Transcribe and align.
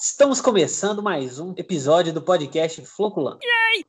Estamos 0.00 0.40
começando 0.40 1.02
mais 1.02 1.40
um 1.40 1.52
episódio 1.56 2.12
do 2.12 2.22
podcast 2.22 2.86
Floculando. 2.86 3.40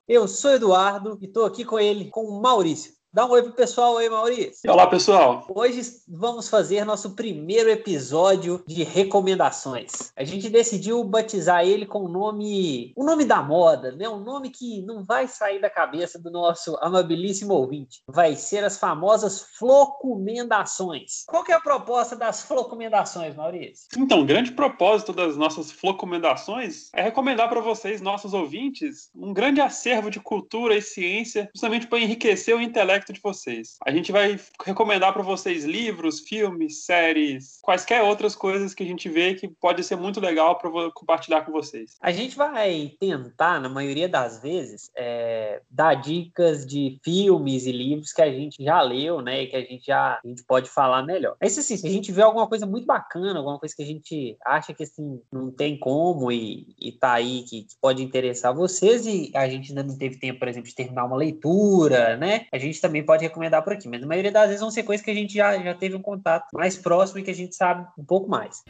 Eu 0.08 0.28
sou 0.28 0.50
Eduardo 0.50 1.20
e 1.22 1.28
estou 1.28 1.46
aqui 1.46 1.63
com 1.63 1.79
ele, 1.79 2.10
com 2.10 2.26
o 2.26 2.42
Maurício. 2.42 2.99
Dá 3.12 3.26
um 3.26 3.32
oi 3.32 3.42
pro 3.42 3.54
pessoal 3.54 3.98
aí, 3.98 4.08
Maurício. 4.08 4.72
Olá, 4.72 4.86
pessoal. 4.86 5.48
Hoje 5.50 5.81
vamos 6.08 6.47
fazer 6.47 6.86
nosso 6.86 7.15
primeiro 7.15 7.68
episódio 7.68 8.63
de 8.68 8.83
recomendações. 8.83 10.13
A 10.15 10.24
gente 10.24 10.47
decidiu 10.47 11.04
batizar 11.04 11.65
ele 11.65 11.87
com 11.87 12.04
o 12.04 12.08
nome, 12.08 12.94
o 12.96 13.04
nome 13.04 13.26
da 13.26 13.42
moda, 13.42 13.92
né? 13.94 14.08
Um 14.08 14.19
nome 14.19 14.51
que 14.51 14.83
não 14.83 15.04
vai 15.04 15.28
sair 15.28 15.60
da 15.60 15.72
cabeça 15.72 16.20
do 16.20 16.30
nosso 16.30 16.77
amabilíssimo 16.82 17.52
ouvinte. 17.52 18.04
Vai 18.08 18.36
ser 18.36 18.64
as 18.64 18.77
famosas 18.77 19.41
flocumendações. 19.58 21.23
Qual 21.26 21.44
que 21.44 21.52
é 21.52 21.55
a 21.55 21.60
proposta 21.60 22.16
das 22.16 22.44
flocumendações, 22.44 23.36
Maurício? 23.36 23.88
Então, 23.98 24.22
o 24.22 24.26
grande 24.26 24.52
propósito 24.52 25.12
das 25.14 25.36
nossas 25.36 25.72
flocumendações 25.72 26.91
é 26.94 27.02
recomendar 27.02 27.50
para 27.50 27.60
vocês, 27.60 28.02
nossos 28.02 28.36
ouvintes, 28.36 29.10
um 29.16 29.34
grande 29.34 29.62
acervo 29.62 30.12
de 30.12 30.20
cultura 30.20 30.78
e 30.78 30.82
ciência, 30.84 31.50
justamente 31.55 31.88
para 31.88 31.98
enriquecer 31.98 32.55
o 32.55 32.62
intelecto 32.62 32.98
intelecto 32.99 33.13
de 33.13 33.21
vocês. 33.21 33.77
A 33.85 33.91
gente 33.91 34.12
vai 34.12 34.39
recomendar 34.66 35.13
para 35.13 35.23
vocês 35.23 35.63
livros, 35.63 36.20
filmes, 36.20 36.85
séries, 36.85 37.59
quaisquer 37.62 38.03
outras 38.03 38.35
coisas 38.35 38.73
que 38.73 38.84
a 38.84 38.85
gente 38.85 39.09
vê 39.09 39.34
que 39.34 39.48
pode 39.48 39.84
ser 39.84 39.95
muito 39.95 40.20
legal 40.20 40.58
para 40.58 40.70
compartilhar 40.91 41.41
com 41.41 41.52
vocês. 41.52 41.98
A 42.02 42.12
gente 42.12 42.35
vai 42.35 42.94
tentar, 42.99 43.59
na 43.59 43.70
maioria 43.70 44.08
das 44.08 44.41
vezes, 44.41 44.91
é, 44.95 45.62
dar 45.70 45.95
dicas 45.95 46.66
de 46.66 46.99
filmes 47.03 47.66
e 47.66 47.72
livros 47.72 48.12
que 48.12 48.22
a 48.22 48.31
gente 48.31 48.63
já 48.63 48.81
leu, 48.81 49.22
né, 49.22 49.44
e 49.44 49.47
que 49.47 49.55
a 49.55 49.61
gente 49.61 49.86
já 49.86 50.20
a 50.23 50.27
gente 50.27 50.44
pode 50.44 50.70
falar 50.70 51.03
melhor. 51.03 51.36
Mas 51.41 51.58
assim, 51.58 51.77
se 51.77 51.88
a 51.88 51.89
gente 51.89 52.11
vê 52.11 52.22
alguma 52.22 52.47
coisa 52.47 52.66
muito 52.66 52.86
bacana, 52.86 53.39
alguma 53.39 53.59
coisa 53.59 53.75
que 53.75 53.84
a 53.84 53.86
gente 53.86 54.38
acha 54.45 54.73
que 54.73 54.84
assim 54.84 55.22
não 55.31 55.52
tem 55.52 55.78
como 55.78 56.31
e, 56.31 56.67
e 56.80 56.91
tá 56.91 57.13
aí 57.13 57.44
que, 57.44 57.63
que 57.63 57.75
pode 57.81 58.03
interessar 58.03 58.53
vocês 58.53 59.06
e 59.06 59.31
a 59.36 59.47
gente 59.47 59.69
ainda 59.69 59.84
não 59.84 59.97
teve 59.97 60.17
tempo, 60.17 60.39
por 60.39 60.47
exemplo, 60.47 60.69
de 60.69 60.75
terminar 60.75 61.06
uma 61.06 61.16
leitura, 61.16 62.17
né? 62.17 62.47
A 62.52 62.58
gente 62.58 62.80
também 62.90 63.04
pode 63.04 63.23
recomendar 63.23 63.64
por 63.64 63.73
aqui, 63.73 63.88
mas 63.88 64.02
na 64.02 64.08
maioria 64.08 64.32
das 64.32 64.48
vezes 64.48 64.62
vão 64.62 64.72
ser 64.72 64.84
coisas 64.84 65.06
que 65.06 65.12
a 65.12 65.14
gente 65.14 65.36
já, 65.36 65.58
já 65.58 65.76
teve 65.76 65.95
um 65.95 66.02
contato 66.02 66.48
mais 66.52 66.76
próximo 66.76 67.20
e 67.20 67.23
que 67.23 67.31
a 67.31 67.36
gente 67.36 67.56
sabe 67.56 67.88
um 67.98 68.04
pouco 68.04 68.28
mais. 68.28 68.64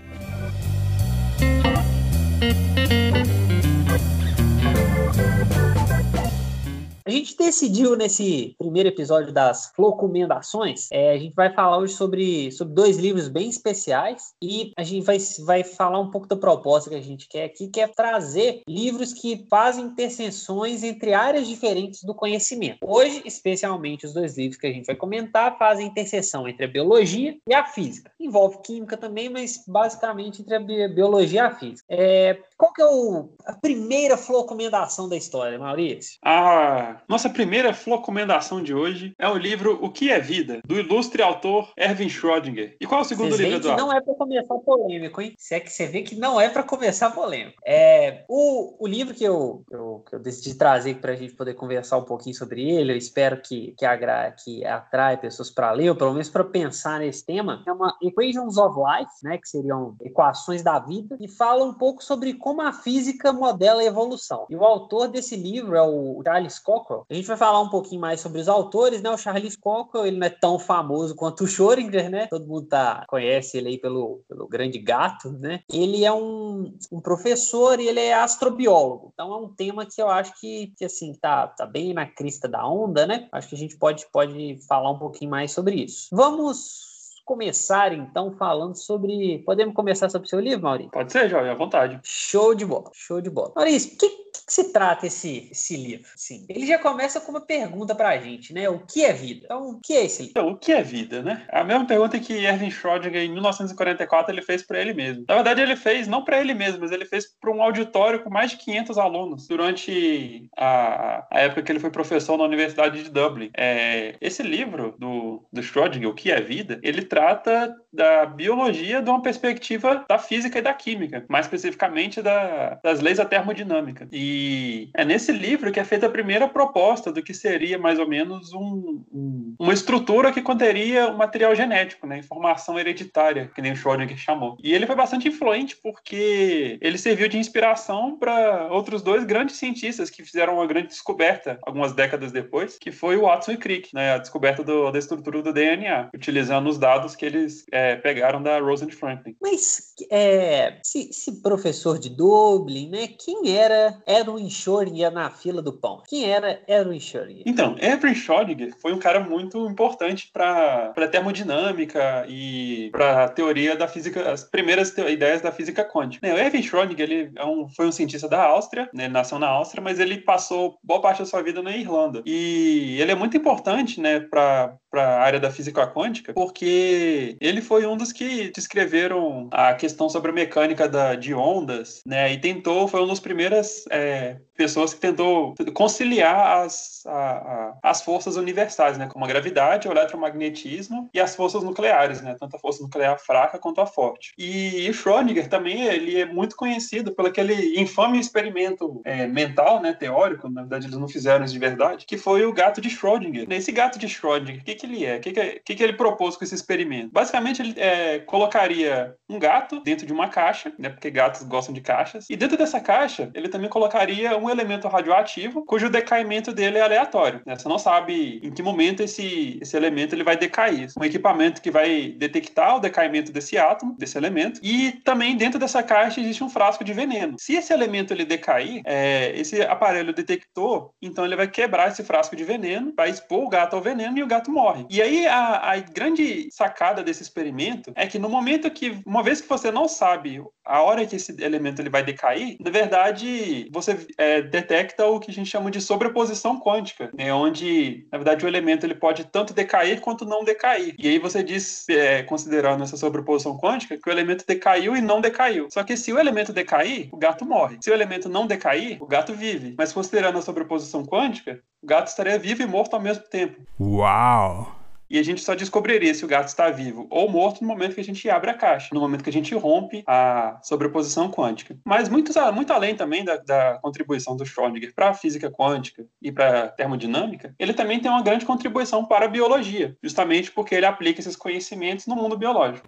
A 7.10 7.12
gente 7.12 7.36
decidiu 7.36 7.96
nesse 7.96 8.54
primeiro 8.56 8.88
episódio 8.88 9.34
das 9.34 9.72
Flocumendações, 9.76 10.88
é, 10.92 11.14
a 11.14 11.18
gente 11.18 11.34
vai 11.34 11.52
falar 11.52 11.80
hoje 11.80 11.96
sobre, 11.96 12.52
sobre 12.52 12.76
dois 12.76 12.98
livros 12.98 13.28
bem 13.28 13.50
especiais 13.50 14.36
e 14.40 14.72
a 14.78 14.84
gente 14.84 15.04
vai, 15.04 15.18
vai 15.44 15.64
falar 15.64 16.00
um 16.00 16.12
pouco 16.12 16.28
da 16.28 16.36
proposta 16.36 16.92
que 16.92 16.96
a 16.96 17.02
gente 17.02 17.28
quer 17.28 17.46
aqui, 17.46 17.68
que 17.68 17.82
é 17.82 17.88
trazer 17.88 18.62
livros 18.68 19.12
que 19.12 19.44
fazem 19.50 19.86
interseções 19.86 20.84
entre 20.84 21.16
áreas 21.16 21.48
diferentes 21.48 22.04
do 22.04 22.14
conhecimento. 22.14 22.78
Hoje, 22.84 23.24
especialmente, 23.26 24.06
os 24.06 24.14
dois 24.14 24.38
livros 24.38 24.62
que 24.62 24.68
a 24.68 24.72
gente 24.72 24.86
vai 24.86 24.96
comentar 24.96 25.58
fazem 25.58 25.88
interseção 25.88 26.48
entre 26.48 26.66
a 26.66 26.68
biologia 26.68 27.36
e 27.48 27.54
a 27.56 27.66
física. 27.66 28.12
Envolve 28.20 28.60
química 28.62 28.96
também, 28.96 29.30
mas 29.30 29.64
basicamente 29.68 30.44
entre 30.44 30.54
a 30.54 30.88
biologia 30.88 31.40
e 31.40 31.44
a 31.44 31.56
física. 31.56 31.88
É, 31.90 32.38
qual 32.56 32.72
que 32.72 32.84
é 32.84 32.86
o, 32.86 33.30
a 33.48 33.54
primeira 33.54 34.16
flocumendação 34.16 35.10
da 35.10 35.18
história, 35.18 35.58
Maurício? 35.58 36.20
Ah, 36.24 36.99
nossa 37.08 37.30
primeira 37.30 37.74
flocomendação 37.74 38.62
de 38.62 38.74
hoje 38.74 39.14
é 39.18 39.28
o 39.28 39.38
livro 39.38 39.78
O 39.82 39.90
que 39.90 40.12
é 40.12 40.20
Vida, 40.20 40.62
do 40.66 40.80
ilustre 40.80 41.22
autor 41.22 41.72
Erwin 41.78 42.08
Schrödinger. 42.08 42.76
E 42.80 42.86
qual 42.86 43.02
é 43.02 43.04
o 43.04 43.08
segundo 43.08 43.30
Vocês 43.30 43.40
livro, 43.42 43.58
Eduardo? 43.58 43.82
não 43.82 43.94
é 43.94 44.02
para 44.02 44.14
começar 44.16 44.56
polêmico, 44.60 45.22
hein? 45.22 45.34
Se 45.38 45.56
é 45.56 45.60
que 45.60 45.72
você 45.72 45.88
vê 45.88 46.02
que 46.02 46.16
não 46.16 46.40
é 46.40 46.50
para 46.50 46.64
começar 46.64 47.12
polêmico. 47.12 47.62
É, 47.66 48.24
o, 48.28 48.84
o 48.84 48.88
livro 48.88 49.14
que 49.14 49.24
eu, 49.24 49.64
eu, 49.72 50.04
que 50.08 50.16
eu 50.16 50.20
decidi 50.20 50.56
trazer 50.56 50.96
para 50.96 51.14
a 51.14 51.16
gente 51.16 51.34
poder 51.34 51.54
conversar 51.54 51.98
um 51.98 52.06
pouquinho 52.06 52.36
sobre 52.36 52.70
ele, 52.70 52.94
eu 52.94 52.98
espero 52.98 53.42
que, 53.42 53.74
que, 53.78 53.86
agra, 53.86 54.32
que 54.32 54.66
atrai 54.66 55.18
pessoas 55.18 55.50
para 55.50 55.72
ler, 55.72 55.90
ou 55.90 55.96
pelo 55.96 56.12
menos 56.12 56.30
para 56.30 56.44
pensar 56.44 57.00
nesse 57.00 57.26
tema, 57.26 57.64
é 57.68 57.72
uma 57.72 57.96
Equations 58.02 58.58
of 58.58 58.78
Life, 58.80 59.12
né, 59.24 59.38
que 59.38 59.48
seriam 59.48 59.96
equações 60.02 60.62
da 60.62 60.80
vida, 60.80 61.18
e 61.20 61.28
fala 61.28 61.64
um 61.64 61.74
pouco 61.74 62.04
sobre 62.04 62.34
como 62.34 62.62
a 62.62 62.72
física 62.72 63.32
modela 63.32 63.82
a 63.82 63.86
evolução. 63.86 64.46
E 64.50 64.56
o 64.56 64.64
autor 64.64 65.08
desse 65.08 65.36
livro 65.36 65.76
é 65.76 65.82
o 65.82 66.22
Charles 66.24 66.60
Cochrane, 66.60 66.89
Cockrell. 66.90 67.06
A 67.10 67.14
gente 67.14 67.28
vai 67.28 67.38
falar 67.38 67.62
um 67.62 67.70
pouquinho 67.70 68.02
mais 68.02 68.20
sobre 68.20 68.42
os 68.42 68.50
autores, 68.50 69.02
né? 69.02 69.10
O 69.10 69.18
Charles 69.18 69.56
Cockrell, 69.56 70.08
ele 70.08 70.18
não 70.18 70.28
é 70.28 70.30
tão 70.30 70.58
famoso 70.58 71.16
quanto 71.16 71.44
o 71.44 71.48
Schrödinger, 71.48 72.10
né? 72.10 72.28
Todo 72.28 72.48
mundo 72.48 72.68
tá, 72.68 73.06
conhece 73.08 73.58
ele 73.58 73.70
aí 73.70 73.78
pelo, 73.78 74.22
pelo 74.28 74.48
grande 74.48 74.80
gato, 74.80 75.32
né? 75.32 75.62
Ele 75.72 76.04
é 76.04 76.12
um, 76.12 76.76
um 76.92 77.00
professor 77.00 77.80
e 77.80 77.88
ele 77.88 78.00
é 78.00 78.16
astrobiólogo. 78.16 79.12
Então 79.14 79.32
é 79.32 79.38
um 79.38 79.54
tema 79.54 79.86
que 79.86 80.02
eu 80.02 80.10
acho 80.10 80.34
que, 80.40 80.74
que 80.78 80.86
assim, 80.86 81.14
tá, 81.14 81.48
tá 81.48 81.66
bem 81.66 81.94
na 81.94 82.06
crista 82.06 82.48
da 82.48 82.68
onda, 82.68 83.06
né? 83.06 83.28
Acho 83.32 83.50
que 83.50 83.56
a 83.56 83.60
gente 83.60 83.78
pode, 83.78 84.06
pode 84.12 84.58
falar 84.68 84.92
um 84.92 85.00
pouquinho 85.00 85.32
mais 85.32 85.52
sobre 85.52 85.76
isso. 85.76 86.08
Vamos 86.12 86.89
começar 87.30 87.94
então 87.94 88.32
falando 88.32 88.74
sobre. 88.74 89.44
Podemos 89.46 89.76
começar 89.76 90.10
sobre 90.10 90.26
o 90.26 90.30
seu 90.30 90.40
livro, 90.40 90.64
Maurício? 90.64 90.90
Pode 90.90 91.12
ser, 91.12 91.30
Jovem, 91.30 91.52
à 91.52 91.54
vontade. 91.54 92.00
Show 92.04 92.56
de 92.56 92.66
bola, 92.66 92.90
show 92.92 93.22
de 93.22 93.30
bola. 93.30 93.54
Maurício, 93.56 93.96
que, 94.00 94.10
que, 94.10 94.46
que 94.48 94.52
se 94.52 94.74
trata 94.74 95.06
esse, 95.06 95.48
esse 95.52 95.78
livro? 95.78 96.08
Sim. 96.16 96.48
Ele 96.50 96.66
já 96.66 96.80
começa 96.80 97.22
com 97.22 97.32
uma 97.32 97.42
pergunta 97.42 97.94
pra 97.94 98.18
gente, 98.18 98.52
né? 98.52 98.68
O 98.68 98.80
que 98.80 99.06
é 99.06 99.14
vida? 99.14 99.42
Então, 99.46 99.70
o 99.70 99.80
que 99.80 99.94
é 99.94 100.06
esse 100.06 100.24
livro? 100.24 100.32
Então, 100.32 100.52
o 100.54 100.58
que 100.58 100.72
é 100.72 100.82
vida, 100.82 101.22
né? 101.22 101.46
A 101.52 101.64
mesma 101.64 101.86
pergunta 101.86 102.20
que 102.20 102.34
Erwin 102.34 102.72
Schrödinger, 102.72 103.22
em 103.22 103.32
1944, 103.32 104.34
ele 104.34 104.42
fez 104.42 104.64
para 104.64 104.82
ele 104.82 104.96
mesmo. 104.96 105.26
Na 105.28 105.36
verdade, 105.36 105.62
ele 105.62 105.76
fez 105.76 106.08
não 106.08 106.24
para 106.24 106.42
ele 106.42 106.56
mesmo, 106.56 106.80
mas 106.80 106.92
ele 106.92 107.06
fez 107.06 107.28
para 107.40 107.52
um 107.52 107.62
auditório 107.62 108.24
com 108.24 108.32
mais 108.32 108.50
de 108.50 108.58
500 108.58 108.98
alunos 108.98 109.48
durante 109.48 110.50
a, 110.58 111.28
a 111.30 111.40
época 111.42 111.62
que 111.62 111.72
ele 111.72 111.80
foi 111.80 111.92
professor 111.92 112.40
na 112.40 112.44
Universidade 112.44 113.04
de 113.04 113.12
Dublin. 113.12 113.52
É, 113.56 114.16
esse 114.20 114.42
livro 114.42 114.96
do, 114.98 115.46
do 115.54 115.62
Schrödinger, 115.62 116.10
O 116.10 116.16
que 116.16 116.32
é 116.32 116.42
vida, 116.42 116.80
ele 116.82 117.04
trata 117.20 117.76
da 117.92 118.26
biologia 118.26 119.02
de 119.02 119.10
uma 119.10 119.22
perspectiva 119.22 120.06
da 120.08 120.18
física 120.18 120.60
e 120.60 120.62
da 120.62 120.74
química, 120.74 121.26
mais 121.28 121.46
especificamente 121.46 122.22
da, 122.22 122.80
das 122.84 123.00
leis 123.00 123.18
da 123.18 123.26
termodinâmica. 123.26 124.08
E 124.12 124.90
é 124.96 125.04
nesse 125.04 125.32
livro 125.32 125.72
que 125.72 125.80
é 125.80 125.84
feita 125.84 126.06
a 126.06 126.12
primeira 126.12 126.48
proposta 126.48 127.12
do 127.12 127.24
que 127.24 127.34
seria 127.34 127.78
mais 127.78 128.00
ou 128.00 128.08
menos 128.08 128.54
um, 128.54 129.04
um, 129.12 129.56
uma 129.60 129.74
estrutura 129.74 130.32
que 130.32 130.42
conteria 130.42 131.08
o 131.08 131.14
um 131.14 131.18
material 131.18 131.56
genético, 131.56 132.06
né, 132.08 132.20
informação 132.20 132.80
hereditária, 132.80 133.50
que 133.54 133.62
nem 133.62 133.72
o 133.72 133.76
Schrödinger 133.76 134.18
chamou. 134.18 134.58
E 134.64 134.74
ele 134.74 134.86
foi 134.86 134.96
bastante 134.96 135.28
influente 135.28 135.78
porque 135.82 136.78
ele 136.82 136.98
serviu 136.98 137.28
de 137.28 137.38
inspiração 137.38 138.18
para 138.18 138.68
outros 138.72 139.02
dois 139.02 139.24
grandes 139.24 139.56
cientistas 139.56 140.10
que 140.10 140.24
fizeram 140.24 140.56
uma 140.56 140.68
grande 140.68 140.88
descoberta 140.88 141.58
algumas 141.66 141.94
décadas 141.94 142.32
depois, 142.32 142.78
que 142.78 142.92
foi 142.92 143.18
o 143.18 143.22
Watson 143.22 143.54
e 143.54 143.58
Crick, 143.58 143.94
né, 143.94 144.14
a 144.14 144.18
descoberta 144.18 144.64
do, 144.64 144.92
da 144.92 145.00
estrutura 145.00 145.42
do 145.42 145.54
DNA, 145.54 146.10
utilizando 146.14 146.68
os 146.68 146.78
dados 146.78 147.16
que 147.16 147.26
eles 147.26 147.66
é, 147.72 147.79
pegaram 147.98 148.42
da 148.42 148.60
Rosalind 148.60 148.94
Franklin. 148.94 149.36
Mas 149.42 149.94
é, 150.12 150.80
se, 150.84 151.12
se, 151.12 151.42
professor 151.42 152.00
de 152.00 152.10
Dublin, 152.10 152.90
né? 152.90 153.08
Quem 153.08 153.56
era 153.56 154.02
Erwin 154.08 154.50
Schrödinger 154.50 155.12
na 155.12 155.30
fila 155.30 155.62
do 155.62 155.74
pão? 155.74 156.02
Quem 156.08 156.30
era 156.30 156.62
Erwin 156.68 157.00
Schrödinger? 157.00 157.44
Então, 157.46 157.76
Erwin 157.80 158.14
Schrödinger 158.14 158.74
foi 158.82 158.94
um 158.94 159.00
cara 159.00 159.20
muito 159.20 159.68
importante 159.68 160.30
para 160.32 160.94
a 160.96 161.08
termodinâmica 161.08 162.26
e 162.28 162.90
para 162.92 163.26
a 163.26 163.30
teoria 163.30 163.76
da 163.76 163.88
física, 163.88 164.32
as 164.32 164.44
primeiras 164.44 164.96
ideias 164.98 165.42
da 165.42 165.52
física 165.52 165.84
quântica. 165.84 166.26
Né, 166.26 166.34
o 166.34 166.38
Erwin 166.38 166.62
Schrödinger 166.62 167.10
ele 167.10 167.32
é 167.36 167.46
um, 167.46 167.68
foi 167.70 167.88
um 167.88 167.92
cientista 167.92 168.28
da 168.28 168.44
Áustria, 168.44 168.90
né, 168.94 169.06
ele 169.06 169.14
nasceu 169.14 169.40
na 169.40 169.48
Áustria, 169.48 169.84
mas 169.84 170.00
ele 170.00 170.20
passou 170.20 170.78
boa 170.84 171.02
parte 171.02 171.20
da 171.20 171.26
sua 171.26 171.42
vida 171.42 171.62
na 171.62 171.76
Irlanda. 171.76 172.22
E 172.26 172.98
ele 173.00 173.12
é 173.12 173.16
muito 173.16 173.38
importante, 173.38 174.00
né, 174.00 174.20
para 174.20 174.78
a 174.94 175.20
área 175.20 175.40
da 175.40 175.52
física 175.52 175.88
quântica, 175.88 176.34
porque 176.34 177.38
ele 177.40 177.62
foi 177.70 177.86
um 177.86 177.96
dos 177.96 178.12
que 178.12 178.50
descreveram 178.50 179.48
a 179.52 179.76
questão 179.76 180.10
sobre 180.10 180.32
a 180.32 180.34
mecânica 180.34 180.90
da, 180.90 181.14
de 181.14 181.36
ondas, 181.36 182.02
né? 182.04 182.34
E 182.34 182.42
tentou, 182.42 182.88
foi 182.88 183.00
uma 183.00 183.10
das 183.10 183.20
primeiras 183.20 183.86
é, 183.92 184.40
pessoas 184.60 184.94
que 184.94 185.00
tentou 185.00 185.56
conciliar 185.74 186.66
as, 186.66 187.02
a, 187.06 187.12
a, 187.12 187.78
as 187.82 188.02
forças 188.02 188.36
universais, 188.36 188.98
né? 188.98 189.08
Como 189.08 189.24
a 189.24 189.28
gravidade, 189.28 189.88
o 189.88 189.92
eletromagnetismo 189.92 191.10
e 191.14 191.20
as 191.22 191.34
forças 191.34 191.64
nucleares, 191.64 192.22
né? 192.22 192.36
Tanto 192.38 192.58
a 192.58 192.60
força 192.60 192.84
nuclear 192.84 193.18
fraca 193.18 193.58
quanto 193.58 193.80
a 193.80 193.86
forte. 193.86 194.34
E, 194.38 194.86
e 194.86 194.90
Schrödinger 194.90 195.48
também, 195.48 195.86
ele 195.86 196.20
é 196.20 196.26
muito 196.26 196.58
conhecido 196.58 197.14
pelo 197.14 197.30
aquele 197.30 197.80
infame 197.80 198.20
experimento 198.20 199.02
é, 199.06 199.26
mental, 199.28 199.82
né? 199.82 199.94
Teórico, 199.94 200.50
na 200.50 200.62
verdade 200.62 200.88
eles 200.88 200.98
não 200.98 201.08
fizeram 201.08 201.46
isso 201.46 201.54
de 201.54 201.60
verdade, 201.60 202.06
que 202.06 202.18
foi 202.18 202.46
o 202.46 202.52
gato 202.52 202.82
de 202.82 202.90
Schrödinger. 202.90 203.48
Esse 203.50 203.72
gato 203.72 203.98
de 203.98 204.08
Schrödinger, 204.08 204.60
o 204.60 204.66
que, 204.66 204.76
que 204.76 204.86
ele 204.86 205.06
é? 205.06 205.16
O 205.16 205.22
que, 205.22 205.32
que, 205.32 205.62
que, 205.64 205.76
que 205.76 205.84
ele 205.84 205.94
propôs 205.94 206.36
com 206.36 206.44
esse 206.44 206.56
experimento? 206.56 207.14
Basicamente, 207.14 207.62
ele 207.62 207.80
é, 207.80 208.20
colocaria 208.20 209.16
um 209.30 209.40
gato 209.40 209.80
dentro 209.80 210.06
de 210.06 210.12
uma 210.12 210.28
caixa, 210.28 210.74
né? 210.78 210.90
Porque 210.90 211.10
gatos 211.10 211.44
gostam 211.44 211.74
de 211.74 211.80
caixas. 211.80 212.30
E 212.30 212.36
dentro 212.36 212.58
dessa 212.58 212.82
caixa, 212.82 213.32
ele 213.34 213.48
também 213.48 213.70
colocaria 213.70 214.38
um 214.38 214.49
um 214.50 214.52
elemento 214.52 214.88
radioativo 214.88 215.64
cujo 215.66 215.90
decaimento 215.90 216.52
dele 216.52 216.78
é 216.78 216.82
aleatório. 216.82 217.42
Né? 217.46 217.56
Você 217.56 217.68
não 217.70 217.80
sabe 217.80 218.40
em 218.44 218.52
que 218.52 218.62
momento 218.62 219.02
esse, 219.02 219.60
esse 219.62 219.78
elemento 219.78 220.16
ele 220.16 220.24
vai 220.24 220.36
decair. 220.36 220.90
Um 221.00 221.04
equipamento 221.04 221.62
que 221.62 221.72
vai 221.72 222.14
detectar 222.18 222.78
o 222.78 222.80
decaimento 222.80 223.32
desse 223.32 223.58
átomo, 223.58 223.96
desse 223.98 224.18
elemento, 224.18 224.60
e 224.64 224.92
também 225.04 225.38
dentro 225.38 225.60
dessa 225.60 225.84
caixa 225.84 226.20
existe 226.20 226.44
um 226.44 226.50
frasco 226.50 226.84
de 226.84 226.94
veneno. 226.94 227.36
Se 227.40 227.54
esse 227.54 227.72
elemento 227.72 228.14
ele 228.14 228.26
decair, 228.26 228.82
é, 228.86 229.32
esse 229.36 229.62
aparelho 229.62 230.14
detector, 230.14 230.92
então 231.02 231.26
ele 231.26 231.36
vai 231.36 231.48
quebrar 231.48 231.90
esse 231.90 232.04
frasco 232.04 232.36
de 232.36 232.44
veneno, 232.44 232.94
vai 232.96 233.10
expor 233.10 233.44
o 233.44 233.50
gato 233.50 233.76
ao 233.76 233.82
veneno 233.82 234.18
e 234.18 234.24
o 234.24 234.28
gato 234.28 234.52
morre. 234.52 234.86
E 234.90 235.02
aí 235.02 235.28
a, 235.28 235.72
a 235.72 235.80
grande 235.80 236.50
sacada 236.52 237.04
desse 237.04 237.22
experimento 237.22 237.92
é 237.96 238.08
que 238.08 238.20
no 238.20 238.30
momento 238.30 238.70
que, 238.72 239.00
uma 239.06 239.24
vez 239.24 239.42
que 239.42 239.50
você 239.50 239.72
não 239.72 239.88
sabe 239.88 240.42
a 240.66 240.82
hora 240.82 241.06
que 241.06 241.16
esse 241.16 241.36
elemento 241.44 241.82
ele 241.82 241.90
vai 241.90 242.04
decair, 242.04 242.56
na 242.60 242.70
verdade, 242.70 243.68
você 243.72 243.98
é, 244.18 244.39
detecta 244.42 245.06
o 245.06 245.20
que 245.20 245.32
a 245.32 245.34
gente 245.34 245.50
chama 245.50 245.72
de 245.72 245.82
sobreposição 245.82 246.60
quântica, 246.60 247.10
né? 247.14 247.34
onde, 247.34 248.08
na 248.12 248.18
verdade, 248.18 248.46
o 248.46 248.48
elemento 248.48 248.86
ele 248.86 248.96
pode 248.96 249.26
tanto 249.26 249.54
decair 249.54 250.00
quanto 250.02 250.26
não 250.26 250.44
decair. 250.44 250.96
E 250.98 251.08
aí 251.08 251.20
você 251.20 251.44
diz, 251.44 251.88
é, 251.90 252.24
considerando 252.24 252.84
essa 252.84 252.98
sobreposição 252.98 253.58
quântica, 253.58 253.98
que 253.98 254.10
o 254.10 254.12
elemento 254.12 254.46
decaiu 254.48 254.96
e 254.96 255.02
não 255.02 255.22
decaiu. 255.22 255.68
Só 255.72 255.84
que 255.84 255.98
se 255.98 256.12
o 256.14 256.20
elemento 256.20 256.54
decair, 256.54 257.10
o 257.12 257.18
gato 257.18 257.46
morre. 257.46 257.78
Se 257.82 257.90
o 257.90 257.94
elemento 257.94 258.30
não 258.30 258.48
decair, 258.48 259.02
o 259.02 259.08
gato 259.08 259.34
vive. 259.34 259.76
Mas 259.78 259.94
considerando 259.94 260.38
a 260.38 260.42
sobreposição 260.42 261.06
quântica, 261.06 261.62
o 261.82 261.88
gato 261.88 262.08
estaria 262.08 262.38
vivo 262.38 262.62
e 262.62 262.66
morto 262.66 262.96
ao 262.96 263.02
mesmo 263.02 263.24
tempo. 263.24 263.62
Uau! 263.80 264.79
E 265.10 265.18
a 265.18 265.24
gente 265.24 265.42
só 265.42 265.56
descobriria 265.56 266.14
se 266.14 266.24
o 266.24 266.28
gato 266.28 266.48
está 266.48 266.70
vivo 266.70 267.08
ou 267.10 267.30
morto 267.30 267.62
no 267.62 267.68
momento 267.68 267.96
que 267.96 268.02
a 268.02 268.04
gente 268.04 268.30
abre 268.30 268.52
a 268.52 268.54
caixa, 268.54 268.90
no 268.94 269.02
momento 269.02 269.24
que 269.24 269.30
a 269.30 269.34
gente 269.34 269.56
rompe 269.56 270.04
a 270.06 270.60
sobreposição 270.62 271.32
quântica. 271.32 271.76
Mas 271.84 272.08
muito, 272.08 272.32
muito 272.54 272.72
além 272.72 272.96
também 272.96 273.24
da, 273.24 273.38
da 273.38 273.80
contribuição 273.82 274.36
do 274.36 274.46
Schrödinger 274.46 274.94
para 274.94 275.10
a 275.10 275.14
física 275.14 275.50
quântica 275.50 276.06
e 276.22 276.32
para 276.32 276.66
a 276.66 276.68
termodinâmica, 276.68 277.56
ele 277.58 277.74
também 277.74 278.00
tem 278.00 278.12
uma 278.12 278.22
grande 278.22 278.46
contribuição 278.46 279.04
para 279.04 279.26
a 279.26 279.30
biologia, 279.30 279.98
justamente 280.04 280.52
porque 280.52 280.76
ele 280.76 280.86
aplica 280.86 281.20
esses 281.20 281.36
conhecimentos 281.36 282.06
no 282.06 282.16
mundo 282.16 282.38
biológico. 282.38 282.88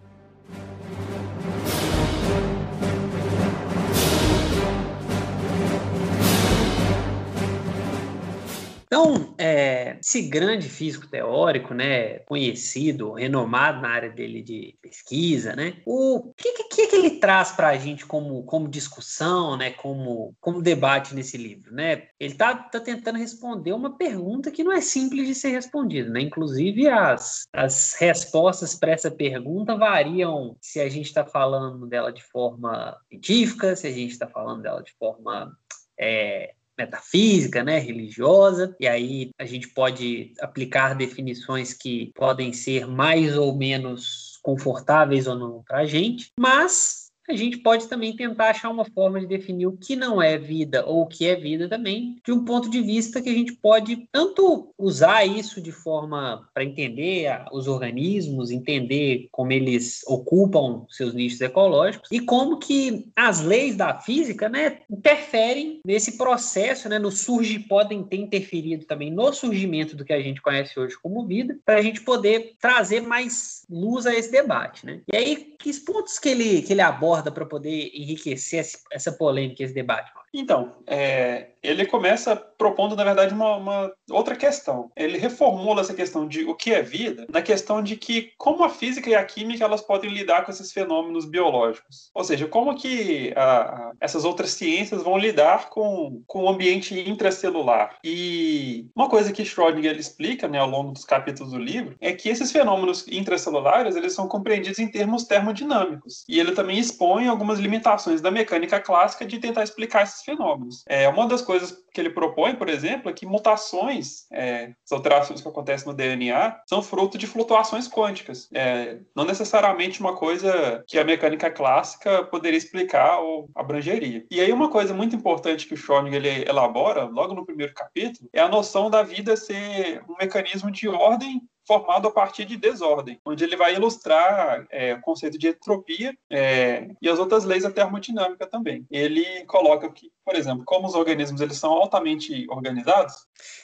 Então, 8.93 9.33
é, 9.37 9.97
esse 10.01 10.23
grande 10.23 10.67
físico 10.67 11.07
teórico, 11.07 11.73
né, 11.73 12.19
conhecido, 12.19 13.13
renomado 13.13 13.81
na 13.81 13.87
área 13.87 14.09
dele 14.09 14.41
de 14.41 14.77
pesquisa, 14.81 15.55
né, 15.55 15.81
o 15.85 16.33
que, 16.35 16.51
que, 16.51 16.87
que 16.87 16.95
ele 16.97 17.11
traz 17.11 17.53
para 17.53 17.69
a 17.69 17.77
gente 17.77 18.05
como, 18.05 18.43
como 18.43 18.67
discussão, 18.67 19.55
né, 19.55 19.71
como, 19.71 20.35
como 20.41 20.61
debate 20.61 21.15
nesse 21.15 21.37
livro, 21.37 21.73
né? 21.73 22.09
Ele 22.19 22.33
está 22.33 22.53
tá 22.53 22.81
tentando 22.81 23.17
responder 23.17 23.71
uma 23.71 23.97
pergunta 23.97 24.51
que 24.51 24.61
não 24.61 24.73
é 24.73 24.81
simples 24.81 25.25
de 25.25 25.35
ser 25.35 25.51
respondida, 25.51 26.09
né? 26.09 26.19
Inclusive 26.19 26.89
as, 26.89 27.47
as 27.53 27.93
respostas 27.93 28.75
para 28.75 28.91
essa 28.91 29.09
pergunta 29.09 29.73
variam 29.77 30.57
se 30.59 30.81
a 30.81 30.89
gente 30.89 31.05
está 31.05 31.23
falando 31.23 31.87
dela 31.87 32.11
de 32.11 32.23
forma 32.23 32.97
científica, 33.07 33.73
se 33.73 33.87
a 33.87 33.91
gente 33.91 34.11
está 34.11 34.27
falando 34.27 34.63
dela 34.63 34.83
de 34.83 34.91
forma 34.99 35.57
é, 35.97 36.53
metafísica, 36.81 37.63
né, 37.63 37.79
religiosa, 37.79 38.75
e 38.79 38.87
aí 38.87 39.31
a 39.39 39.45
gente 39.45 39.67
pode 39.69 40.33
aplicar 40.39 40.95
definições 40.95 41.73
que 41.73 42.11
podem 42.15 42.51
ser 42.51 42.87
mais 42.87 43.37
ou 43.37 43.55
menos 43.55 44.39
confortáveis 44.41 45.27
ou 45.27 45.37
não 45.37 45.63
para 45.63 45.79
a 45.79 45.85
gente, 45.85 46.31
mas 46.37 47.00
a 47.31 47.37
gente 47.37 47.57
pode 47.57 47.87
também 47.87 48.15
tentar 48.15 48.49
achar 48.49 48.69
uma 48.69 48.85
forma 48.85 49.19
de 49.19 49.27
definir 49.27 49.67
o 49.67 49.77
que 49.77 49.95
não 49.95 50.21
é 50.21 50.37
vida 50.37 50.85
ou 50.85 51.01
o 51.01 51.07
que 51.07 51.25
é 51.25 51.35
vida 51.35 51.67
também, 51.67 52.17
de 52.23 52.31
um 52.31 52.43
ponto 52.45 52.69
de 52.69 52.81
vista 52.81 53.21
que 53.21 53.29
a 53.29 53.33
gente 53.33 53.53
pode 53.53 54.07
tanto 54.11 54.73
usar 54.77 55.25
isso 55.25 55.61
de 55.61 55.71
forma 55.71 56.47
para 56.53 56.63
entender 56.63 57.43
os 57.51 57.67
organismos, 57.67 58.51
entender 58.51 59.27
como 59.31 59.51
eles 59.51 60.01
ocupam 60.07 60.85
seus 60.89 61.13
nichos 61.13 61.41
ecológicos 61.41 62.09
e 62.11 62.19
como 62.19 62.57
que 62.57 63.09
as 63.15 63.41
leis 63.41 63.75
da 63.75 63.99
física, 63.99 64.49
né, 64.49 64.79
interferem 64.89 65.79
nesse 65.85 66.17
processo, 66.17 66.89
né, 66.89 66.99
no 66.99 67.11
surge 67.11 67.59
podem 67.59 68.03
ter 68.03 68.17
interferido 68.17 68.85
também 68.85 69.11
no 69.11 69.31
surgimento 69.33 69.95
do 69.95 70.05
que 70.05 70.13
a 70.13 70.21
gente 70.21 70.41
conhece 70.41 70.79
hoje 70.79 70.95
como 71.01 71.25
vida, 71.25 71.57
para 71.65 71.77
a 71.77 71.81
gente 71.81 72.01
poder 72.01 72.55
trazer 72.59 73.01
mais 73.01 73.63
luz 73.69 74.05
a 74.05 74.13
esse 74.13 74.31
debate, 74.31 74.85
né? 74.85 75.01
E 75.11 75.15
aí, 75.15 75.55
que 75.57 75.71
pontos 75.81 76.19
que 76.19 76.29
ele 76.29 76.61
que 76.61 76.73
ele 76.73 76.81
aborda 76.81 77.20
para 77.29 77.45
poder 77.45 77.91
enriquecer 77.93 78.65
essa 78.91 79.11
polêmica, 79.11 79.61
esse 79.61 79.73
debate? 79.73 80.11
Então, 80.33 80.71
é, 80.87 81.51
ele 81.61 81.85
começa 81.85 82.35
propondo, 82.35 82.95
na 82.95 83.03
verdade, 83.03 83.33
uma, 83.33 83.55
uma, 83.55 83.93
outra 84.09 84.35
questão. 84.35 84.91
Ele 84.95 85.17
reformula 85.17 85.81
essa 85.81 85.93
questão 85.93 86.27
de 86.27 86.43
o 86.45 86.55
que 86.55 86.73
é 86.73 86.81
vida 86.81 87.27
na 87.29 87.41
questão 87.41 87.81
de 87.81 87.95
que 87.95 88.31
como 88.37 88.63
a 88.63 88.69
física 88.69 89.09
e 89.09 89.15
a 89.15 89.23
química 89.23 89.63
elas 89.63 89.81
podem 89.81 90.11
lidar 90.11 90.43
com 90.43 90.51
esses 90.51 90.71
fenômenos 90.71 91.25
biológicos. 91.25 92.09
Ou 92.13 92.23
seja, 92.23 92.47
como 92.47 92.75
que 92.75 93.33
a, 93.35 93.61
a, 93.61 93.91
essas 93.99 94.25
outras 94.25 94.51
ciências 94.51 95.03
vão 95.03 95.17
lidar 95.17 95.69
com, 95.69 96.21
com 96.25 96.43
o 96.43 96.49
ambiente 96.49 96.97
intracelular. 96.99 97.97
E 98.03 98.87
uma 98.95 99.09
coisa 99.09 99.31
que 99.31 99.43
Schrödinger 99.43 99.97
explica 99.97 100.47
né, 100.47 100.59
ao 100.59 100.69
longo 100.69 100.91
dos 100.91 101.05
capítulos 101.05 101.51
do 101.51 101.59
livro 101.59 101.95
é 101.99 102.13
que 102.13 102.29
esses 102.29 102.51
fenômenos 102.51 103.05
intracelulares 103.07 103.95
eles 103.95 104.13
são 104.13 104.27
compreendidos 104.27 104.79
em 104.79 104.87
termos 104.87 105.25
termodinâmicos. 105.25 106.23
E 106.27 106.39
ele 106.39 106.53
também 106.53 106.79
expõe 106.79 107.27
algumas 107.27 107.59
limitações 107.59 108.21
da 108.21 108.31
mecânica 108.31 108.79
clássica 108.79 109.25
de 109.25 109.39
tentar 109.39 109.63
explicar 109.63 110.03
esses 110.03 110.20
fenômenos. 110.23 110.83
É, 110.87 111.07
uma 111.07 111.27
das 111.27 111.41
coisas 111.41 111.75
que 111.93 111.99
ele 111.99 112.09
propõe, 112.09 112.55
por 112.55 112.69
exemplo, 112.69 113.09
é 113.09 113.13
que 113.13 113.25
mutações, 113.25 114.25
é, 114.31 114.73
as 114.85 114.91
alterações 114.91 115.41
que 115.41 115.47
acontecem 115.47 115.87
no 115.87 115.93
DNA, 115.93 116.61
são 116.67 116.81
fruto 116.81 117.17
de 117.17 117.27
flutuações 117.27 117.87
quânticas. 117.87 118.49
É, 118.53 118.99
não 119.15 119.25
necessariamente 119.25 119.99
uma 119.99 120.15
coisa 120.15 120.83
que 120.87 120.97
a 120.97 121.03
mecânica 121.03 121.51
clássica 121.51 122.23
poderia 122.23 122.57
explicar 122.57 123.19
ou 123.19 123.49
abrangeria. 123.55 124.25
E 124.31 124.39
aí 124.39 124.51
uma 124.51 124.69
coisa 124.69 124.93
muito 124.93 125.15
importante 125.15 125.67
que 125.67 125.73
o 125.73 125.77
Schrödinger 125.77 126.15
ele 126.15 126.49
elabora, 126.49 127.03
logo 127.03 127.33
no 127.33 127.45
primeiro 127.45 127.73
capítulo, 127.73 128.29
é 128.33 128.41
a 128.41 128.49
noção 128.49 128.89
da 128.89 129.03
vida 129.03 129.35
ser 129.35 130.03
um 130.09 130.15
mecanismo 130.19 130.71
de 130.71 130.87
ordem 130.87 131.41
formado 131.67 132.07
a 132.07 132.11
partir 132.11 132.45
de 132.45 132.57
desordem, 132.57 133.19
onde 133.25 133.43
ele 133.43 133.55
vai 133.55 133.75
ilustrar 133.75 134.65
é, 134.71 134.93
o 134.93 135.01
conceito 135.01 135.37
de 135.37 135.47
entropia 135.47 136.15
é, 136.29 136.87
e 137.01 137.09
as 137.09 137.19
outras 137.19 137.43
leis 137.43 137.63
da 137.63 137.71
termodinâmica 137.71 138.47
também. 138.47 138.85
Ele 138.89 139.45
coloca 139.45 139.89
que, 139.91 140.11
por 140.25 140.35
exemplo, 140.35 140.63
como 140.65 140.87
os 140.87 140.95
organismos 140.95 141.39
eles 141.41 141.57
são 141.57 141.71
altamente 141.71 142.45
organizados. 142.49 143.13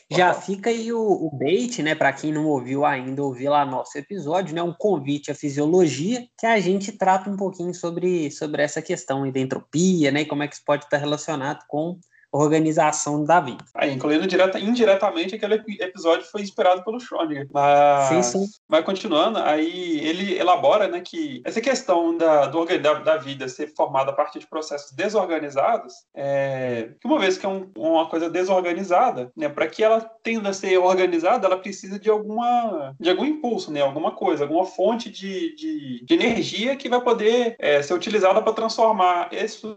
Já 0.09 0.33
fica 0.33 0.69
aí 0.69 0.93
o, 0.93 1.01
o 1.01 1.29
bait, 1.31 1.81
né, 1.81 1.95
para 1.95 2.13
quem 2.13 2.31
não 2.31 2.45
ouviu 2.45 2.85
ainda, 2.85 3.23
ouvir 3.23 3.49
lá 3.49 3.65
nosso 3.65 3.97
episódio, 3.97 4.55
né, 4.55 4.63
um 4.63 4.73
convite 4.73 5.31
à 5.31 5.35
fisiologia, 5.35 6.25
que 6.37 6.45
a 6.45 6.59
gente 6.59 6.91
trata 6.91 7.29
um 7.29 7.35
pouquinho 7.35 7.73
sobre, 7.73 8.31
sobre 8.31 8.61
essa 8.61 8.81
questão 8.81 9.29
da 9.29 9.39
entropia, 9.39 10.11
né, 10.11 10.21
e 10.21 10.25
como 10.25 10.43
é 10.43 10.47
que 10.47 10.55
isso 10.55 10.63
pode 10.65 10.85
estar 10.85 10.97
relacionado 10.97 11.65
com 11.67 11.99
organização 12.37 13.23
da 13.23 13.39
vida. 13.39 13.63
Aí, 13.73 13.93
incluindo 13.93 14.27
direta, 14.27 14.59
indiretamente, 14.59 15.35
aquele 15.35 15.55
episódio 15.79 16.25
foi 16.25 16.41
inspirado 16.41 16.83
pelo 16.83 16.99
Schrödinger. 16.99 17.47
Mas, 17.51 18.07
sim, 18.07 18.23
sim. 18.23 18.45
mas 18.67 18.83
continuando, 18.85 19.39
aí 19.39 19.99
ele 19.99 20.37
elabora 20.37 20.87
né, 20.87 21.01
que 21.01 21.41
essa 21.45 21.61
questão 21.61 22.15
da, 22.17 22.45
do, 22.47 22.65
da, 22.65 22.93
da 22.95 23.17
vida 23.17 23.47
ser 23.47 23.73
formada 23.75 24.11
a 24.11 24.13
partir 24.13 24.39
de 24.39 24.47
processos 24.47 24.91
desorganizados, 24.91 25.93
é, 26.15 26.89
que 26.99 27.07
uma 27.07 27.19
vez 27.19 27.37
que 27.37 27.45
é 27.45 27.49
um, 27.49 27.69
uma 27.77 28.07
coisa 28.07 28.29
desorganizada, 28.29 29.31
né, 29.35 29.49
para 29.49 29.67
que 29.67 29.83
ela 29.83 30.01
tenda 30.23 30.49
a 30.49 30.53
ser 30.53 30.77
organizada, 30.77 31.47
ela 31.47 31.57
precisa 31.57 31.99
de 31.99 32.09
alguma 32.09 32.95
de 32.99 33.09
algum 33.09 33.25
impulso, 33.25 33.71
né, 33.71 33.81
alguma 33.81 34.11
coisa, 34.11 34.43
alguma 34.43 34.65
fonte 34.65 35.09
de, 35.09 35.55
de, 35.55 36.05
de 36.05 36.13
energia 36.13 36.75
que 36.75 36.89
vai 36.89 37.01
poder 37.01 37.55
é, 37.59 37.81
ser 37.81 37.93
utilizada 37.93 38.41
para 38.41 38.53
transformar 38.53 39.29
esse 39.31 39.75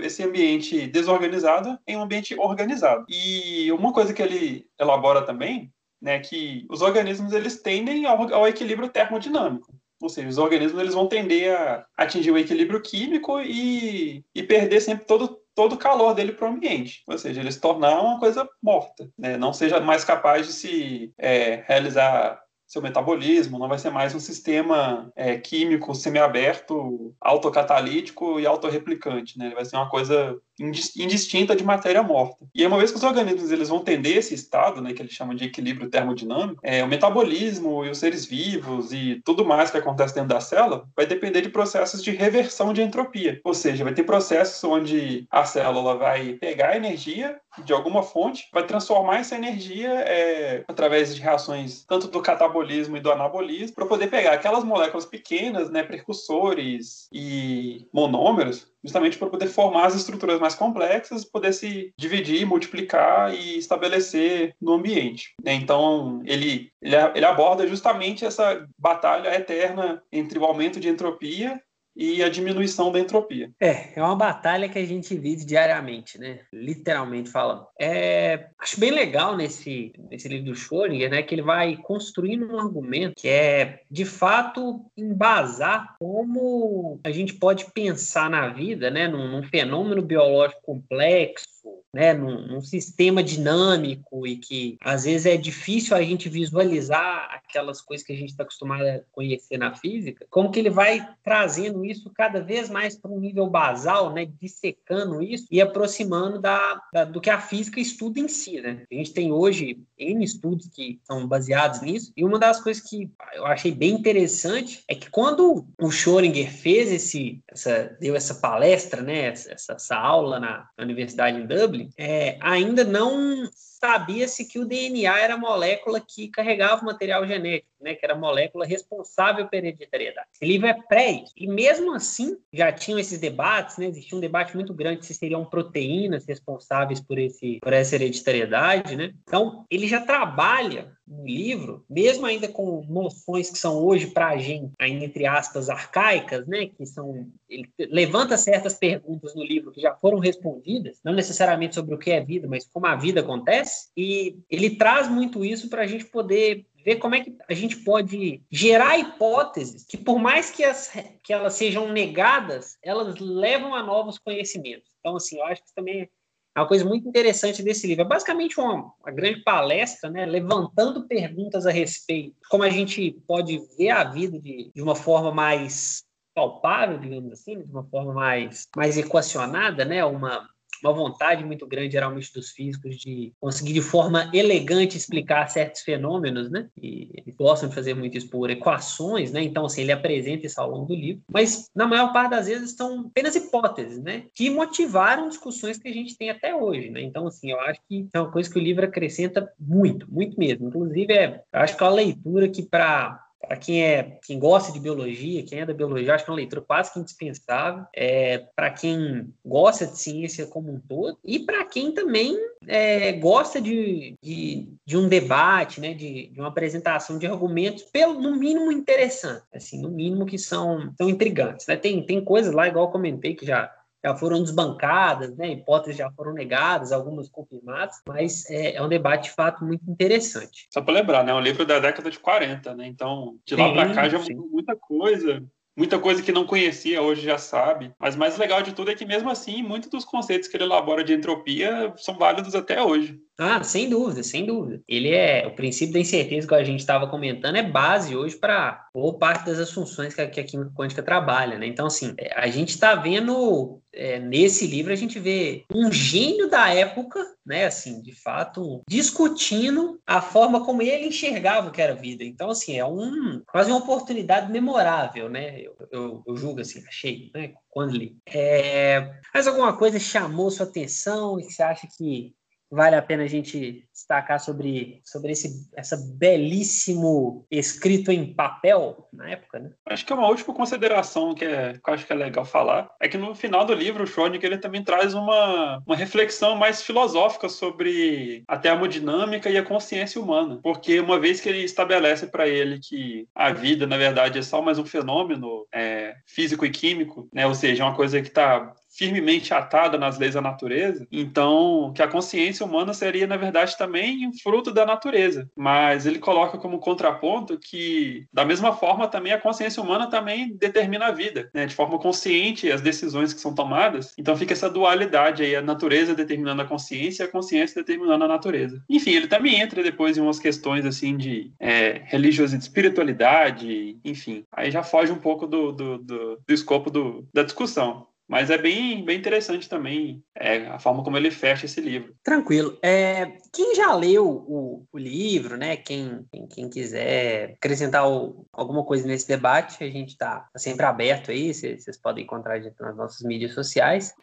esse 0.00 0.22
ambiente 0.22 0.86
desorganizado 0.86 1.78
em 1.86 1.96
um 1.96 2.02
ambiente 2.02 2.34
organizado. 2.38 3.04
E 3.08 3.70
uma 3.72 3.92
coisa 3.92 4.12
que 4.12 4.22
ele 4.22 4.66
elabora 4.78 5.22
também, 5.22 5.72
né, 6.00 6.18
que 6.18 6.66
os 6.70 6.82
organismos 6.82 7.32
eles 7.32 7.60
tendem 7.60 8.06
ao, 8.06 8.32
ao 8.32 8.48
equilíbrio 8.48 8.88
termodinâmico. 8.88 9.72
Ou 10.00 10.08
seja, 10.08 10.28
os 10.28 10.38
organismos 10.38 10.80
eles 10.80 10.94
vão 10.94 11.06
tender 11.06 11.54
a 11.54 11.84
atingir 11.96 12.30
o 12.30 12.38
equilíbrio 12.38 12.80
químico 12.80 13.38
e, 13.40 14.24
e 14.34 14.42
perder 14.42 14.80
sempre 14.80 15.04
todo, 15.04 15.38
todo 15.54 15.74
o 15.74 15.78
calor 15.78 16.14
dele 16.14 16.32
para 16.32 16.48
o 16.48 16.52
ambiente. 16.52 17.02
Ou 17.06 17.18
seja, 17.18 17.40
eles 17.40 17.60
tornar 17.60 18.00
uma 18.00 18.18
coisa 18.18 18.48
morta, 18.62 19.10
né? 19.18 19.36
não 19.36 19.52
seja 19.52 19.78
mais 19.78 20.02
capaz 20.02 20.46
de 20.46 20.52
se 20.54 21.12
é, 21.18 21.62
realizar 21.66 22.40
seu 22.70 22.80
metabolismo, 22.80 23.58
não 23.58 23.68
vai 23.68 23.78
ser 23.80 23.90
mais 23.90 24.14
um 24.14 24.20
sistema 24.20 25.10
é, 25.16 25.36
químico 25.36 25.92
semiaberto, 25.92 27.12
autocatalítico 27.20 28.38
e 28.38 28.46
autorreplicante, 28.46 29.36
né? 29.36 29.46
Ele 29.46 29.56
vai 29.56 29.64
ser 29.64 29.74
uma 29.74 29.90
coisa 29.90 30.38
indistinta 30.60 31.56
de 31.56 31.64
matéria 31.64 32.02
morta. 32.02 32.46
E 32.54 32.64
uma 32.64 32.76
vez 32.78 32.90
que 32.90 32.98
os 32.98 33.02
organismos 33.02 33.50
eles 33.50 33.68
vão 33.70 33.80
tender 33.80 34.18
esse 34.18 34.34
estado, 34.34 34.80
né, 34.80 34.92
que 34.92 35.00
eles 35.00 35.12
chamam 35.12 35.34
de 35.34 35.44
equilíbrio 35.44 35.88
termodinâmico, 35.88 36.60
é, 36.62 36.84
o 36.84 36.88
metabolismo 36.88 37.84
e 37.84 37.90
os 37.90 37.98
seres 37.98 38.26
vivos 38.26 38.92
e 38.92 39.20
tudo 39.24 39.44
mais 39.44 39.70
que 39.70 39.78
acontece 39.78 40.14
dentro 40.14 40.28
da 40.28 40.40
célula 40.40 40.86
vai 40.94 41.06
depender 41.06 41.40
de 41.40 41.48
processos 41.48 42.02
de 42.02 42.10
reversão 42.10 42.72
de 42.72 42.82
entropia. 42.82 43.40
Ou 43.42 43.54
seja, 43.54 43.84
vai 43.84 43.94
ter 43.94 44.04
processos 44.04 44.62
onde 44.62 45.26
a 45.30 45.44
célula 45.44 45.96
vai 45.96 46.34
pegar 46.34 46.76
energia 46.76 47.40
de 47.64 47.72
alguma 47.72 48.02
fonte, 48.02 48.48
vai 48.52 48.66
transformar 48.66 49.18
essa 49.18 49.34
energia 49.34 49.90
é, 49.90 50.64
através 50.68 51.14
de 51.14 51.20
reações 51.20 51.84
tanto 51.84 52.08
do 52.08 52.22
catabolismo 52.22 52.96
e 52.96 53.00
do 53.00 53.10
anabolismo, 53.10 53.74
para 53.74 53.86
poder 53.86 54.08
pegar 54.08 54.32
aquelas 54.32 54.64
moléculas 54.64 55.04
pequenas, 55.04 55.70
né, 55.70 55.82
precursores 55.82 57.08
e 57.12 57.86
monômeros, 57.92 58.70
justamente 58.82 59.18
para 59.18 59.28
poder 59.28 59.46
formar 59.46 59.86
as 59.86 59.94
estruturas 59.94 60.40
mais 60.40 60.54
complexas, 60.54 61.24
poder 61.24 61.52
se 61.52 61.92
dividir, 61.96 62.46
multiplicar 62.46 63.34
e 63.34 63.58
estabelecer 63.58 64.54
no 64.60 64.72
ambiente. 64.72 65.34
Né? 65.42 65.54
Então, 65.54 66.22
ele, 66.24 66.70
ele, 66.80 66.96
ele 67.14 67.24
aborda 67.24 67.66
justamente 67.66 68.24
essa 68.24 68.66
batalha 68.78 69.34
eterna 69.34 70.02
entre 70.10 70.38
o 70.38 70.44
aumento 70.44 70.80
de 70.80 70.88
entropia 70.88 71.60
e 72.00 72.22
a 72.22 72.30
diminuição 72.30 72.90
da 72.90 72.98
entropia. 72.98 73.50
É, 73.60 73.92
é 73.94 74.02
uma 74.02 74.16
batalha 74.16 74.70
que 74.70 74.78
a 74.78 74.86
gente 74.86 75.14
vive 75.18 75.44
diariamente, 75.44 76.18
né? 76.18 76.40
Literalmente 76.50 77.28
falando. 77.28 77.66
É, 77.78 78.48
acho 78.58 78.80
bem 78.80 78.90
legal 78.90 79.36
nesse, 79.36 79.92
nesse 80.10 80.26
livro 80.26 80.46
do 80.46 80.56
Schrödinger, 80.56 81.10
né, 81.10 81.22
que 81.22 81.34
ele 81.34 81.42
vai 81.42 81.76
construindo 81.76 82.50
um 82.50 82.58
argumento 82.58 83.20
que 83.20 83.28
é, 83.28 83.82
de 83.90 84.06
fato, 84.06 84.80
embasar 84.96 85.94
como 85.98 86.98
a 87.04 87.10
gente 87.10 87.34
pode 87.34 87.70
pensar 87.72 88.30
na 88.30 88.48
vida, 88.48 88.90
né, 88.90 89.06
num, 89.06 89.28
num 89.28 89.42
fenômeno 89.42 90.00
biológico 90.00 90.62
complexo, 90.62 91.79
né, 91.92 92.14
num, 92.14 92.46
num, 92.46 92.60
sistema 92.60 93.22
dinâmico 93.22 94.26
e 94.26 94.36
que 94.36 94.78
às 94.80 95.04
vezes 95.04 95.26
é 95.26 95.36
difícil 95.36 95.96
a 95.96 96.02
gente 96.02 96.28
visualizar 96.28 97.30
aquelas 97.34 97.80
coisas 97.80 98.06
que 98.06 98.12
a 98.12 98.16
gente 98.16 98.30
está 98.30 98.44
acostumado 98.44 98.84
a 98.84 99.00
conhecer 99.10 99.58
na 99.58 99.74
física, 99.74 100.26
como 100.30 100.50
que 100.50 100.58
ele 100.58 100.70
vai 100.70 101.06
trazendo 101.24 101.84
isso 101.84 102.10
cada 102.14 102.40
vez 102.40 102.70
mais 102.70 102.96
para 102.96 103.10
um 103.10 103.18
nível 103.18 103.48
basal, 103.48 104.12
né, 104.12 104.28
dissecando 104.40 105.22
isso 105.22 105.46
e 105.50 105.60
aproximando 105.60 106.40
da, 106.40 106.80
da, 106.92 107.04
do 107.04 107.20
que 107.20 107.30
a 107.30 107.40
física 107.40 107.80
estuda 107.80 108.20
em 108.20 108.28
si. 108.28 108.60
Né? 108.60 108.84
A 108.90 108.94
gente 108.94 109.12
tem 109.12 109.32
hoje 109.32 109.82
N 109.98 110.24
estudos 110.24 110.68
que 110.68 111.00
são 111.04 111.26
baseados 111.26 111.80
nisso, 111.80 112.12
e 112.16 112.24
uma 112.24 112.38
das 112.38 112.60
coisas 112.60 112.82
que 112.82 113.10
eu 113.34 113.46
achei 113.46 113.72
bem 113.72 113.94
interessante 113.94 114.84
é 114.86 114.94
que 114.94 115.10
quando 115.10 115.66
o 115.80 115.88
Schrödinger 115.88 116.50
fez 116.50 116.92
esse, 116.92 117.42
essa, 117.48 117.96
deu 118.00 118.14
essa 118.14 118.34
palestra, 118.34 119.02
né, 119.02 119.26
essa, 119.26 119.72
essa 119.72 119.96
aula 119.96 120.38
na, 120.38 120.68
na 120.76 120.84
Universidade 120.84 121.38
em 121.38 121.46
Dublin, 121.46 121.79
é, 121.96 122.36
ainda 122.40 122.84
não 122.84 123.48
sabia-se 123.54 124.44
que 124.44 124.58
o 124.58 124.64
DNA 124.64 125.18
era 125.18 125.34
a 125.34 125.38
molécula 125.38 126.00
que 126.00 126.28
carregava 126.28 126.82
o 126.82 126.84
material 126.84 127.26
genético, 127.26 127.69
né, 127.80 127.94
que 127.94 128.04
era 128.04 128.14
a 128.14 128.18
molécula 128.18 128.66
responsável 128.66 129.48
pela 129.48 129.66
hereditariedade. 129.66 130.28
Esse 130.34 130.44
livro 130.44 130.66
é 130.66 130.74
pré 130.74 131.10
isso. 131.12 131.32
E 131.36 131.46
mesmo 131.46 131.94
assim, 131.94 132.36
já 132.52 132.72
tinham 132.72 132.98
esses 132.98 133.18
debates, 133.18 133.78
né, 133.78 133.86
existia 133.86 134.16
um 134.16 134.20
debate 134.20 134.54
muito 134.54 134.74
grande 134.74 135.06
se 135.06 135.14
seriam 135.14 135.44
proteínas 135.44 136.26
responsáveis 136.26 137.00
por, 137.00 137.18
esse, 137.18 137.58
por 137.60 137.72
essa 137.72 137.94
hereditariedade. 137.94 138.96
Né? 138.96 139.12
Então, 139.22 139.64
ele 139.70 139.86
já 139.86 140.00
trabalha 140.00 140.92
no 141.10 141.26
livro, 141.26 141.84
mesmo 141.90 142.24
ainda 142.24 142.46
com 142.46 142.86
noções 142.88 143.50
que 143.50 143.58
são 143.58 143.82
hoje 143.82 144.06
para 144.06 144.28
a 144.28 144.36
gente, 144.36 144.72
ainda 144.78 145.04
entre 145.04 145.26
aspas, 145.26 145.68
arcaicas, 145.68 146.46
né, 146.46 146.66
que 146.66 146.86
são 146.86 147.28
ele 147.48 147.68
levanta 147.78 148.36
certas 148.36 148.74
perguntas 148.74 149.34
no 149.34 149.42
livro 149.42 149.72
que 149.72 149.80
já 149.80 149.92
foram 149.96 150.20
respondidas, 150.20 151.00
não 151.04 151.12
necessariamente 151.12 151.74
sobre 151.74 151.94
o 151.94 151.98
que 151.98 152.12
é 152.12 152.20
vida, 152.20 152.46
mas 152.46 152.64
como 152.64 152.86
a 152.86 152.94
vida 152.94 153.20
acontece, 153.20 153.90
e 153.96 154.38
ele 154.48 154.76
traz 154.76 155.08
muito 155.08 155.44
isso 155.44 155.68
para 155.68 155.82
a 155.82 155.86
gente 155.86 156.04
poder 156.04 156.64
ver 156.84 156.96
como 156.96 157.14
é 157.14 157.20
que 157.20 157.36
a 157.48 157.54
gente 157.54 157.76
pode 157.76 158.42
gerar 158.50 158.98
hipóteses 158.98 159.84
que, 159.84 159.96
por 159.96 160.18
mais 160.18 160.50
que, 160.50 160.64
as, 160.64 160.90
que 161.22 161.32
elas 161.32 161.54
sejam 161.54 161.92
negadas, 161.92 162.78
elas 162.82 163.18
levam 163.18 163.74
a 163.74 163.82
novos 163.82 164.18
conhecimentos. 164.18 164.90
Então, 164.98 165.16
assim, 165.16 165.38
eu 165.38 165.44
acho 165.44 165.62
que 165.62 165.74
também 165.74 166.08
é 166.56 166.60
uma 166.60 166.66
coisa 166.66 166.84
muito 166.84 167.08
interessante 167.08 167.62
desse 167.62 167.86
livro. 167.86 168.02
É 168.02 168.08
basicamente 168.08 168.58
uma, 168.58 168.92
uma 169.00 169.12
grande 169.12 169.42
palestra, 169.42 170.10
né, 170.10 170.26
levantando 170.26 171.06
perguntas 171.06 171.66
a 171.66 171.70
respeito 171.70 172.36
como 172.48 172.64
a 172.64 172.70
gente 172.70 173.12
pode 173.26 173.60
ver 173.78 173.90
a 173.90 174.04
vida 174.04 174.38
de, 174.38 174.70
de 174.74 174.82
uma 174.82 174.96
forma 174.96 175.32
mais 175.32 176.04
palpável, 176.34 176.98
digamos 176.98 177.32
assim, 177.32 177.62
de 177.62 177.70
uma 177.70 177.84
forma 177.84 178.12
mais, 178.12 178.66
mais 178.76 178.96
equacionada, 178.96 179.84
né, 179.84 180.04
uma, 180.04 180.48
uma 180.82 180.92
vontade 180.92 181.44
muito 181.44 181.66
grande, 181.66 181.92
geralmente, 181.92 182.32
dos 182.32 182.50
físicos 182.50 182.96
de 182.96 183.32
conseguir 183.40 183.72
de 183.72 183.82
forma 183.82 184.30
elegante 184.32 184.96
explicar 184.96 185.48
certos 185.48 185.82
fenômenos, 185.82 186.50
né? 186.50 186.68
E 186.76 187.10
eles 187.14 187.34
gostam 187.34 187.68
de 187.68 187.74
fazer 187.74 187.94
muito 187.94 188.16
isso 188.16 188.28
por 188.28 188.50
equações, 188.50 189.32
né? 189.32 189.42
Então, 189.42 189.64
assim, 189.64 189.82
ele 189.82 189.92
apresenta 189.92 190.46
isso 190.46 190.60
ao 190.60 190.70
longo 190.70 190.86
do 190.86 190.94
livro, 190.94 191.22
mas 191.30 191.70
na 191.74 191.86
maior 191.86 192.12
parte 192.12 192.30
das 192.30 192.46
vezes 192.46 192.72
são 192.72 193.06
apenas 193.10 193.36
hipóteses, 193.36 193.98
né? 193.98 194.24
Que 194.34 194.50
motivaram 194.50 195.28
discussões 195.28 195.78
que 195.78 195.88
a 195.88 195.92
gente 195.92 196.16
tem 196.16 196.30
até 196.30 196.54
hoje, 196.54 196.90
né? 196.90 197.02
Então, 197.02 197.26
assim, 197.26 197.50
eu 197.50 197.60
acho 197.60 197.80
que 197.88 198.08
é 198.12 198.20
uma 198.20 198.30
coisa 198.30 198.50
que 198.50 198.58
o 198.58 198.62
livro 198.62 198.84
acrescenta 198.84 199.50
muito, 199.58 200.10
muito 200.12 200.38
mesmo. 200.38 200.68
Inclusive, 200.68 201.12
é, 201.12 201.42
eu 201.52 201.60
acho 201.60 201.76
que 201.76 201.82
é 201.82 201.86
uma 201.86 201.94
leitura 201.94 202.48
que 202.48 202.62
para 202.62 203.29
para 203.40 203.56
quem 203.56 203.82
é 203.82 204.18
quem 204.24 204.38
gosta 204.38 204.72
de 204.72 204.78
biologia, 204.78 205.42
quem 205.42 205.60
é 205.60 205.66
da 205.66 205.72
biologia, 205.72 206.14
acho 206.14 206.24
que 206.24 206.30
é 206.30 206.32
uma 206.32 206.36
leitura 206.36 206.60
quase 206.60 206.92
que 206.92 206.98
indispensável. 206.98 207.84
É, 207.94 208.38
para 208.54 208.70
quem 208.70 209.32
gosta 209.44 209.86
de 209.86 209.98
ciência 209.98 210.46
como 210.46 210.72
um 210.72 210.78
todo 210.80 211.18
e 211.24 211.38
para 211.40 211.64
quem 211.64 211.92
também 211.92 212.38
é, 212.66 213.12
gosta 213.12 213.60
de, 213.60 214.14
de, 214.22 214.68
de, 214.84 214.96
um 214.96 215.08
debate, 215.08 215.80
né, 215.80 215.94
de, 215.94 216.28
de, 216.28 216.38
uma 216.38 216.48
apresentação 216.48 217.18
de 217.18 217.26
argumentos, 217.26 217.82
pelo 217.84 218.20
no 218.20 218.36
mínimo 218.36 218.70
interessante, 218.70 219.42
assim, 219.54 219.80
no 219.80 219.90
mínimo 219.90 220.26
que 220.26 220.38
são, 220.38 220.92
são 220.96 221.08
intrigantes. 221.08 221.66
Né? 221.66 221.76
Tem, 221.76 222.04
tem 222.04 222.22
coisas 222.22 222.52
lá, 222.52 222.68
igual 222.68 222.86
eu 222.86 222.92
comentei, 222.92 223.34
que 223.34 223.46
já 223.46 223.72
já 224.04 224.16
foram 224.16 224.42
desbancadas, 224.42 225.36
né? 225.36 225.50
hipóteses 225.52 225.96
já 225.96 226.10
foram 226.12 226.32
negadas, 226.32 226.92
algumas 226.92 227.28
confirmadas, 227.28 227.96
mas 228.08 228.48
é, 228.50 228.76
é 228.76 228.82
um 228.82 228.88
debate 228.88 229.24
de 229.24 229.34
fato 229.34 229.64
muito 229.64 229.88
interessante. 229.88 230.66
Só 230.72 230.80
para 230.80 230.94
lembrar, 230.94 231.24
né? 231.24 231.32
É 231.32 231.34
um 231.34 231.40
livro 231.40 231.64
da 231.64 231.78
década 231.78 232.10
de 232.10 232.18
40, 232.18 232.74
né? 232.74 232.86
Então, 232.86 233.36
de 233.46 233.56
lá 233.56 233.72
para 233.72 233.94
cá 233.94 234.08
já 234.08 234.18
mudou 234.18 234.48
muita 234.48 234.74
coisa 234.76 235.42
muita 235.76 235.98
coisa 235.98 236.22
que 236.22 236.32
não 236.32 236.44
conhecia 236.46 237.00
hoje 237.00 237.22
já 237.22 237.38
sabe. 237.38 237.92
Mas 237.98 238.14
mais 238.14 238.36
legal 238.36 238.62
de 238.62 238.74
tudo 238.74 238.90
é 238.90 238.94
que 238.94 239.06
mesmo 239.06 239.30
assim, 239.30 239.62
muitos 239.62 239.88
dos 239.88 240.04
conceitos 240.04 240.46
que 240.46 240.56
ele 240.56 240.64
elabora 240.64 241.02
de 241.02 241.14
entropia 241.14 241.92
são 241.96 242.18
válidos 242.18 242.54
até 242.54 242.82
hoje. 242.82 243.18
Ah, 243.42 243.64
sem 243.64 243.88
dúvida, 243.88 244.22
sem 244.22 244.44
dúvida. 244.44 244.82
Ele 244.86 245.14
é 245.14 245.46
o 245.46 245.54
princípio 245.54 245.94
da 245.94 245.98
incerteza 245.98 246.46
que 246.46 246.54
a 246.54 246.62
gente 246.62 246.80
estava 246.80 247.08
comentando 247.08 247.56
é 247.56 247.62
base 247.62 248.14
hoje 248.14 248.36
para 248.36 248.86
boa 248.92 249.18
parte 249.18 249.46
das 249.46 249.58
assunções 249.58 250.12
que 250.12 250.20
a, 250.20 250.28
que 250.28 250.40
a 250.40 250.44
química 250.44 250.70
quântica 250.76 251.02
trabalha, 251.02 251.56
né? 251.56 251.66
Então, 251.66 251.86
assim, 251.86 252.12
é, 252.18 252.38
a 252.38 252.48
gente 252.48 252.68
está 252.68 252.94
vendo 252.94 253.80
é, 253.94 254.18
nesse 254.18 254.66
livro 254.66 254.92
a 254.92 254.96
gente 254.96 255.18
vê 255.18 255.64
um 255.74 255.90
gênio 255.90 256.50
da 256.50 256.68
época, 256.68 257.24
né? 257.44 257.64
Assim, 257.64 258.02
de 258.02 258.14
fato, 258.14 258.82
discutindo 258.86 259.98
a 260.06 260.20
forma 260.20 260.62
como 260.62 260.82
ele 260.82 261.06
enxergava 261.06 261.68
o 261.68 261.72
que 261.72 261.80
era 261.80 261.94
vida. 261.94 262.22
Então, 262.22 262.50
assim, 262.50 262.78
é 262.78 262.84
um 262.84 263.42
quase 263.46 263.70
uma 263.70 263.80
oportunidade 263.80 264.52
memorável, 264.52 265.30
né? 265.30 265.62
Eu, 265.62 265.74
eu, 265.90 266.22
eu 266.26 266.36
julgo 266.36 266.60
assim, 266.60 266.84
achei, 266.86 267.30
né? 267.34 267.54
Quando 267.70 267.96
li. 267.96 268.18
É, 268.26 269.14
mas 269.32 269.46
alguma 269.46 269.74
coisa 269.76 269.98
chamou 269.98 270.50
sua 270.50 270.66
atenção 270.66 271.40
e 271.40 271.46
que 271.46 271.52
você 271.52 271.62
acha 271.62 271.88
que 271.96 272.34
vale 272.70 272.96
a 272.96 273.02
pena 273.02 273.24
a 273.24 273.26
gente 273.26 273.84
destacar 273.92 274.38
sobre, 274.38 275.00
sobre 275.04 275.32
esse 275.32 275.68
essa 275.74 275.96
belíssimo 276.16 277.46
escrito 277.50 278.10
em 278.12 278.32
papel 278.32 279.08
na 279.12 279.28
época, 279.28 279.58
né? 279.58 279.70
Acho 279.86 280.06
que 280.06 280.12
é 280.12 280.16
uma 280.16 280.28
última 280.28 280.54
consideração 280.54 281.34
que, 281.34 281.44
é, 281.44 281.74
que 281.74 281.90
eu 281.90 281.94
acho 281.94 282.06
que 282.06 282.12
é 282.12 282.16
legal 282.16 282.44
falar 282.44 282.90
é 283.00 283.08
que 283.08 283.18
no 283.18 283.34
final 283.34 283.64
do 283.64 283.74
livro 283.74 284.04
o 284.04 284.06
Schrödinger 284.06 284.44
ele 284.44 284.58
também 284.58 284.84
traz 284.84 285.14
uma, 285.14 285.82
uma 285.86 285.96
reflexão 285.96 286.54
mais 286.54 286.82
filosófica 286.82 287.48
sobre 287.48 288.44
a 288.46 288.56
termodinâmica 288.56 289.50
e 289.50 289.58
a 289.58 289.62
consciência 289.62 290.20
humana, 290.20 290.60
porque 290.62 291.00
uma 291.00 291.18
vez 291.18 291.40
que 291.40 291.48
ele 291.48 291.62
estabelece 291.64 292.26
para 292.26 292.48
ele 292.48 292.78
que 292.78 293.26
a 293.34 293.52
vida 293.52 293.86
na 293.86 293.96
verdade 293.96 294.38
é 294.38 294.42
só 294.42 294.62
mais 294.62 294.78
um 294.78 294.84
fenômeno 294.84 295.66
é, 295.72 296.14
físico 296.26 296.64
e 296.64 296.70
químico, 296.70 297.28
né? 297.32 297.46
Ou 297.46 297.54
seja, 297.54 297.84
uma 297.84 297.96
coisa 297.96 298.20
que 298.22 298.28
está 298.28 298.72
firmemente 298.90 299.54
atada 299.54 299.96
nas 299.96 300.18
leis 300.18 300.34
da 300.34 300.40
natureza, 300.40 301.06
então 301.10 301.92
que 301.94 302.02
a 302.02 302.08
consciência 302.08 302.66
humana 302.66 302.92
seria, 302.92 303.26
na 303.26 303.36
verdade, 303.36 303.76
também 303.78 304.26
um 304.26 304.32
fruto 304.32 304.72
da 304.72 304.84
natureza. 304.84 305.48
Mas 305.56 306.06
ele 306.06 306.18
coloca 306.18 306.58
como 306.58 306.78
contraponto 306.78 307.58
que, 307.58 308.26
da 308.32 308.44
mesma 308.44 308.72
forma, 308.72 309.08
também 309.08 309.32
a 309.32 309.40
consciência 309.40 309.82
humana 309.82 310.08
também 310.08 310.56
determina 310.56 311.06
a 311.06 311.12
vida, 311.12 311.50
né? 311.54 311.66
de 311.66 311.74
forma 311.74 311.98
consciente 311.98 312.70
as 312.70 312.80
decisões 312.80 313.32
que 313.32 313.40
são 313.40 313.54
tomadas. 313.54 314.14
Então 314.18 314.36
fica 314.36 314.52
essa 314.52 314.68
dualidade 314.68 315.42
aí, 315.42 315.54
a 315.54 315.62
natureza 315.62 316.14
determinando 316.14 316.62
a 316.62 316.66
consciência 316.66 317.22
e 317.22 317.26
a 317.26 317.30
consciência 317.30 317.82
determinando 317.82 318.24
a 318.24 318.28
natureza. 318.28 318.82
Enfim, 318.88 319.12
ele 319.12 319.28
também 319.28 319.60
entra 319.60 319.82
depois 319.82 320.16
em 320.16 320.20
umas 320.20 320.38
questões 320.38 320.84
assim 320.84 321.16
de 321.16 321.52
é, 321.58 322.02
religiosidade, 322.04 322.64
espiritualidade, 322.64 323.98
enfim. 324.04 324.44
Aí 324.52 324.70
já 324.70 324.82
foge 324.82 325.12
um 325.12 325.18
pouco 325.18 325.46
do, 325.46 325.72
do, 325.72 325.98
do, 325.98 326.40
do 326.46 326.54
escopo 326.54 326.90
do, 326.90 327.26
da 327.32 327.42
discussão. 327.42 328.06
Mas 328.30 328.48
é 328.48 328.56
bem, 328.56 329.04
bem 329.04 329.18
interessante 329.18 329.68
também 329.68 330.22
é, 330.36 330.58
a 330.68 330.78
forma 330.78 331.02
como 331.02 331.16
ele 331.16 331.32
fecha 331.32 331.66
esse 331.66 331.80
livro. 331.80 332.14
Tranquilo. 332.22 332.78
É, 332.80 333.26
quem 333.52 333.74
já 333.74 333.92
leu 333.92 334.24
o, 334.24 334.86
o 334.92 334.96
livro, 334.96 335.56
né? 335.56 335.76
Quem, 335.76 336.24
quem, 336.30 336.46
quem 336.46 336.70
quiser 336.70 337.54
acrescentar 337.54 338.08
o, 338.08 338.46
alguma 338.52 338.84
coisa 338.84 339.04
nesse 339.04 339.26
debate, 339.26 339.82
a 339.82 339.90
gente 339.90 340.10
está 340.10 340.48
tá 340.52 340.58
sempre 340.60 340.86
aberto 340.86 341.32
aí. 341.32 341.52
Vocês 341.52 342.00
podem 342.00 342.22
encontrar 342.22 342.60
nas 342.78 342.96
nossas 342.96 343.26
mídias 343.26 343.52
sociais. 343.52 344.14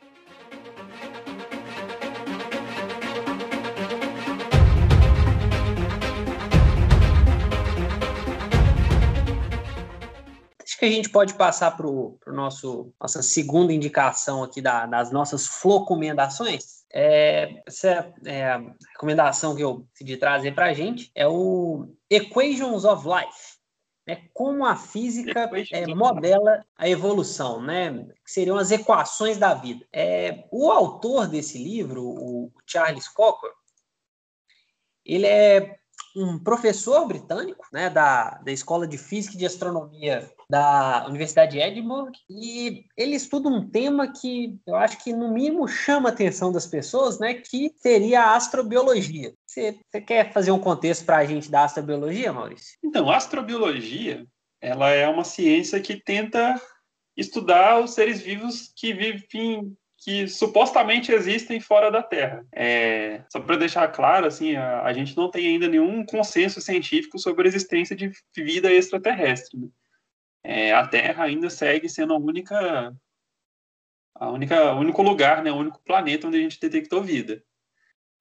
Acho 10.77 10.81
que 10.81 10.85
a 10.85 10.91
gente 10.91 11.09
pode 11.09 11.33
passar 11.33 11.75
para 11.75 11.87
o 11.87 12.19
nosso 12.27 12.93
nossa 13.01 13.23
segunda 13.23 13.73
indicação 13.73 14.43
aqui 14.43 14.61
da, 14.61 14.85
das 14.85 15.11
nossas 15.11 15.47
flocomendações. 15.47 16.85
É, 16.93 17.63
essa 17.65 18.13
é 18.23 18.51
a 18.51 18.57
recomendação 18.91 19.55
que 19.55 19.63
eu 19.63 19.87
decidi 19.91 20.17
trazer 20.17 20.53
para 20.53 20.67
a 20.67 20.73
gente 20.73 21.11
é 21.15 21.27
o 21.27 21.87
Equations 22.07 22.85
of 22.85 23.07
Life. 23.07 23.57
Né, 24.05 24.29
como 24.31 24.67
a 24.67 24.75
física 24.75 25.49
é, 25.71 25.87
modela 25.87 26.63
a 26.77 26.87
evolução, 26.87 27.59
né? 27.59 28.05
Que 28.23 28.31
seriam 28.31 28.55
as 28.55 28.69
equações 28.69 29.39
da 29.39 29.55
vida. 29.55 29.83
É, 29.91 30.45
o 30.51 30.69
autor 30.69 31.27
desse 31.27 31.57
livro, 31.57 32.03
o 32.05 32.51
Charles 32.67 33.07
Cocker, 33.07 33.51
ele 35.03 35.25
é 35.25 35.79
um 36.15 36.39
professor 36.39 37.07
britânico, 37.07 37.65
né, 37.71 37.89
da, 37.89 38.39
da 38.43 38.51
Escola 38.51 38.87
de 38.87 38.97
Física 38.97 39.35
e 39.35 39.39
de 39.39 39.45
Astronomia 39.45 40.29
da 40.49 41.05
Universidade 41.07 41.53
de 41.53 41.59
Edinburgh, 41.59 42.11
e 42.29 42.85
ele 42.95 43.15
estuda 43.15 43.49
um 43.49 43.69
tema 43.69 44.11
que 44.11 44.57
eu 44.65 44.75
acho 44.75 45.03
que, 45.03 45.13
no 45.13 45.33
mínimo, 45.33 45.67
chama 45.67 46.09
a 46.09 46.11
atenção 46.11 46.51
das 46.51 46.65
pessoas, 46.65 47.19
né, 47.19 47.33
que 47.33 47.71
seria 47.77 48.21
a 48.21 48.35
astrobiologia. 48.35 49.33
Você, 49.45 49.77
você 49.89 50.01
quer 50.01 50.31
fazer 50.31 50.51
um 50.51 50.59
contexto 50.59 51.05
para 51.05 51.17
a 51.17 51.25
gente 51.25 51.51
da 51.51 51.65
astrobiologia, 51.65 52.31
Maurício? 52.31 52.77
Então, 52.83 53.09
a 53.09 53.17
astrobiologia 53.17 54.25
ela 54.61 54.89
é 54.89 55.07
uma 55.07 55.23
ciência 55.23 55.79
que 55.79 56.01
tenta 56.01 56.59
estudar 57.15 57.79
os 57.79 57.91
seres 57.91 58.21
vivos 58.21 58.71
que 58.75 58.93
vivem 58.93 59.75
que 59.97 60.27
supostamente 60.27 61.11
existem 61.11 61.59
fora 61.59 61.89
da 61.89 62.03
Terra. 62.03 62.45
É, 62.53 63.23
só 63.29 63.39
para 63.39 63.57
deixar 63.57 63.87
claro, 63.87 64.27
assim, 64.27 64.55
a, 64.55 64.83
a, 64.83 64.93
gente 64.93 65.17
não 65.17 65.29
tem 65.29 65.47
ainda 65.47 65.67
nenhum 65.67 66.05
consenso 66.05 66.61
científico 66.61 67.17
sobre 67.17 67.45
a 67.45 67.47
existência 67.47 67.95
de 67.95 68.11
vida 68.35 68.71
extraterrestre. 68.71 69.59
Né? 69.59 69.67
É, 70.43 70.73
a 70.73 70.87
Terra 70.87 71.23
ainda 71.23 71.49
segue 71.49 71.89
sendo 71.89 72.13
a 72.13 72.17
única, 72.17 72.95
a 74.15 74.29
única, 74.29 74.73
o 74.73 74.79
único 74.79 75.01
lugar, 75.01 75.43
né, 75.43 75.51
o 75.51 75.57
único 75.57 75.81
planeta 75.83 76.27
onde 76.27 76.37
a 76.37 76.41
gente 76.41 76.59
detectou 76.59 77.03
vida. 77.03 77.43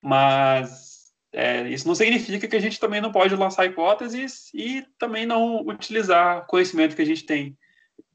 Mas 0.02 1.12
é, 1.33 1.68
isso 1.68 1.87
não 1.87 1.95
significa 1.95 2.49
que 2.49 2.56
a 2.56 2.61
gente 2.61 2.80
também 2.80 3.00
não 3.00 3.12
pode 3.12 3.37
lançar 3.37 3.66
hipóteses 3.66 4.50
e 4.54 4.87
também 4.99 5.26
não 5.26 5.61
utilizar 5.66 6.47
conhecimento 6.47 6.97
que 6.97 7.02
a 7.02 7.06
gente 7.06 7.25
tem 7.26 7.56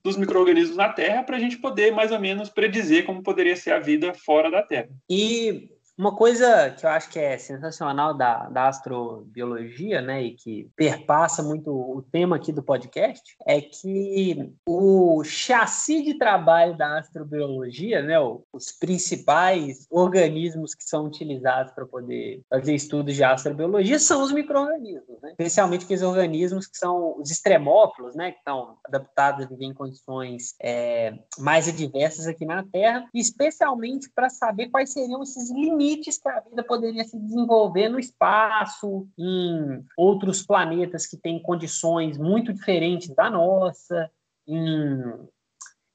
dos 0.03 0.17
micro-organismos 0.17 0.77
na 0.77 0.89
Terra 0.89 1.23
para 1.23 1.37
a 1.37 1.39
gente 1.39 1.57
poder 1.57 1.91
mais 1.91 2.11
ou 2.11 2.19
menos 2.19 2.49
predizer 2.49 3.05
como 3.05 3.23
poderia 3.23 3.55
ser 3.55 3.71
a 3.71 3.79
vida 3.79 4.13
fora 4.13 4.49
da 4.49 4.63
Terra. 4.63 4.89
E 5.09 5.69
uma 6.01 6.15
coisa 6.15 6.71
que 6.71 6.83
eu 6.83 6.89
acho 6.89 7.11
que 7.11 7.19
é 7.19 7.37
sensacional 7.37 8.15
da, 8.15 8.49
da 8.49 8.67
astrobiologia, 8.67 10.01
né, 10.01 10.23
e 10.23 10.31
que 10.31 10.67
perpassa 10.75 11.43
muito 11.43 11.69
o 11.69 12.01
tema 12.01 12.37
aqui 12.37 12.51
do 12.51 12.63
podcast, 12.63 13.37
é 13.45 13.61
que 13.61 14.51
o 14.65 15.23
chassi 15.23 16.01
de 16.01 16.17
trabalho 16.17 16.75
da 16.75 16.97
astrobiologia, 16.97 18.01
né, 18.01 18.15
os 18.51 18.71
principais 18.71 19.85
organismos 19.91 20.73
que 20.73 20.83
são 20.83 21.05
utilizados 21.05 21.71
para 21.71 21.85
poder 21.85 22.41
fazer 22.49 22.73
estudos 22.73 23.13
de 23.13 23.23
astrobiologia 23.23 23.99
são 23.99 24.23
os 24.23 24.31
micro-organismos, 24.31 25.21
né? 25.21 25.29
especialmente 25.29 25.85
aqueles 25.85 26.01
organismos 26.01 26.65
que 26.65 26.79
são 26.79 27.15
os 27.19 27.29
extremófilos, 27.29 28.15
né, 28.15 28.31
que 28.31 28.39
estão 28.39 28.75
adaptados 28.83 29.45
a 29.45 29.47
viver 29.47 29.65
em 29.65 29.73
condições 29.73 30.55
é, 30.59 31.13
mais 31.37 31.67
adversas 31.67 32.25
aqui 32.25 32.43
na 32.43 32.63
Terra, 32.63 33.05
especialmente 33.13 34.09
para 34.15 34.31
saber 34.31 34.69
quais 34.69 34.91
seriam 34.91 35.21
esses 35.21 35.51
limites 35.51 35.90
limites 35.91 36.17
que 36.17 36.29
a 36.29 36.39
vida 36.39 36.63
poderia 36.63 37.03
se 37.03 37.17
desenvolver 37.19 37.89
no 37.89 37.99
espaço, 37.99 39.07
em 39.17 39.85
outros 39.97 40.41
planetas 40.45 41.05
que 41.05 41.17
têm 41.17 41.41
condições 41.41 42.17
muito 42.17 42.53
diferentes 42.53 43.13
da 43.13 43.29
nossa, 43.29 44.09
em 44.47 45.01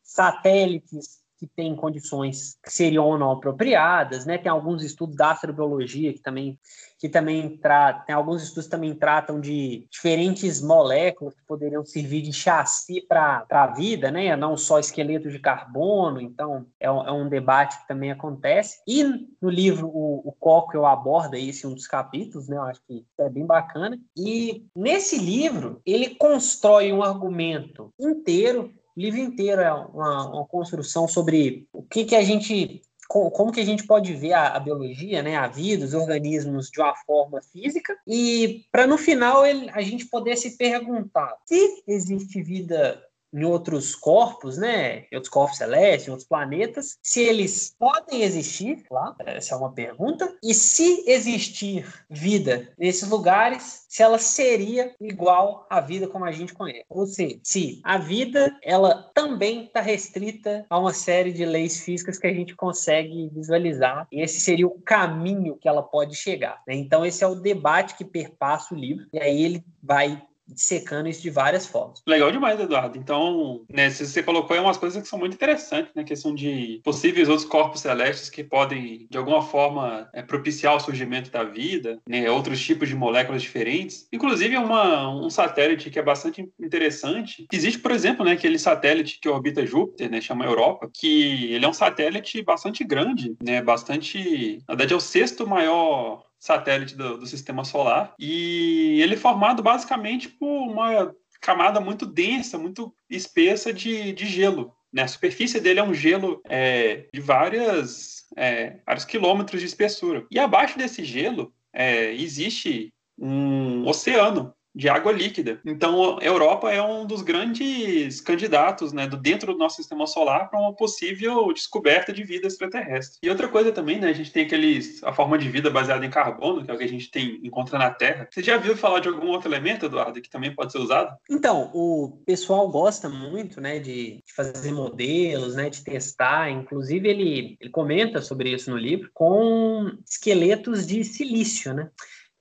satélites 0.03 1.25
que 1.39 1.47
têm 1.47 1.77
condições 1.77 2.57
que 2.63 2.73
seriam 2.73 3.05
ou 3.05 3.19
não 3.19 3.33
apropriadas, 3.33 4.25
né? 4.25 4.39
Tem 4.39 4.51
alguns 4.51 4.83
estudos 4.83 5.17
da 5.17 5.33
astrobiologia 5.33 6.13
que 6.13 6.21
também 6.21 6.59
que 6.99 7.09
também 7.11 7.59
tratam, 7.59 8.07
tem 8.07 8.15
alguns 8.15 8.43
estudos 8.43 8.69
também 8.69 8.95
tratam 8.95 9.39
de 9.39 9.87
diferentes 9.91 10.63
moléculas 10.63 11.35
que 11.35 11.45
poderiam 11.47 11.85
servir 11.85 12.23
de 12.23 12.33
chassi 12.33 13.03
para 13.03 13.45
a 13.51 13.67
vida, 13.67 14.11
né? 14.11 14.35
Não 14.35 14.57
só 14.57 14.79
esqueletos 14.79 15.31
de 15.31 15.39
carbono, 15.39 16.21
então 16.21 16.67
é 16.81 16.91
um, 16.91 17.07
é 17.07 17.13
um, 17.13 17.29
debate 17.29 17.79
que 17.81 17.89
também 17.89 18.11
acontece. 18.11 18.81
E 18.87 19.05
no 19.43 19.51
livro 19.51 19.89
o, 19.89 20.27
o 20.27 20.33
Cockle 20.33 20.85
aborda 20.87 21.39
esse 21.39 21.67
um 21.67 21.75
dos 21.75 21.87
capítulos, 21.87 22.49
né? 22.49 22.57
Eu 22.57 22.63
acho 22.63 22.81
que 22.87 23.05
é 23.19 23.29
bem 23.29 23.45
bacana. 23.45 23.99
E 24.17 24.65
nesse 24.75 25.19
livro 25.19 25.83
ele 25.85 26.15
constrói 26.15 26.93
um 26.93 27.03
argumento 27.03 27.93
inteiro 28.01 28.73
o 28.97 29.01
livro 29.01 29.21
inteiro 29.21 29.61
é 29.61 29.73
uma, 29.73 30.31
uma 30.31 30.47
construção 30.47 31.07
sobre 31.07 31.69
o 31.73 31.83
que, 31.83 32.05
que 32.05 32.17
a 32.17 32.23
gente 32.23 32.83
como 33.09 33.53
que 33.53 33.61
a 33.61 33.65
gente 33.65 33.87
pode 33.87 34.13
ver 34.15 34.33
a, 34.33 34.49
a, 34.49 34.59
biologia, 34.59 35.23
né, 35.23 35.37
a 35.37 35.47
vida, 35.47 35.85
os 35.85 35.95
organismos 35.95 36.69
de 36.69 36.81
uma 36.81 36.93
forma 37.07 37.41
física, 37.41 37.97
e 38.05 38.65
para 38.73 38.85
no 38.85 38.99
final 38.99 39.47
ele, 39.47 39.71
a 39.71 39.81
gente 39.81 40.07
poder 40.07 40.37
se 40.37 40.57
perguntar 40.57 41.37
se 41.47 41.85
existe 41.87 42.43
vida 42.43 43.01
em 43.37 43.45
outros 43.45 43.95
corpos, 43.95 44.57
né, 44.57 45.05
em 45.13 45.15
outros 45.15 45.29
corpos 45.29 45.59
celestes, 45.59 46.09
em 46.09 46.11
outros 46.11 46.27
planetas, 46.27 46.99
se 47.03 47.21
eles 47.21 47.77
podem 47.79 48.23
existir 48.23 48.83
lá, 48.91 49.15
essa 49.27 49.55
é 49.55 49.59
uma 49.59 49.73
pergunta, 49.73 50.35
e 50.43 50.55
se 50.55 51.05
existir 51.07 51.87
vida 52.09 52.73
nesses 52.79 53.09
lugares, 53.09 53.85
se 53.91 54.03
ela 54.03 54.19
seria 54.19 54.95
igual 54.99 55.67
à 55.69 55.81
vida 55.81 56.09
como 56.09 56.25
a 56.25 56.33
gente 56.33 56.55
conhece. 56.55 56.87
Ou 56.89 57.07
seja, 57.07 57.39
se 57.43 57.81
a 57.85 57.99
vida 57.99 58.57
ela 58.63 59.11
também 59.15 59.65
está 59.65 59.83
restrita 59.83 60.65
a 60.71 60.79
uma 60.79 60.95
série 60.95 61.33
de 61.33 61.45
leis 61.45 61.81
físicas 61.81 62.19
que 62.19 62.27
a 62.27 62.33
gente 62.33 62.55
consegue 62.55 63.29
visualizar, 63.35 64.07
e 64.11 64.23
esse 64.23 64.41
seria 64.41 64.67
o 64.67 64.81
caminho 64.81 65.57
que 65.57 65.69
ela 65.69 65.83
pode 65.83 66.15
chegar. 66.15 66.63
Né? 66.67 66.75
Então 66.75 67.05
esse 67.05 67.23
é 67.23 67.27
o 67.27 67.35
debate 67.35 67.97
que 67.97 68.05
perpassa 68.05 68.75
o 68.75 68.79
livro, 68.79 69.07
e 69.13 69.21
aí 69.21 69.45
ele 69.45 69.65
vai 69.83 70.23
secando 70.55 71.09
isso 71.09 71.23
de 71.23 71.31
várias 71.31 71.67
formas. 71.67 72.03
Legal 72.07 72.31
demais, 72.31 72.59
Eduardo. 72.61 72.99
Então, 72.99 73.65
né, 73.73 73.91
você 73.91 74.23
colocou 74.23 74.55
aí 74.55 74.63
umas 74.63 74.77
coisas 74.77 75.03
que 75.03 75.09
são 75.09 75.19
muito 75.19 75.35
interessantes, 75.35 75.93
né? 75.95 76.05
Questão 76.05 76.35
de 76.35 76.81
possíveis 76.85 77.29
outros 77.29 77.49
corpos 77.49 77.81
celestes 77.81 78.31
que 78.31 78.45
podem, 78.45 79.07
de 79.11 79.19
alguma 79.19 79.43
forma, 79.43 80.09
é, 80.13 80.23
propiciar 80.23 80.77
o 80.77 80.81
surgimento 80.81 81.31
da 81.31 81.45
vida, 81.45 81.99
né? 82.09 82.31
Outros 82.31 82.61
tipos 82.61 82.89
de 82.89 82.95
moléculas 82.95 83.43
diferentes. 83.43 84.09
Inclusive, 84.13 84.57
uma, 84.57 85.09
um 85.09 85.31
satélite 85.31 85.91
que 85.91 85.99
é 85.99 86.03
bastante 86.03 86.49
interessante. 86.61 87.47
Existe, 87.53 87.79
por 87.79 87.91
exemplo, 87.91 88.25
né, 88.25 88.33
aquele 88.33 88.59
satélite 88.59 89.19
que 89.21 89.29
orbita 89.29 89.67
Júpiter, 89.67 90.11
né? 90.11 90.21
Chama 90.21 90.45
Europa, 90.45 90.89
que 90.93 91.53
ele 91.53 91.65
é 91.65 91.69
um 91.69 91.73
satélite 91.73 92.43
bastante 92.43 92.85
grande, 92.85 93.37
né? 93.43 93.63
Bastante... 93.63 94.59
Na 94.69 94.75
verdade, 94.75 94.95
é 94.95 94.97
o 94.97 95.01
sexto 95.01 95.47
maior 95.47 96.26
satélite 96.47 96.95
do, 96.95 97.19
do 97.19 97.27
sistema 97.27 97.65
solar. 97.65 98.15
E 98.19 99.01
ele 99.03 99.15
é 99.15 99.19
formado 99.19 99.63
basicamente 99.63 100.29
por 100.29 100.47
uma 100.47 101.13
camada 101.41 101.81
muito 101.81 102.07
densa, 102.07 102.57
muito 102.57 102.95
espessa 103.11 103.73
de, 103.73 104.13
de 104.13 104.27
gelo. 104.27 104.73
Né? 104.93 105.03
A 105.03 105.09
superfície 105.09 105.61
dele 105.61 105.81
é 105.81 105.83
um 105.83 105.93
gelo 105.93 106.41
é, 106.49 107.09
de 107.13 107.21
várias, 107.21 108.25
é, 108.37 108.79
vários 108.87 109.05
quilômetros 109.05 109.61
de 109.61 109.67
espessura. 109.67 110.25
E 110.31 110.39
abaixo 110.39 110.79
desse 110.79 111.05
gelo 111.05 111.53
é, 111.73 112.13
existe 112.15 112.93
um 113.19 113.87
oceano 113.87 114.55
de 114.77 114.91
água 114.91 115.11
líquida. 115.11 115.59
Então, 115.65 116.19
a 116.19 116.25
Europa 116.25 116.71
é 116.71 116.83
um 116.83 117.07
dos 117.07 117.23
grandes 117.23 118.21
candidatos, 118.21 118.93
né, 118.93 119.07
do 119.07 119.17
dentro 119.17 119.55
do 119.55 119.59
nosso 119.59 119.77
sistema 119.77 120.07
solar 120.07 120.51
para 120.51 120.61
uma 120.61 120.75
possível 120.75 121.51
descoberta 121.51 122.13
de 122.13 122.23
vida 122.23 122.47
extraterrestre. 122.47 123.19
E 123.23 123.31
outra 123.31 123.49
coisa 123.49 123.73
também, 123.73 123.99
né, 123.99 124.11
a 124.11 124.13
gente 124.13 124.31
tem 124.31 124.45
aqueles 124.45 125.03
a 125.03 125.15
forma 125.15 125.39
de 125.39 125.49
vida 125.49 125.71
baseada 125.71 126.05
em 126.05 126.11
carbono, 126.11 126.63
que 126.63 126.71
é 126.71 126.75
o 126.75 126.77
que 126.77 126.85
a 126.85 126.89
gente 126.89 127.11
tem 127.11 127.41
encontra 127.43 127.79
na 127.79 127.91
Terra. 127.91 128.29
Você 128.31 128.43
já 128.43 128.59
viu 128.59 128.77
falar 128.77 129.01
de 129.01 129.09
algum 129.09 129.29
outro 129.29 129.49
elemento, 129.49 129.87
Eduardo, 129.87 130.21
que 130.21 130.29
também 130.29 130.55
pode 130.55 130.73
ser 130.73 130.79
usado? 130.79 131.17
Então, 131.31 131.71
o 131.73 132.23
pessoal 132.27 132.69
gosta 132.69 133.09
muito, 133.09 133.61
né, 133.61 133.79
de, 133.79 134.23
de 134.27 134.35
fazer 134.35 134.73
modelos, 134.73 135.57
né, 135.57 135.71
de 135.71 135.83
testar. 135.83 136.51
Inclusive, 136.51 137.09
ele, 137.09 137.57
ele 137.59 137.71
comenta 137.71 138.21
sobre 138.21 138.51
isso 138.51 138.71
no 138.71 138.77
livro 138.77 139.11
com 139.15 139.91
esqueletos 140.07 140.87
de 140.87 141.03
silício, 141.03 141.73
né? 141.73 141.89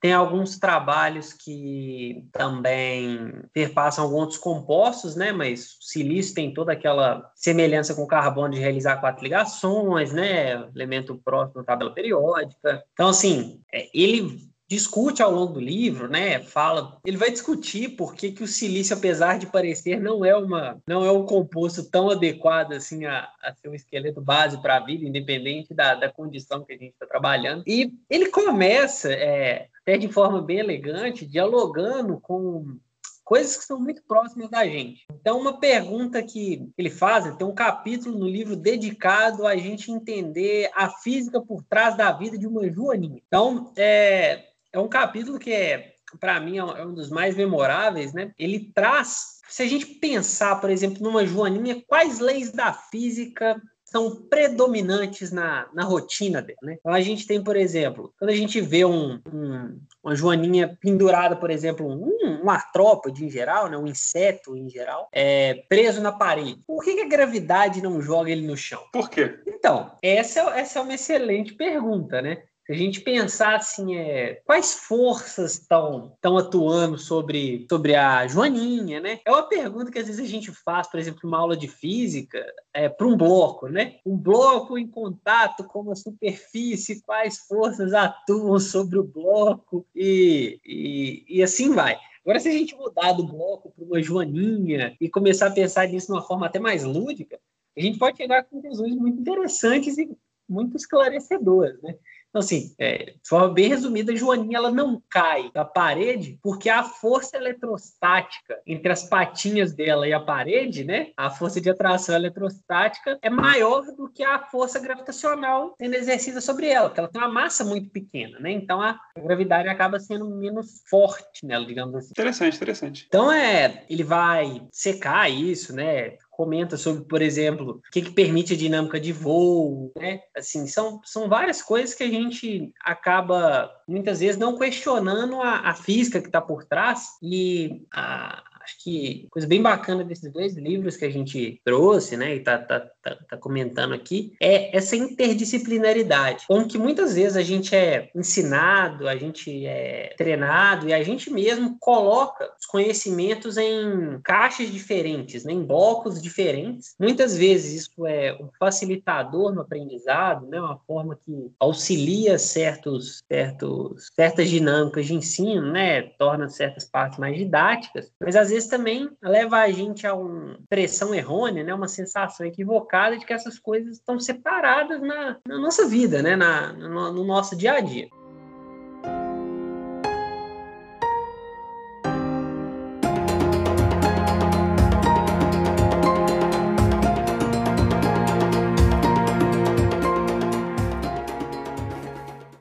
Tem 0.00 0.12
alguns 0.12 0.58
trabalhos 0.58 1.32
que 1.32 2.24
também 2.32 3.32
perpassam 3.52 4.04
alguns 4.04 4.36
compostos, 4.36 5.16
né? 5.16 5.32
Mas 5.32 5.76
o 5.80 5.84
silício 5.84 6.34
tem 6.34 6.52
toda 6.52 6.72
aquela 6.72 7.30
semelhança 7.34 7.94
com 7.94 8.02
o 8.02 8.08
carbono 8.08 8.54
de 8.54 8.60
realizar 8.60 9.00
quatro 9.00 9.24
ligações, 9.24 10.12
né? 10.12 10.52
Elemento 10.74 11.20
próximo 11.24 11.62
da 11.62 11.66
tabela 11.66 11.92
periódica. 11.92 12.84
Então, 12.92 13.08
assim, 13.08 13.60
é, 13.72 13.88
ele 13.94 14.46
discute 14.68 15.22
ao 15.22 15.30
longo 15.30 15.54
do 15.54 15.60
livro, 15.60 16.08
né? 16.08 16.40
Fala, 16.40 16.98
ele 17.04 17.16
vai 17.16 17.30
discutir 17.30 17.90
por 17.90 18.14
que, 18.14 18.32
que 18.32 18.42
o 18.42 18.48
silício, 18.48 18.96
apesar 18.96 19.38
de 19.38 19.46
parecer, 19.46 20.00
não 20.00 20.24
é 20.24 20.36
uma, 20.36 20.82
não 20.86 21.04
é 21.04 21.10
um 21.10 21.24
composto 21.24 21.88
tão 21.88 22.10
adequado 22.10 22.72
assim 22.72 23.04
a, 23.04 23.28
a 23.42 23.54
ser 23.54 23.68
um 23.68 23.74
esqueleto 23.74 24.20
base 24.20 24.60
para 24.60 24.76
a 24.76 24.80
vida, 24.80 25.04
independente 25.04 25.72
da, 25.72 25.94
da 25.94 26.10
condição 26.10 26.64
que 26.64 26.72
a 26.72 26.76
gente 26.76 26.92
está 26.92 27.06
trabalhando. 27.06 27.62
E 27.66 27.92
ele 28.10 28.28
começa, 28.28 29.12
é, 29.12 29.68
até 29.86 29.96
de 29.96 30.08
forma 30.08 30.42
bem 30.42 30.58
elegante, 30.58 31.24
dialogando 31.24 32.18
com 32.20 32.76
coisas 33.24 33.56
que 33.56 33.64
são 33.64 33.78
muito 33.78 34.02
próximas 34.02 34.50
da 34.50 34.64
gente. 34.66 35.06
Então, 35.12 35.40
uma 35.40 35.60
pergunta 35.60 36.20
que 36.24 36.68
ele 36.76 36.90
faz, 36.90 37.32
tem 37.36 37.46
um 37.46 37.54
capítulo 37.54 38.18
no 38.18 38.26
livro 38.26 38.56
dedicado 38.56 39.46
a 39.46 39.56
gente 39.56 39.92
entender 39.92 40.68
a 40.74 40.90
física 40.90 41.40
por 41.40 41.62
trás 41.62 41.96
da 41.96 42.10
vida 42.10 42.36
de 42.36 42.48
uma 42.48 42.68
joaninha. 42.68 43.22
Então, 43.28 43.72
é, 43.76 44.46
é 44.72 44.78
um 44.78 44.88
capítulo 44.88 45.38
que 45.38 45.52
é 45.52 45.92
para 46.20 46.40
mim 46.40 46.58
é, 46.58 46.60
é 46.60 46.86
um 46.86 46.94
dos 46.94 47.10
mais 47.10 47.36
memoráveis, 47.36 48.12
né? 48.12 48.32
Ele 48.38 48.72
traz, 48.74 49.40
se 49.48 49.62
a 49.62 49.66
gente 49.66 49.86
pensar, 49.86 50.60
por 50.60 50.70
exemplo, 50.70 51.02
numa 51.02 51.26
joaninha, 51.26 51.82
quais 51.86 52.18
leis 52.18 52.50
da 52.52 52.72
física 52.72 53.60
são 53.96 54.14
predominantes 54.14 55.32
na, 55.32 55.68
na 55.72 55.82
rotina 55.82 56.42
dela. 56.42 56.58
Né? 56.62 56.76
Então 56.78 56.92
a 56.92 57.00
gente 57.00 57.26
tem, 57.26 57.42
por 57.42 57.56
exemplo, 57.56 58.12
quando 58.18 58.30
a 58.30 58.36
gente 58.36 58.60
vê 58.60 58.84
um, 58.84 59.18
um, 59.32 59.80
uma 60.04 60.14
joaninha 60.14 60.76
pendurada, 60.78 61.34
por 61.34 61.50
exemplo, 61.50 61.86
um, 61.86 62.44
um 62.44 62.50
artrópode 62.50 63.24
em 63.24 63.30
geral, 63.30 63.70
né? 63.70 63.78
um 63.78 63.86
inseto 63.86 64.54
em 64.54 64.68
geral, 64.68 65.08
é, 65.10 65.64
preso 65.68 66.02
na 66.02 66.12
parede, 66.12 66.60
por 66.66 66.84
que, 66.84 66.94
que, 66.94 67.00
a 67.00 67.08
gravidade 67.08 67.82
não 67.82 68.02
joga 68.02 68.30
ele 68.30 68.46
no 68.46 68.56
chão? 68.56 68.82
Por 68.92 69.08
quê? 69.08 69.40
Então, 69.46 69.92
essa, 70.02 70.40
essa 70.58 70.78
é 70.78 70.82
uma 70.82 70.94
excelente 70.94 71.54
pergunta, 71.54 72.20
né? 72.20 72.42
Se 72.66 72.72
a 72.72 72.74
gente 72.74 73.00
pensar 73.00 73.54
assim, 73.54 73.94
é, 73.96 74.42
quais 74.44 74.74
forças 74.74 75.52
estão 75.54 76.16
atuando 76.36 76.98
sobre, 76.98 77.64
sobre 77.70 77.94
a 77.94 78.26
Joaninha, 78.26 78.98
né? 78.98 79.20
É 79.24 79.30
uma 79.30 79.44
pergunta 79.44 79.88
que 79.88 80.00
às 80.00 80.08
vezes 80.08 80.20
a 80.20 80.28
gente 80.28 80.50
faz, 80.50 80.90
por 80.90 80.98
exemplo, 80.98 81.20
uma 81.22 81.38
aula 81.38 81.56
de 81.56 81.68
física, 81.68 82.44
é, 82.74 82.88
para 82.88 83.06
um 83.06 83.16
bloco, 83.16 83.68
né? 83.68 84.00
Um 84.04 84.16
bloco 84.16 84.76
em 84.76 84.88
contato 84.88 85.62
com 85.62 85.82
uma 85.82 85.94
superfície, 85.94 87.02
quais 87.02 87.38
forças 87.46 87.94
atuam 87.94 88.58
sobre 88.58 88.98
o 88.98 89.04
bloco 89.04 89.86
e, 89.94 90.58
e, 90.66 91.24
e 91.28 91.42
assim 91.44 91.72
vai. 91.72 91.96
Agora, 92.24 92.40
se 92.40 92.48
a 92.48 92.52
gente 92.52 92.74
mudar 92.74 93.12
do 93.12 93.24
bloco 93.24 93.70
para 93.70 93.84
uma 93.84 94.02
Joaninha 94.02 94.96
e 95.00 95.08
começar 95.08 95.46
a 95.46 95.54
pensar 95.54 95.86
nisso 95.86 96.08
de 96.08 96.14
uma 96.14 96.22
forma 96.22 96.46
até 96.46 96.58
mais 96.58 96.82
lúdica, 96.82 97.38
a 97.78 97.80
gente 97.80 97.96
pode 97.96 98.16
chegar 98.16 98.40
a 98.40 98.44
conclusões 98.44 98.96
muito 98.96 99.20
interessantes 99.20 99.96
e 99.98 100.10
muito 100.48 100.76
esclarecedoras, 100.76 101.80
né? 101.82 101.96
Então, 102.36 102.44
assim, 102.44 102.74
é, 102.78 103.14
de 103.22 103.26
forma 103.26 103.48
bem 103.48 103.68
resumida, 103.68 104.12
a 104.12 104.14
Joaninha 104.14 104.58
ela 104.58 104.70
não 104.70 105.02
cai 105.08 105.50
da 105.54 105.64
parede 105.64 106.38
porque 106.42 106.68
a 106.68 106.82
força 106.82 107.38
eletrostática 107.38 108.60
entre 108.66 108.92
as 108.92 109.04
patinhas 109.04 109.72
dela 109.72 110.06
e 110.06 110.12
a 110.12 110.20
parede, 110.20 110.84
né? 110.84 111.12
A 111.16 111.30
força 111.30 111.62
de 111.62 111.70
atração 111.70 112.14
eletrostática 112.14 113.18
é 113.22 113.30
maior 113.30 113.86
do 113.96 114.06
que 114.06 114.22
a 114.22 114.38
força 114.38 114.78
gravitacional 114.78 115.74
sendo 115.80 115.94
exercida 115.94 116.42
sobre 116.42 116.68
ela, 116.68 116.90
porque 116.90 117.00
ela 117.00 117.08
tem 117.08 117.22
uma 117.22 117.32
massa 117.32 117.64
muito 117.64 117.88
pequena, 117.88 118.38
né? 118.38 118.50
Então 118.50 118.82
a 118.82 119.00
gravidade 119.16 119.70
acaba 119.70 119.98
sendo 119.98 120.28
menos 120.28 120.82
forte 120.90 121.46
nela, 121.46 121.64
digamos 121.64 121.94
assim. 121.94 122.10
Interessante, 122.10 122.56
interessante. 122.56 123.06
Então 123.08 123.32
é, 123.32 123.82
ele 123.88 124.04
vai 124.04 124.60
secar 124.70 125.30
isso, 125.30 125.74
né? 125.74 126.18
Comenta 126.36 126.76
sobre, 126.76 127.04
por 127.04 127.22
exemplo, 127.22 127.80
o 127.86 127.90
que, 127.90 128.02
que, 128.02 128.10
permite 128.10 128.52
a 128.52 128.56
dinâmica 128.56 129.00
de 129.00 129.10
voo, 129.10 129.90
né? 129.96 130.20
Assim, 130.36 130.66
são, 130.66 131.00
são 131.02 131.28
várias 131.28 131.62
coisas 131.62 131.94
que 131.94 132.04
a 132.04 132.08
gente 132.08 132.72
acaba 132.84 133.70
muitas 133.88 134.20
vezes 134.20 134.36
não 134.36 134.58
questionando 134.58 135.40
a, 135.40 135.70
a 135.70 135.74
física 135.74 136.20
que 136.20 136.26
está 136.26 136.40
por 136.40 136.64
trás 136.64 137.06
e 137.22 137.82
a, 137.90 138.42
acho 138.66 138.82
que 138.82 139.28
coisa 139.30 139.46
bem 139.46 139.62
bacana 139.62 140.02
desses 140.02 140.30
dois 140.30 140.56
livros 140.56 140.96
que 140.96 141.04
a 141.04 141.10
gente 141.10 141.60
trouxe, 141.64 142.16
né, 142.16 142.34
e 142.34 142.40
tá, 142.40 142.58
tá, 142.58 142.80
tá, 142.80 143.16
tá, 143.28 143.36
comentando 143.36 143.94
aqui, 143.94 144.32
é 144.42 144.76
essa 144.76 144.96
interdisciplinaridade, 144.96 146.44
com 146.48 146.66
que 146.66 146.76
muitas 146.76 147.14
vezes 147.14 147.36
a 147.36 147.42
gente 147.42 147.74
é 147.74 148.10
ensinado, 148.14 149.08
a 149.08 149.16
gente 149.16 149.64
é 149.64 150.14
treinado 150.18 150.88
e 150.88 150.92
a 150.92 151.02
gente 151.02 151.30
mesmo 151.30 151.76
coloca 151.80 152.50
os 152.58 152.66
conhecimentos 152.66 153.56
em 153.56 154.20
caixas 154.24 154.70
diferentes, 154.70 155.44
né, 155.44 155.52
em 155.52 155.64
blocos 155.64 156.20
diferentes. 156.20 156.94
Muitas 156.98 157.36
vezes 157.36 157.82
isso 157.82 158.06
é 158.06 158.36
um 158.40 158.48
facilitador 158.58 159.54
no 159.54 159.60
aprendizado, 159.60 160.46
né, 160.46 160.60
uma 160.60 160.78
forma 160.86 161.16
que 161.16 161.52
auxilia 161.60 162.38
certos, 162.38 163.22
certos, 163.28 164.10
certas 164.14 164.48
dinâmicas 164.48 165.06
de 165.06 165.14
ensino, 165.14 165.70
né, 165.70 166.02
torna 166.18 166.48
certas 166.48 166.84
partes 166.84 167.18
mais 167.18 167.36
didáticas, 167.36 168.10
mas 168.20 168.34
às 168.34 168.48
vezes 168.48 168.55
vezes 168.56 168.70
também 168.70 169.10
leva 169.22 169.58
a 169.58 169.70
gente 169.70 170.06
a 170.06 170.14
uma 170.14 170.58
pressão 170.68 171.14
errônea, 171.14 171.62
né? 171.62 171.74
uma 171.74 171.88
sensação 171.88 172.46
equivocada 172.46 173.18
de 173.18 173.26
que 173.26 173.32
essas 173.32 173.58
coisas 173.58 173.98
estão 173.98 174.18
separadas 174.18 175.00
na, 175.02 175.36
na 175.46 175.58
nossa 175.58 175.86
vida, 175.86 176.22
né? 176.22 176.34
Na, 176.36 176.72
no, 176.72 177.12
no 177.12 177.24
nosso 177.24 177.54
dia 177.54 177.74
a 177.74 177.80
dia. 177.80 178.08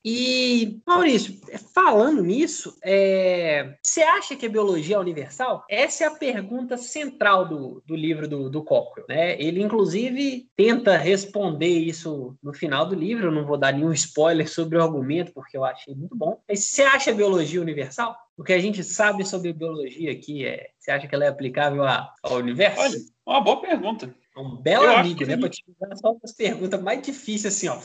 E, 0.07 0.44
Maurício, 0.85 1.39
falando 1.73 2.23
nisso, 2.23 2.77
é... 2.83 3.75
você 3.81 4.01
acha 4.01 4.35
que 4.35 4.45
a 4.45 4.49
biologia 4.49 4.95
é 4.95 4.99
universal? 4.99 5.65
Essa 5.69 6.05
é 6.05 6.07
a 6.07 6.11
pergunta 6.11 6.77
central 6.77 7.47
do, 7.47 7.83
do 7.85 7.95
livro 7.95 8.27
do, 8.27 8.49
do 8.49 8.63
Cochrane. 8.63 9.07
Né? 9.07 9.41
Ele, 9.41 9.61
inclusive, 9.61 10.47
tenta 10.55 10.97
responder 10.97 11.67
isso 11.67 12.37
no 12.41 12.53
final 12.53 12.85
do 12.87 12.95
livro. 12.95 13.27
Eu 13.27 13.31
não 13.31 13.45
vou 13.45 13.57
dar 13.57 13.73
nenhum 13.73 13.91
spoiler 13.93 14.49
sobre 14.49 14.77
o 14.77 14.83
argumento, 14.83 15.33
porque 15.33 15.57
eu 15.57 15.63
achei 15.63 15.93
muito 15.93 16.15
bom. 16.15 16.39
Mas 16.47 16.65
você 16.65 16.83
acha 16.83 17.11
a 17.11 17.15
biologia 17.15 17.61
universal? 17.61 18.15
O 18.37 18.43
que 18.43 18.53
a 18.53 18.59
gente 18.59 18.83
sabe 18.83 19.25
sobre 19.25 19.53
biologia 19.53 20.11
aqui 20.11 20.45
é. 20.45 20.67
Você 20.77 20.91
acha 20.91 21.07
que 21.07 21.15
ela 21.15 21.25
é 21.25 21.29
aplicável 21.29 21.83
ao 21.83 22.33
universo? 22.33 22.81
Olha, 22.81 22.97
uma 23.25 23.41
boa 23.41 23.61
pergunta. 23.61 24.13
É 24.35 24.39
um 24.39 24.57
belo 24.57 24.85
eu 24.85 24.97
amigo, 24.97 25.25
né? 25.25 25.37
Para 25.37 25.49
te 25.49 25.63
dar 25.79 25.95
só 25.95 26.11
umas 26.11 26.33
perguntas 26.33 26.81
mais 26.81 27.01
difíceis, 27.01 27.55
assim, 27.55 27.69
ó. 27.69 27.79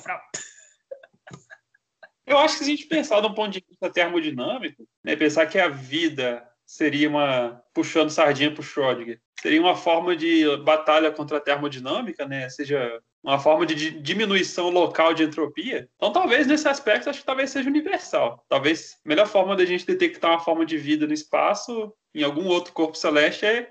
Eu 2.31 2.38
acho 2.38 2.57
que 2.57 2.64
se 2.64 2.71
a 2.71 2.77
gente 2.77 2.87
pensar 2.87 3.21
de 3.21 3.27
um 3.27 3.35
ponto 3.35 3.51
de 3.51 3.64
vista 3.69 3.90
termodinâmico, 3.90 4.87
né, 5.03 5.16
pensar 5.16 5.47
que 5.47 5.59
a 5.59 5.69
vida 5.69 6.47
seria 6.64 7.09
uma 7.09 7.61
puxando 7.75 8.09
sardinha 8.09 8.53
para 8.53 8.61
o 8.61 8.64
Schrödinger, 8.64 9.19
seria 9.43 9.61
uma 9.61 9.75
forma 9.75 10.14
de 10.14 10.45
batalha 10.59 11.11
contra 11.11 11.38
a 11.38 11.40
termodinâmica, 11.40 12.25
né? 12.27 12.49
Seja 12.49 13.01
uma 13.21 13.37
forma 13.40 13.66
de 13.66 13.90
diminuição 14.01 14.71
local 14.71 15.12
de 15.12 15.25
entropia. 15.25 15.88
Então, 15.97 16.12
talvez 16.12 16.47
nesse 16.47 16.69
aspecto, 16.69 17.11
acho 17.11 17.19
que 17.19 17.27
talvez 17.27 17.51
seja 17.51 17.69
universal. 17.69 18.45
Talvez 18.49 18.97
a 19.05 19.09
melhor 19.09 19.27
forma 19.27 19.57
da 19.57 19.64
gente 19.64 19.85
detectar 19.85 20.31
uma 20.31 20.38
forma 20.38 20.64
de 20.64 20.79
vida 20.79 21.09
no 21.09 21.12
espaço, 21.12 21.93
em 22.14 22.23
algum 22.23 22.47
outro 22.47 22.73
corpo 22.73 22.97
celeste, 22.97 23.45
é 23.45 23.69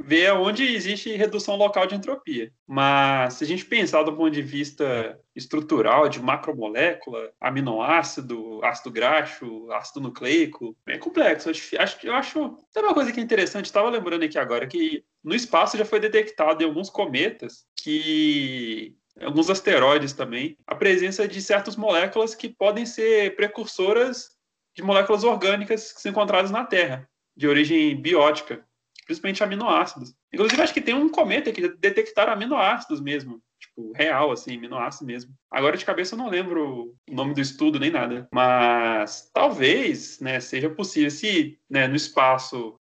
ver 0.00 0.32
onde 0.32 0.64
existe 0.64 1.14
redução 1.16 1.56
local 1.56 1.86
de 1.86 1.94
entropia. 1.94 2.52
Mas 2.66 3.34
se 3.34 3.44
a 3.44 3.46
gente 3.46 3.64
pensar 3.64 4.02
do 4.02 4.14
ponto 4.14 4.30
de 4.30 4.42
vista 4.42 5.18
estrutural, 5.34 6.08
de 6.08 6.20
macromolécula, 6.20 7.32
aminoácido, 7.40 8.64
ácido 8.64 8.90
graxo, 8.90 9.70
ácido 9.72 10.00
nucleico, 10.00 10.76
bem 10.84 10.98
complexo. 10.98 11.48
Eu 11.48 11.80
acho, 11.80 12.06
eu 12.06 12.14
acho, 12.14 12.58
tem 12.72 12.82
uma 12.82 12.94
coisa 12.94 13.12
que 13.12 13.20
é 13.20 13.22
interessante, 13.22 13.66
estava 13.66 13.88
lembrando 13.90 14.24
aqui 14.24 14.38
agora, 14.38 14.66
que 14.66 15.04
no 15.22 15.34
espaço 15.34 15.78
já 15.78 15.84
foi 15.84 16.00
detectado 16.00 16.62
em 16.62 16.66
alguns 16.66 16.90
cometas 16.90 17.64
que 17.76 18.96
alguns 19.20 19.48
asteroides 19.48 20.12
também, 20.12 20.56
a 20.66 20.74
presença 20.74 21.26
de 21.28 21.40
certas 21.40 21.76
moléculas 21.76 22.34
que 22.34 22.48
podem 22.48 22.84
ser 22.84 23.36
precursoras 23.36 24.30
de 24.74 24.82
moléculas 24.82 25.22
orgânicas 25.22 25.92
que 25.92 26.00
são 26.00 26.10
encontradas 26.10 26.50
na 26.50 26.64
Terra, 26.64 27.08
de 27.36 27.46
origem 27.46 28.00
biótica 28.00 28.64
principalmente 29.04 29.42
aminoácidos. 29.42 30.14
Inclusive, 30.32 30.62
acho 30.62 30.74
que 30.74 30.80
tem 30.80 30.94
um 30.94 31.08
cometa 31.08 31.52
que 31.52 31.68
detectaram 31.76 32.32
aminoácidos 32.32 33.00
mesmo, 33.00 33.40
tipo, 33.60 33.92
real, 33.92 34.30
assim, 34.32 34.56
aminoácidos 34.56 35.06
mesmo. 35.06 35.32
Agora, 35.50 35.76
de 35.76 35.84
cabeça, 35.84 36.14
eu 36.14 36.18
não 36.18 36.28
lembro 36.28 36.94
o 37.08 37.14
nome 37.14 37.34
do 37.34 37.40
estudo 37.40 37.78
nem 37.78 37.90
nada, 37.90 38.28
mas 38.32 39.30
talvez, 39.32 40.20
né, 40.20 40.40
seja 40.40 40.68
possível, 40.68 41.10
se, 41.10 41.58
né, 41.70 41.86
no 41.86 41.96
espaço, 41.96 42.74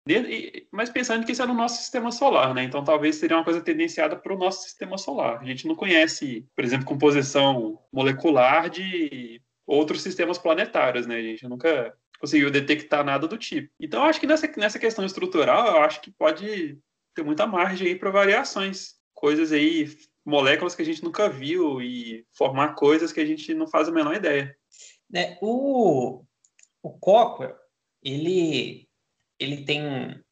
mas 0.71 0.89
pensando 0.89 1.25
que 1.25 1.31
isso 1.31 1.41
é 1.41 1.45
no 1.45 1.53
nosso 1.53 1.77
sistema 1.77 2.11
solar, 2.11 2.53
né, 2.53 2.63
então 2.63 2.83
talvez 2.83 3.15
seria 3.15 3.37
uma 3.37 3.43
coisa 3.43 3.61
tendenciada 3.61 4.15
para 4.15 4.33
o 4.33 4.37
nosso 4.37 4.63
sistema 4.63 4.97
solar. 4.97 5.41
A 5.41 5.45
gente 5.45 5.67
não 5.67 5.75
conhece, 5.75 6.45
por 6.55 6.63
exemplo, 6.63 6.85
composição 6.85 7.79
molecular 7.91 8.69
de 8.69 9.41
outros 9.67 10.01
sistemas 10.01 10.37
planetários, 10.37 11.05
né, 11.05 11.17
a 11.17 11.23
gente 11.23 11.47
nunca 11.47 11.93
conseguiu 12.21 12.51
detectar 12.51 13.03
nada 13.03 13.27
do 13.27 13.37
tipo. 13.37 13.73
Então, 13.79 14.03
acho 14.03 14.19
que 14.19 14.27
nessa, 14.27 14.47
nessa 14.55 14.77
questão 14.77 15.03
estrutural, 15.03 15.67
eu 15.67 15.81
acho 15.81 15.99
que 15.99 16.11
pode 16.11 16.77
ter 17.15 17.23
muita 17.23 17.47
margem 17.47 17.87
aí 17.87 17.95
para 17.95 18.11
variações. 18.11 18.93
Coisas 19.13 19.51
aí, 19.51 19.89
moléculas 20.23 20.75
que 20.75 20.83
a 20.83 20.85
gente 20.85 21.03
nunca 21.03 21.27
viu 21.27 21.81
e 21.81 22.23
formar 22.31 22.75
coisas 22.75 23.11
que 23.11 23.19
a 23.19 23.25
gente 23.25 23.53
não 23.55 23.67
faz 23.67 23.89
a 23.89 23.91
menor 23.91 24.15
ideia. 24.15 24.55
É, 25.13 25.37
o, 25.41 26.23
o 26.83 26.89
Cochrane, 26.91 27.55
ele, 28.03 28.87
ele 29.39 29.65
tem 29.65 30.23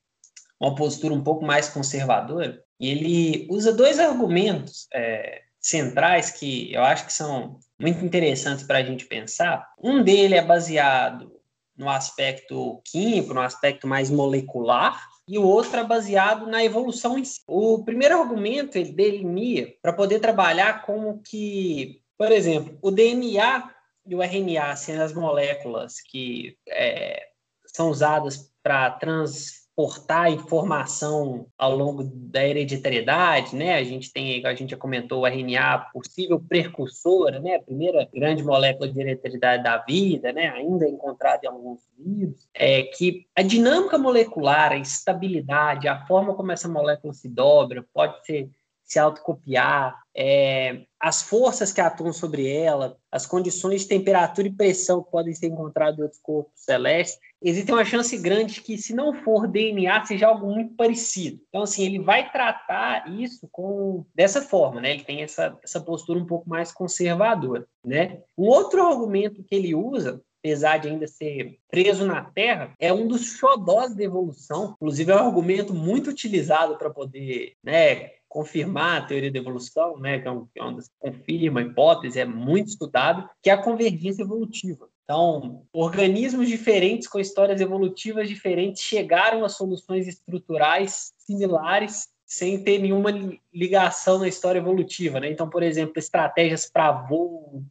uma 0.60 0.76
postura 0.76 1.14
um 1.14 1.24
pouco 1.24 1.44
mais 1.44 1.70
conservadora 1.70 2.64
e 2.80 2.90
ele 2.90 3.48
usa 3.50 3.74
dois 3.74 4.00
argumentos 4.00 4.88
é, 4.94 5.42
centrais 5.60 6.32
que 6.32 6.72
eu 6.72 6.84
acho 6.84 7.06
que 7.06 7.14
são 7.14 7.60
muito 7.80 8.06
interessantes 8.06 8.64
para 8.64 8.78
a 8.78 8.84
gente 8.84 9.06
pensar. 9.06 9.68
Um 9.82 10.04
dele 10.04 10.36
é 10.36 10.42
baseado 10.42 11.39
no 11.80 11.90
aspecto 11.90 12.82
químico, 12.84 13.34
no 13.34 13.42
aspecto 13.42 13.88
mais 13.88 14.12
molecular, 14.12 15.02
e 15.26 15.40
o 15.40 15.48
outro 15.48 15.80
é 15.80 15.84
baseado 15.84 16.46
na 16.46 16.64
evolução 16.64 17.18
em 17.18 17.24
si. 17.24 17.40
O 17.48 17.84
primeiro 17.86 18.20
argumento 18.20 18.78
ele 18.78 18.92
delineia 18.92 19.74
para 19.82 19.94
poder 19.94 20.20
trabalhar 20.20 20.82
como 20.82 21.22
que, 21.24 22.02
por 22.18 22.32
exemplo, 22.32 22.78
o 22.82 22.92
DNA 22.92 23.74
e 24.06 24.14
o 24.14 24.22
RNA 24.22 24.76
sendo 24.76 25.04
as 25.04 25.14
moléculas 25.14 26.02
que 26.02 26.58
é, 26.68 27.30
são 27.66 27.90
usadas 27.90 28.52
para 28.62 28.92
trans 28.92 29.59
portar 29.80 30.30
informação 30.30 31.46
ao 31.58 31.74
longo 31.74 32.04
da 32.04 32.46
hereditariedade, 32.46 33.56
né? 33.56 33.76
A 33.76 33.84
gente 33.86 34.12
tem, 34.12 34.46
a 34.46 34.54
gente 34.54 34.72
já 34.72 34.76
comentou 34.76 35.22
o 35.22 35.26
RNA, 35.26 35.92
possível 35.94 36.38
precursora, 36.38 37.40
né? 37.40 37.56
A 37.56 37.62
primeira 37.62 38.06
grande 38.14 38.44
molécula 38.44 38.92
de 38.92 39.00
hereditariedade 39.00 39.64
da 39.64 39.78
vida, 39.78 40.34
né? 40.34 40.50
Ainda 40.50 40.86
encontrada 40.86 41.40
em 41.46 41.48
alguns 41.48 41.80
vírus, 41.98 42.46
é 42.54 42.84
que 42.84 43.26
a 43.34 43.42
dinâmica 43.42 43.98
molecular, 43.98 44.74
a 44.74 44.78
estabilidade, 44.78 45.88
a 45.88 46.06
forma 46.06 46.36
como 46.36 46.52
essa 46.52 46.68
molécula 46.68 47.14
se 47.14 47.30
dobra, 47.30 47.86
pode 47.94 48.26
ser 48.26 48.50
se 48.84 48.98
autocopiar, 48.98 49.96
é, 50.16 50.82
as 51.00 51.22
forças 51.22 51.72
que 51.72 51.80
atuam 51.80 52.12
sobre 52.12 52.50
ela, 52.50 52.98
as 53.12 53.24
condições 53.28 53.82
de 53.82 53.88
temperatura 53.88 54.48
e 54.48 54.52
pressão 54.52 55.04
que 55.04 55.12
podem 55.12 55.32
ser 55.34 55.46
encontradas 55.46 56.00
em 56.00 56.02
outros 56.02 56.20
corpos 56.20 56.52
celestes, 56.56 57.20
existe 57.42 57.72
uma 57.72 57.86
chance 57.86 58.18
grande 58.18 58.62
que, 58.62 58.78
se 58.78 58.94
não 58.94 59.14
for 59.14 59.48
DNA, 59.48 60.06
seja 60.06 60.28
algo 60.28 60.48
muito 60.48 60.76
parecido. 60.76 61.42
Então, 61.50 61.64
assim, 61.64 61.86
ele 61.86 62.00
vai 62.00 62.32
tratar 62.32 63.10
isso 63.12 63.48
com 63.52 64.06
dessa 64.14 64.42
forma, 64.42 64.82
né? 64.82 64.92
Ele 64.92 65.04
tem 65.04 65.22
essa, 65.22 65.58
essa 65.64 65.80
postura 65.82 66.20
um 66.20 66.26
pouco 66.26 66.50
mais 66.50 66.72
conservadora, 66.72 67.66
né? 67.84 68.22
Um 68.38 68.46
outro 68.46 68.82
argumento 68.86 69.44
que 69.44 69.56
ele 69.56 69.74
usa 69.74 70.22
apesar 70.42 70.78
de 70.78 70.88
ainda 70.88 71.06
ser 71.06 71.60
preso 71.70 72.06
na 72.06 72.24
Terra, 72.24 72.74
é 72.80 72.94
um 72.94 73.08
dos 73.08 73.38
xodós 73.38 73.94
da 73.94 74.04
evolução. 74.04 74.74
Inclusive, 74.76 75.12
é 75.12 75.16
um 75.16 75.28
argumento 75.28 75.74
muito 75.74 76.10
utilizado 76.10 76.78
para 76.78 76.90
poder 76.90 77.54
né, 77.62 78.12
confirmar 78.28 79.02
a 79.02 79.06
teoria 79.06 79.32
da 79.32 79.40
evolução, 79.40 79.98
né, 79.98 80.20
que 80.20 80.28
é, 80.28 80.32
que 80.32 80.60
é 80.60 80.64
uma 80.64 80.74
das 80.74 80.90
confirma 80.98 81.60
a 81.60 81.64
hipótese, 81.64 82.20
é 82.20 82.26
muito 82.26 82.68
estudado, 82.68 83.30
que 83.42 83.50
é 83.50 83.54
a 83.54 83.62
convergência 83.62 84.22
evolutiva. 84.22 84.88
Então, 85.10 85.66
organismos 85.74 86.48
diferentes 86.48 87.08
com 87.08 87.20
histórias 87.20 87.60
evolutivas 87.60 88.30
diferentes 88.30 88.84
chegaram 88.84 89.44
a 89.44 89.50
soluções 89.50 90.08
estruturais 90.08 91.16
similares 91.18 92.10
sem 92.28 92.64
ter 92.64 92.78
nenhuma 92.78 93.10
ligação 93.52 94.20
na 94.20 94.28
história 94.28 94.60
evolutiva, 94.60 95.20
né? 95.20 95.32
Então, 95.32 95.50
por 95.50 95.64
exemplo, 95.64 95.98
estratégias 95.98 96.70
para 96.70 96.92
voo, 96.92 97.66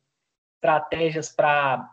estratégias 0.56 1.28
para 1.28 1.88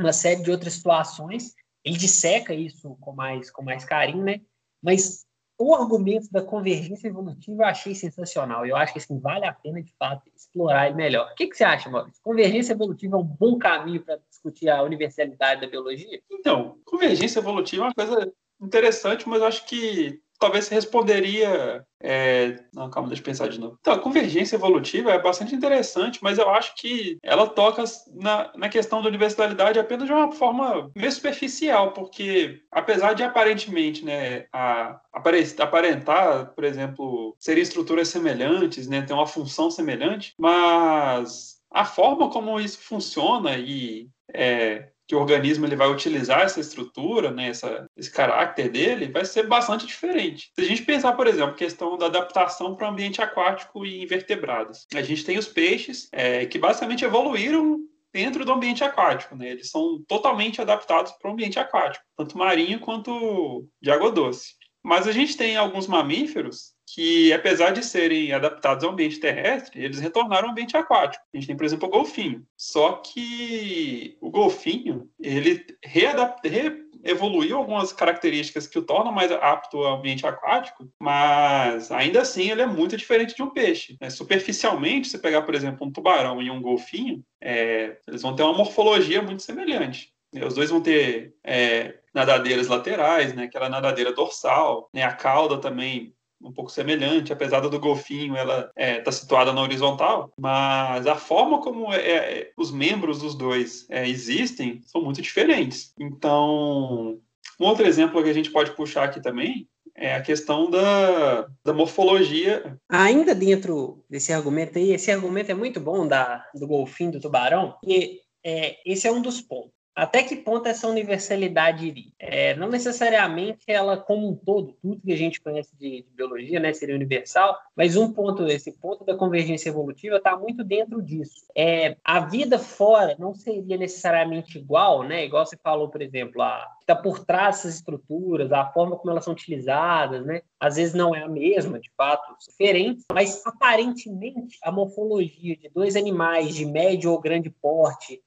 uma 0.00 0.12
série 0.12 0.44
de 0.44 0.52
outras 0.52 0.74
situações. 0.74 1.52
Ele 1.84 1.98
disseca 1.98 2.54
isso 2.54 2.96
com 3.00 3.12
mais 3.12 3.50
com 3.50 3.64
mais 3.64 3.84
carinho, 3.84 4.22
né? 4.22 4.40
Mas 4.80 5.26
o 5.60 5.74
argumento 5.74 6.32
da 6.32 6.42
convergência 6.42 7.06
evolutiva 7.06 7.62
eu 7.62 7.66
achei 7.66 7.94
sensacional. 7.94 8.64
Eu 8.64 8.76
acho 8.76 8.94
que 8.94 8.98
assim, 8.98 9.20
vale 9.20 9.44
a 9.44 9.52
pena, 9.52 9.82
de 9.82 9.92
fato, 9.98 10.22
explorar 10.34 10.86
ele 10.86 10.96
melhor. 10.96 11.30
O 11.30 11.34
que, 11.34 11.48
que 11.48 11.56
você 11.56 11.64
acha, 11.64 11.90
Maurício? 11.90 12.22
Convergência 12.22 12.72
evolutiva 12.72 13.16
é 13.16 13.20
um 13.20 13.24
bom 13.24 13.58
caminho 13.58 14.02
para 14.02 14.18
discutir 14.30 14.70
a 14.70 14.82
universalidade 14.82 15.60
da 15.60 15.66
biologia? 15.66 16.18
Então, 16.30 16.78
convergência 16.86 17.40
evolutiva 17.40 17.82
é 17.82 17.86
uma 17.88 17.94
coisa 17.94 18.32
interessante, 18.58 19.28
mas 19.28 19.40
eu 19.40 19.46
acho 19.46 19.66
que 19.66 20.18
talvez 20.40 20.64
você 20.64 20.74
responderia. 20.74 21.84
É... 22.02 22.58
Não, 22.74 22.90
calma, 22.90 23.08
deixa 23.08 23.20
eu 23.20 23.26
pensar 23.26 23.48
de 23.48 23.60
novo. 23.60 23.76
Então, 23.80 23.92
a 23.92 23.98
convergência 23.98 24.56
evolutiva 24.56 25.12
é 25.12 25.20
bastante 25.20 25.54
interessante, 25.54 26.18
mas 26.22 26.38
eu 26.38 26.48
acho 26.48 26.74
que 26.74 27.18
ela 27.22 27.46
toca 27.46 27.84
na, 28.14 28.50
na 28.56 28.68
questão 28.68 29.02
da 29.02 29.08
universalidade 29.08 29.78
apenas 29.78 30.06
de 30.06 30.12
uma 30.12 30.32
forma 30.32 30.90
meio 30.96 31.12
superficial, 31.12 31.92
porque 31.92 32.62
apesar 32.72 33.12
de 33.12 33.22
aparentemente 33.22 34.04
né, 34.04 34.46
a, 34.52 34.98
aparentar, 35.12 36.54
por 36.54 36.64
exemplo, 36.64 37.36
serem 37.38 37.62
estruturas 37.62 38.08
semelhantes, 38.08 38.88
né, 38.88 39.02
ter 39.02 39.12
uma 39.12 39.26
função 39.26 39.70
semelhante, 39.70 40.34
mas 40.38 41.60
a 41.70 41.84
forma 41.84 42.30
como 42.30 42.58
isso 42.58 42.78
funciona 42.78 43.56
e 43.56 44.08
é, 44.34 44.89
que 45.10 45.14
o 45.16 45.18
organismo 45.18 45.66
ele 45.66 45.74
vai 45.74 45.90
utilizar 45.90 46.42
essa 46.42 46.60
estrutura, 46.60 47.32
né, 47.32 47.48
essa, 47.48 47.84
esse 47.96 48.08
caráter 48.08 48.68
dele, 48.68 49.10
vai 49.10 49.24
ser 49.24 49.44
bastante 49.48 49.84
diferente. 49.84 50.52
Se 50.54 50.64
a 50.64 50.68
gente 50.68 50.84
pensar, 50.84 51.14
por 51.14 51.26
exemplo, 51.26 51.56
questão 51.56 51.98
da 51.98 52.06
adaptação 52.06 52.76
para 52.76 52.86
o 52.86 52.92
ambiente 52.92 53.20
aquático 53.20 53.84
e 53.84 54.04
invertebrados, 54.04 54.86
a 54.94 55.02
gente 55.02 55.24
tem 55.24 55.36
os 55.36 55.48
peixes 55.48 56.08
é, 56.12 56.46
que 56.46 56.60
basicamente 56.60 57.04
evoluíram 57.04 57.80
dentro 58.14 58.44
do 58.44 58.52
ambiente 58.52 58.84
aquático, 58.84 59.34
né? 59.34 59.50
Eles 59.50 59.68
são 59.68 60.00
totalmente 60.06 60.60
adaptados 60.60 61.10
para 61.10 61.28
o 61.28 61.32
ambiente 61.32 61.58
aquático, 61.58 62.04
tanto 62.16 62.38
marinho 62.38 62.78
quanto 62.78 63.66
de 63.82 63.90
água 63.90 64.12
doce. 64.12 64.54
Mas 64.80 65.08
a 65.08 65.12
gente 65.12 65.36
tem 65.36 65.56
alguns 65.56 65.88
mamíferos 65.88 66.72
que, 66.94 67.32
apesar 67.32 67.70
de 67.70 67.84
serem 67.84 68.32
adaptados 68.32 68.84
ao 68.84 68.90
ambiente 68.90 69.20
terrestre, 69.20 69.82
eles 69.82 70.00
retornaram 70.00 70.46
ao 70.46 70.52
ambiente 70.52 70.76
aquático. 70.76 71.24
A 71.32 71.36
gente 71.36 71.46
tem, 71.46 71.56
por 71.56 71.64
exemplo, 71.64 71.88
o 71.88 71.90
golfinho. 71.90 72.44
Só 72.56 72.94
que 72.94 74.16
o 74.20 74.30
golfinho, 74.30 75.08
ele 75.20 75.64
readapta, 75.84 76.48
re 76.48 76.90
evoluiu 77.02 77.56
algumas 77.56 77.94
características 77.94 78.66
que 78.66 78.78
o 78.78 78.82
tornam 78.82 79.10
mais 79.10 79.32
apto 79.32 79.78
ao 79.78 79.96
ambiente 79.96 80.26
aquático, 80.26 80.86
mas 81.00 81.90
ainda 81.90 82.20
assim 82.20 82.50
ele 82.50 82.60
é 82.60 82.66
muito 82.66 82.94
diferente 82.94 83.34
de 83.34 83.42
um 83.42 83.48
peixe. 83.48 83.96
É, 84.00 84.10
superficialmente, 84.10 85.08
se 85.08 85.18
pegar, 85.18 85.40
por 85.42 85.54
exemplo, 85.54 85.86
um 85.86 85.90
tubarão 85.90 86.42
e 86.42 86.50
um 86.50 86.60
golfinho, 86.60 87.24
é, 87.40 87.96
eles 88.06 88.20
vão 88.20 88.36
ter 88.36 88.42
uma 88.42 88.52
morfologia 88.52 89.22
muito 89.22 89.42
semelhante. 89.42 90.12
Os 90.46 90.54
dois 90.54 90.68
vão 90.68 90.82
ter 90.82 91.34
é, 91.42 91.94
nadadeiras 92.14 92.68
laterais, 92.68 93.34
né, 93.34 93.44
aquela 93.44 93.70
nadadeira 93.70 94.12
dorsal, 94.12 94.90
né, 94.92 95.02
a 95.02 95.12
cauda 95.12 95.58
também 95.58 96.14
um 96.42 96.52
pouco 96.52 96.70
semelhante, 96.70 97.32
apesar 97.32 97.60
do 97.60 97.80
golfinho 97.80 98.36
ela 98.36 98.60
está 98.60 98.72
é, 98.76 99.00
tá 99.00 99.12
situada 99.12 99.52
na 99.52 99.62
horizontal, 99.62 100.32
mas 100.38 101.06
a 101.06 101.14
forma 101.14 101.60
como 101.60 101.92
é, 101.92 101.98
é, 101.98 102.52
os 102.56 102.70
membros 102.70 103.18
dos 103.20 103.34
dois 103.34 103.86
é, 103.90 104.08
existem 104.08 104.80
são 104.84 105.02
muito 105.02 105.20
diferentes. 105.20 105.94
Então, 105.98 107.18
um 107.58 107.64
outro 107.66 107.86
exemplo 107.86 108.22
que 108.22 108.30
a 108.30 108.34
gente 108.34 108.50
pode 108.50 108.74
puxar 108.74 109.04
aqui 109.04 109.20
também 109.20 109.68
é 109.94 110.14
a 110.14 110.22
questão 110.22 110.70
da, 110.70 111.46
da 111.64 111.72
morfologia. 111.74 112.78
Ainda 112.88 113.34
dentro 113.34 114.02
desse 114.08 114.32
argumento 114.32 114.78
aí, 114.78 114.92
esse 114.92 115.10
argumento 115.10 115.50
é 115.50 115.54
muito 115.54 115.78
bom 115.78 116.06
da, 116.06 116.46
do 116.54 116.66
golfinho, 116.66 117.12
do 117.12 117.20
tubarão, 117.20 117.76
e 117.84 118.20
é, 118.44 118.76
esse 118.86 119.06
é 119.06 119.12
um 119.12 119.20
dos 119.20 119.40
pontos. 119.42 119.79
Até 120.00 120.22
que 120.22 120.34
ponto 120.34 120.66
essa 120.66 120.88
universalidade 120.88 121.86
iria? 121.86 122.10
É, 122.18 122.54
não 122.54 122.70
necessariamente 122.70 123.64
ela 123.66 123.98
como 123.98 124.30
um 124.30 124.34
todo, 124.34 124.74
tudo 124.80 125.02
que 125.02 125.12
a 125.12 125.16
gente 125.16 125.38
conhece 125.42 125.76
de, 125.76 126.00
de, 126.00 126.06
biologia, 126.14 126.58
né, 126.58 126.72
seria 126.72 126.94
universal, 126.94 127.54
mas 127.76 127.98
um 127.98 128.10
ponto, 128.10 128.46
esse 128.46 128.72
ponto 128.72 129.04
da 129.04 129.14
convergência 129.14 129.68
evolutiva 129.68 130.16
está 130.16 130.34
muito 130.38 130.64
dentro 130.64 131.02
disso. 131.02 131.44
É, 131.54 131.98
a 132.02 132.20
vida 132.20 132.58
fora 132.58 133.14
não 133.18 133.34
seria 133.34 133.76
necessariamente 133.76 134.56
igual, 134.56 135.02
né? 135.02 135.26
Igual 135.26 135.44
você 135.44 135.58
falou, 135.62 135.90
por 135.90 136.00
exemplo, 136.00 136.40
a 136.40 136.66
está 136.80 136.96
por 136.96 137.24
trás 137.24 137.56
dessas 137.56 137.76
estruturas, 137.76 138.50
a 138.52 138.66
forma 138.72 138.96
como 138.96 139.10
elas 139.10 139.24
são 139.24 139.34
utilizadas, 139.34 140.24
né? 140.24 140.40
Às 140.58 140.76
vezes 140.76 140.94
não 140.94 141.14
é 141.14 141.22
a 141.22 141.28
mesma, 141.28 141.78
de 141.78 141.90
fato, 141.96 142.34
diferente, 142.48 143.04
mas 143.12 143.46
aparentemente 143.46 144.58
a 144.62 144.72
morfologia 144.72 145.56
de 145.56 145.68
dois 145.68 145.94
animais 145.94 146.54
de 146.54 146.64
médio 146.64 147.12
ou 147.12 147.20
grande 147.20 147.50
porte 147.50 148.20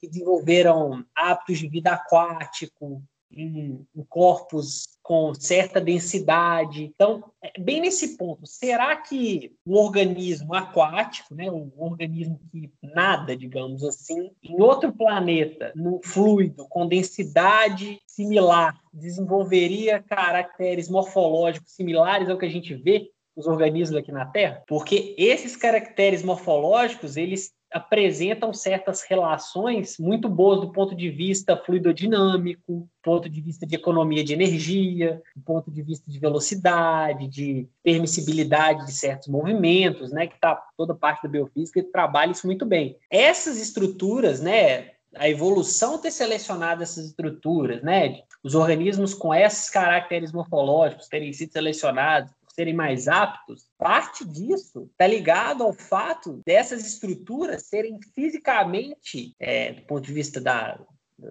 que 0.00 0.08
desenvolveram 0.08 1.04
hábitos 1.14 1.58
de 1.58 1.68
vida 1.68 1.92
aquático, 1.92 3.02
em, 3.30 3.86
em, 3.94 4.04
corpos 4.08 4.88
com 5.02 5.34
certa 5.34 5.80
densidade. 5.80 6.84
Então, 6.84 7.24
é 7.42 7.60
bem 7.60 7.80
nesse 7.80 8.16
ponto, 8.16 8.46
será 8.46 8.96
que 8.96 9.54
um 9.66 9.74
organismo 9.74 10.54
aquático, 10.54 11.34
né, 11.34 11.50
um 11.50 11.70
organismo 11.76 12.40
que 12.50 12.70
nada, 12.82 13.36
digamos 13.36 13.84
assim, 13.84 14.30
em 14.42 14.60
outro 14.60 14.92
planeta, 14.92 15.72
no 15.74 16.00
fluido, 16.02 16.66
com 16.68 16.86
densidade 16.86 18.00
similar, 18.06 18.78
desenvolveria 18.92 20.02
caracteres 20.02 20.88
morfológicos 20.88 21.72
similares 21.72 22.28
ao 22.28 22.38
que 22.38 22.46
a 22.46 22.50
gente 22.50 22.74
vê 22.74 23.10
nos 23.38 23.46
organismos 23.46 23.96
aqui 23.96 24.10
na 24.10 24.26
Terra? 24.26 24.62
Porque 24.66 25.14
esses 25.16 25.56
caracteres 25.56 26.24
morfológicos, 26.24 27.16
eles 27.16 27.52
apresentam 27.70 28.52
certas 28.52 29.02
relações 29.02 29.96
muito 29.98 30.28
boas 30.28 30.60
do 30.60 30.72
ponto 30.72 30.94
de 30.94 31.10
vista 31.10 31.56
fluidodinâmico, 31.56 32.62
do 32.66 32.88
ponto 33.02 33.28
de 33.28 33.40
vista 33.40 33.66
de 33.66 33.76
economia 33.76 34.24
de 34.24 34.32
energia, 34.32 35.22
do 35.36 35.42
ponto 35.42 35.70
de 35.70 35.82
vista 35.82 36.10
de 36.10 36.18
velocidade, 36.18 37.28
de 37.28 37.68
permissibilidade 37.82 38.86
de 38.86 38.92
certos 38.92 39.28
movimentos, 39.28 40.10
né, 40.10 40.26
que 40.26 40.34
está 40.34 40.60
toda 40.76 40.94
parte 40.94 41.22
da 41.22 41.28
biofísica 41.28 41.84
trabalha 41.92 42.32
isso 42.32 42.46
muito 42.46 42.64
bem. 42.64 42.96
Essas 43.10 43.60
estruturas, 43.60 44.40
né, 44.40 44.92
a 45.14 45.28
evolução 45.28 45.98
ter 45.98 46.10
selecionado 46.10 46.82
essas 46.82 47.06
estruturas, 47.06 47.82
né, 47.82 48.22
os 48.42 48.54
organismos 48.54 49.12
com 49.12 49.34
esses 49.34 49.68
caracteres 49.68 50.32
morfológicos 50.32 51.06
terem 51.06 51.32
sido 51.32 51.52
selecionados 51.52 52.32
serem 52.58 52.74
mais 52.74 53.06
aptos, 53.06 53.70
parte 53.78 54.24
disso 54.24 54.88
está 54.90 55.06
ligado 55.06 55.62
ao 55.62 55.72
fato 55.72 56.42
dessas 56.44 56.84
estruturas 56.84 57.68
serem 57.68 58.00
fisicamente, 58.16 59.32
é, 59.38 59.74
do 59.74 59.82
ponto 59.82 60.04
de 60.04 60.12
vista 60.12 60.40
da, 60.40 60.76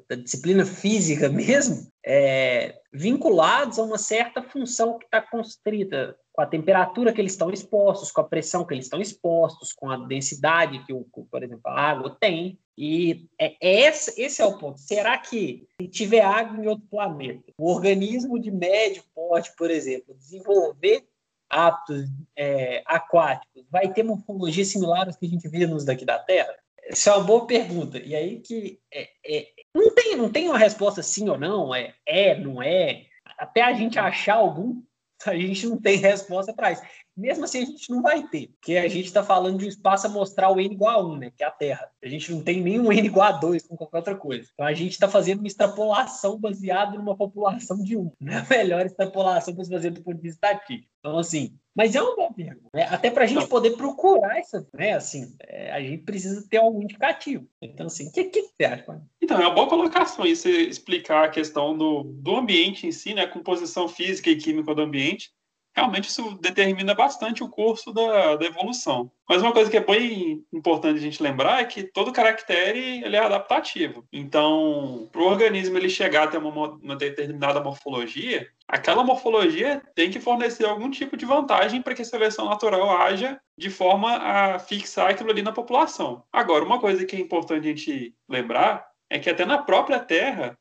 da 0.09 0.15
disciplina 0.15 0.65
física 0.65 1.27
mesmo, 1.27 1.91
é, 2.05 2.79
vinculados 2.93 3.77
a 3.77 3.83
uma 3.83 3.97
certa 3.97 4.41
função 4.41 4.97
que 4.97 5.03
está 5.03 5.21
constrita 5.21 6.15
com 6.31 6.41
a 6.41 6.45
temperatura 6.45 7.11
que 7.11 7.19
eles 7.19 7.33
estão 7.33 7.51
expostos, 7.51 8.11
com 8.11 8.21
a 8.21 8.23
pressão 8.23 8.63
que 8.63 8.73
eles 8.73 8.85
estão 8.85 9.01
expostos, 9.01 9.73
com 9.73 9.89
a 9.89 9.97
densidade 9.97 10.85
que, 10.85 10.93
o, 10.93 11.03
por 11.29 11.43
exemplo, 11.43 11.63
a 11.65 11.81
água 11.81 12.15
tem. 12.19 12.59
E 12.77 13.27
é, 13.39 13.55
é 13.59 13.87
esse, 13.87 14.21
esse 14.21 14.41
é 14.41 14.45
o 14.45 14.57
ponto. 14.57 14.79
Será 14.79 15.17
que 15.17 15.67
se 15.81 15.87
tiver 15.87 16.21
água 16.21 16.63
em 16.63 16.67
outro 16.67 16.85
planeta, 16.91 17.51
o 17.57 17.69
organismo 17.69 18.39
de 18.39 18.51
médio 18.51 19.03
porte, 19.15 19.51
por 19.57 19.71
exemplo, 19.71 20.13
desenvolver 20.13 21.07
hábitos 21.49 22.09
é, 22.35 22.83
aquáticos, 22.85 23.65
vai 23.69 23.91
ter 23.91 24.03
morfologia 24.03 24.65
similar 24.65 25.07
às 25.07 25.15
que 25.15 25.25
a 25.25 25.29
gente 25.29 25.47
vê 25.47 25.65
nos 25.65 25.85
daqui 25.85 26.05
da 26.05 26.19
Terra? 26.19 26.53
Essa 26.83 27.11
é 27.11 27.13
uma 27.15 27.23
boa 27.23 27.45
pergunta. 27.45 27.97
E 27.99 28.15
aí 28.15 28.39
que 28.39 28.79
é, 28.93 29.09
é, 29.25 29.47
não, 29.73 29.93
tem, 29.93 30.15
não 30.15 30.31
tem 30.31 30.47
uma 30.49 30.57
resposta 30.57 31.03
sim 31.03 31.27
ou 31.29 31.37
não, 31.37 31.73
é, 31.75 31.93
é, 32.05 32.37
não 32.37 32.61
é. 32.61 33.05
Até 33.37 33.61
a 33.61 33.73
gente 33.73 33.99
achar 33.99 34.35
algum, 34.35 34.81
a 35.25 35.35
gente 35.35 35.67
não 35.67 35.77
tem 35.79 35.97
resposta 35.97 36.53
para 36.53 36.71
isso. 36.71 36.81
Mesmo 37.17 37.45
assim, 37.45 37.63
a 37.63 37.65
gente 37.65 37.89
não 37.89 38.01
vai 38.01 38.27
ter, 38.27 38.49
porque 38.49 38.77
a 38.77 38.87
gente 38.87 39.05
está 39.05 39.23
falando 39.23 39.57
de 39.57 39.65
um 39.65 39.69
espaço 39.69 40.05
a 40.05 40.09
mostrar 40.09 40.51
o 40.51 40.59
n 40.59 40.71
igual 40.71 40.99
a 40.99 41.07
1, 41.07 41.17
né, 41.17 41.31
que 41.35 41.43
é 41.43 41.47
a 41.47 41.51
Terra. 41.51 41.89
A 42.03 42.07
gente 42.07 42.31
não 42.31 42.43
tem 42.43 42.61
nenhum 42.61 42.91
n 42.91 43.07
igual 43.07 43.27
a 43.27 43.31
2 43.31 43.65
com 43.67 43.75
qualquer 43.75 43.97
outra 43.97 44.15
coisa. 44.15 44.47
Então, 44.53 44.65
a 44.65 44.73
gente 44.73 44.91
está 44.91 45.09
fazendo 45.09 45.39
uma 45.39 45.47
extrapolação 45.47 46.39
baseada 46.39 46.95
numa 46.95 47.17
população 47.17 47.81
de 47.83 47.97
1. 47.97 48.11
Não 48.19 48.33
é 48.33 48.37
a 48.37 48.45
melhor 48.47 48.85
extrapolação 48.85 49.55
para 49.55 49.63
se 49.63 49.71
fazer 49.71 49.89
do 49.89 50.03
ponto 50.03 50.17
de 50.17 50.21
vista 50.21 50.47
estatístico. 50.47 50.91
Então, 50.99 51.17
assim, 51.17 51.57
mas 51.75 51.95
é 51.95 52.01
uma 52.01 52.15
boa 52.15 52.33
pergunta. 52.33 52.69
Né? 52.73 52.87
Até 52.89 53.09
para 53.09 53.23
a 53.23 53.27
gente 53.27 53.47
poder 53.47 53.77
procurar 53.77 54.37
essa, 54.39 54.67
né? 54.73 54.93
Assim, 54.93 55.35
é, 55.41 55.71
a 55.71 55.79
gente 55.79 56.03
precisa 56.03 56.45
ter 56.49 56.57
algum 56.57 56.81
indicativo. 56.81 57.47
Então, 57.61 57.85
assim, 57.85 58.09
o 58.09 58.11
que, 58.11 58.25
que 58.25 58.41
você 58.41 58.65
acha? 58.65 59.01
Então, 59.21 59.37
é 59.37 59.45
uma 59.45 59.53
boa 59.53 59.67
colocação 59.67 60.25
isso 60.25 60.49
explicar 60.49 61.25
a 61.25 61.29
questão 61.29 61.77
do, 61.77 62.03
do 62.03 62.35
ambiente 62.35 62.87
em 62.87 62.91
si, 62.91 63.13
né? 63.13 63.21
A 63.21 63.27
composição 63.27 63.87
física 63.87 64.29
e 64.29 64.35
química 64.35 64.73
do 64.73 64.81
ambiente 64.81 65.31
realmente 65.77 66.09
isso 66.09 66.35
determina 66.41 66.95
bastante 66.95 67.43
o 67.43 67.49
curso 67.49 67.93
da, 67.93 68.35
da, 68.35 68.45
evolução. 68.45 69.11
Mas 69.29 69.43
uma 69.43 69.53
coisa 69.53 69.69
que 69.69 69.77
é 69.77 69.83
bem 69.83 70.43
importante 70.51 70.97
a 70.97 71.01
gente 71.01 71.21
lembrar 71.21 71.61
é 71.61 71.65
que 71.65 71.83
todo 71.83 72.11
caractere 72.11 73.03
ele 73.03 73.15
é 73.15 73.19
adaptativo. 73.19 74.03
Então, 74.11 75.07
para 75.11 75.21
o 75.21 75.27
organismo 75.27 75.77
ele 75.77 75.87
chegar 75.87 76.23
a 76.23 76.27
ter 76.27 76.39
uma, 76.39 76.49
uma, 76.49 76.95
determinada 76.95 77.61
morfologia, 77.61 78.47
aquela 78.67 79.03
morfologia 79.03 79.83
tem 79.93 80.09
que 80.09 80.19
fornecer 80.19 80.65
algum 80.65 80.89
tipo 80.89 81.15
de 81.15 81.27
vantagem 81.27 81.79
para 81.79 81.93
que 81.93 82.01
a 82.01 82.05
seleção 82.05 82.49
natural 82.49 82.89
haja 82.89 83.39
de 83.55 83.69
forma 83.69 84.17
a 84.17 84.57
fixar 84.57 85.11
aquilo 85.11 85.29
ali 85.29 85.43
na 85.43 85.51
população. 85.51 86.23
Agora, 86.33 86.65
uma 86.65 86.79
coisa 86.79 87.05
que 87.05 87.15
é 87.15 87.19
importante 87.19 87.67
a 87.67 87.69
gente 87.69 88.15
lembrar 88.27 88.87
é 89.11 89.19
que 89.19 89.29
até 89.29 89.45
na 89.45 89.59
própria 89.59 89.99
Terra, 89.99 90.57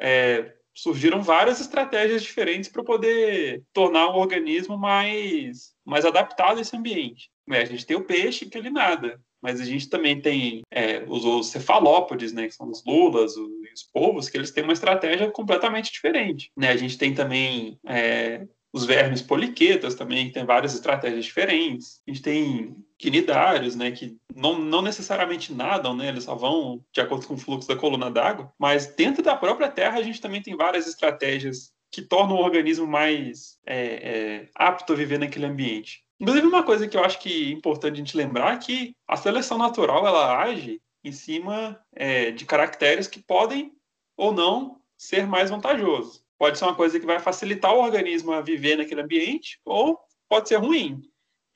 é, 0.00 0.54
surgiram 0.74 1.22
várias 1.22 1.60
estratégias 1.60 2.22
diferentes 2.22 2.68
para 2.68 2.82
poder 2.82 3.62
tornar 3.72 4.08
o 4.08 4.18
organismo 4.18 4.76
mais, 4.76 5.72
mais 5.84 6.04
adaptado 6.04 6.58
a 6.58 6.60
esse 6.60 6.76
ambiente. 6.76 7.30
É, 7.50 7.62
a 7.62 7.64
gente 7.64 7.86
tem 7.86 7.96
o 7.96 8.04
peixe, 8.04 8.46
que 8.46 8.58
ele 8.58 8.70
nada, 8.70 9.20
mas 9.40 9.60
a 9.60 9.64
gente 9.64 9.88
também 9.88 10.20
tem 10.20 10.62
é, 10.70 11.04
os, 11.06 11.24
os, 11.24 11.48
cefalópodes, 11.48 12.32
né, 12.32 12.46
que 12.46 12.54
são 12.54 12.68
os 12.70 12.82
lulas, 12.84 13.36
os, 13.36 13.48
os 13.74 13.82
povos, 13.92 14.28
que 14.28 14.36
eles 14.36 14.50
têm 14.50 14.64
uma 14.64 14.72
estratégia 14.72 15.30
completamente 15.30 15.92
diferente. 15.92 16.50
Né? 16.56 16.70
A 16.70 16.76
gente 16.76 16.96
tem 16.96 17.14
também 17.14 17.78
é, 17.86 18.46
os 18.72 18.84
vermes 18.84 19.22
poliquetas 19.22 19.94
também, 19.94 20.26
que 20.26 20.32
tem 20.32 20.44
várias 20.44 20.74
estratégias 20.74 21.26
diferentes. 21.26 22.00
A 22.08 22.10
gente 22.10 22.22
tem 22.22 22.74
quinidários, 23.04 23.76
né, 23.76 23.90
que 23.90 24.16
não, 24.34 24.58
não 24.58 24.80
necessariamente 24.80 25.52
nadam, 25.52 25.94
né, 25.94 26.08
eles 26.08 26.24
só 26.24 26.34
vão 26.34 26.82
de 26.90 27.02
acordo 27.02 27.26
com 27.26 27.34
o 27.34 27.38
fluxo 27.38 27.68
da 27.68 27.76
coluna 27.76 28.10
d'água, 28.10 28.50
mas 28.58 28.86
dentro 28.86 29.22
da 29.22 29.36
própria 29.36 29.70
Terra 29.70 29.98
a 29.98 30.02
gente 30.02 30.22
também 30.22 30.40
tem 30.40 30.56
várias 30.56 30.86
estratégias 30.86 31.70
que 31.92 32.00
tornam 32.00 32.36
o 32.36 32.42
organismo 32.42 32.86
mais 32.86 33.58
é, 33.66 33.76
é, 33.76 34.48
apto 34.54 34.94
a 34.94 34.96
viver 34.96 35.18
naquele 35.18 35.44
ambiente. 35.44 36.02
Inclusive, 36.18 36.46
uma 36.46 36.62
coisa 36.62 36.88
que 36.88 36.96
eu 36.96 37.04
acho 37.04 37.18
que 37.18 37.50
é 37.50 37.52
importante 37.52 37.92
a 37.92 37.98
gente 37.98 38.16
lembrar 38.16 38.54
é 38.54 38.58
que 38.58 38.96
a 39.06 39.18
seleção 39.18 39.58
natural 39.58 40.06
ela 40.06 40.38
age 40.42 40.80
em 41.04 41.12
cima 41.12 41.78
é, 41.92 42.30
de 42.30 42.46
caracteres 42.46 43.06
que 43.06 43.20
podem 43.20 43.72
ou 44.16 44.32
não 44.32 44.80
ser 44.96 45.26
mais 45.26 45.50
vantajosos 45.50 46.24
pode 46.38 46.58
ser 46.58 46.64
uma 46.64 46.74
coisa 46.74 46.98
que 46.98 47.06
vai 47.06 47.18
facilitar 47.18 47.74
o 47.74 47.82
organismo 47.82 48.32
a 48.32 48.40
viver 48.40 48.76
naquele 48.76 49.02
ambiente, 49.02 49.60
ou 49.64 49.98
pode 50.28 50.48
ser 50.48 50.56
ruim. 50.56 51.02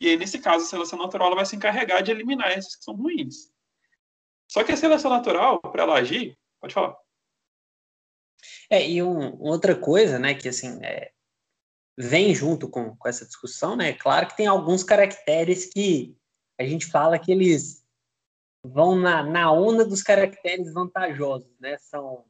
E 0.01 0.09
aí, 0.09 0.17
nesse 0.17 0.39
caso, 0.39 0.65
a 0.65 0.69
seleção 0.69 0.99
natural 0.99 1.35
vai 1.35 1.45
se 1.45 1.57
encarregar 1.57 2.03
de 2.03 2.11
eliminar 2.11 2.57
esses 2.57 2.77
que 2.77 2.85
são 2.85 2.95
ruins. 2.95 3.53
Só 4.49 4.65
que 4.65 4.73
a 4.73 4.77
seleção 4.77 5.11
natural, 5.11 5.61
para 5.61 5.83
ela 5.83 5.95
agir, 5.99 6.39
pode 6.61 6.73
falar. 6.73 6.97
É, 8.71 8.89
e 8.89 9.03
um, 9.03 9.41
outra 9.41 9.75
coisa, 9.75 10.19
né, 10.19 10.35
que 10.35 10.49
assim, 10.49 10.79
é, 10.83 11.11
vem 11.97 12.35
junto 12.35 12.69
com, 12.69 12.97
com 12.97 13.09
essa 13.09 13.27
discussão, 13.27 13.77
né, 13.77 13.93
claro 13.93 14.29
que 14.29 14.37
tem 14.37 14.47
alguns 14.47 14.85
caracteres 14.85 15.67
que 15.67 16.17
a 16.59 16.65
gente 16.65 16.87
fala 16.87 17.19
que 17.19 17.33
eles 17.33 17.85
vão 18.63 18.97
na, 18.97 19.23
na 19.23 19.53
onda 19.53 19.85
dos 19.85 20.03
caracteres 20.03 20.73
vantajosos, 20.73 21.59
né, 21.59 21.77
são 21.79 22.25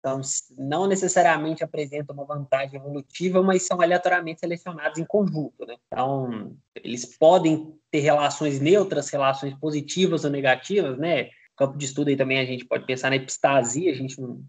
então, 0.00 0.20
não 0.56 0.88
necessariamente 0.88 1.62
apresentam 1.62 2.14
uma 2.14 2.24
vantagem 2.24 2.80
evolutiva, 2.80 3.42
mas 3.42 3.66
são 3.66 3.80
aleatoriamente 3.80 4.40
selecionados 4.40 4.98
em 4.98 5.04
conjunto. 5.04 5.64
Né? 5.66 5.76
Então, 5.86 6.56
eles 6.74 7.04
podem 7.04 7.74
ter 7.90 8.00
relações 8.00 8.60
neutras, 8.60 9.10
relações 9.10 9.54
positivas 9.54 10.24
ou 10.24 10.30
negativas. 10.30 10.98
Né? 10.98 11.30
campo 11.60 11.76
de 11.76 11.84
estudo 11.84 12.08
aí 12.08 12.16
também 12.16 12.38
a 12.38 12.44
gente 12.46 12.64
pode 12.64 12.86
pensar 12.86 13.10
na 13.10 13.16
epistasia, 13.16 13.92
a 13.92 13.94
gente 13.94 14.18
não, 14.18 14.42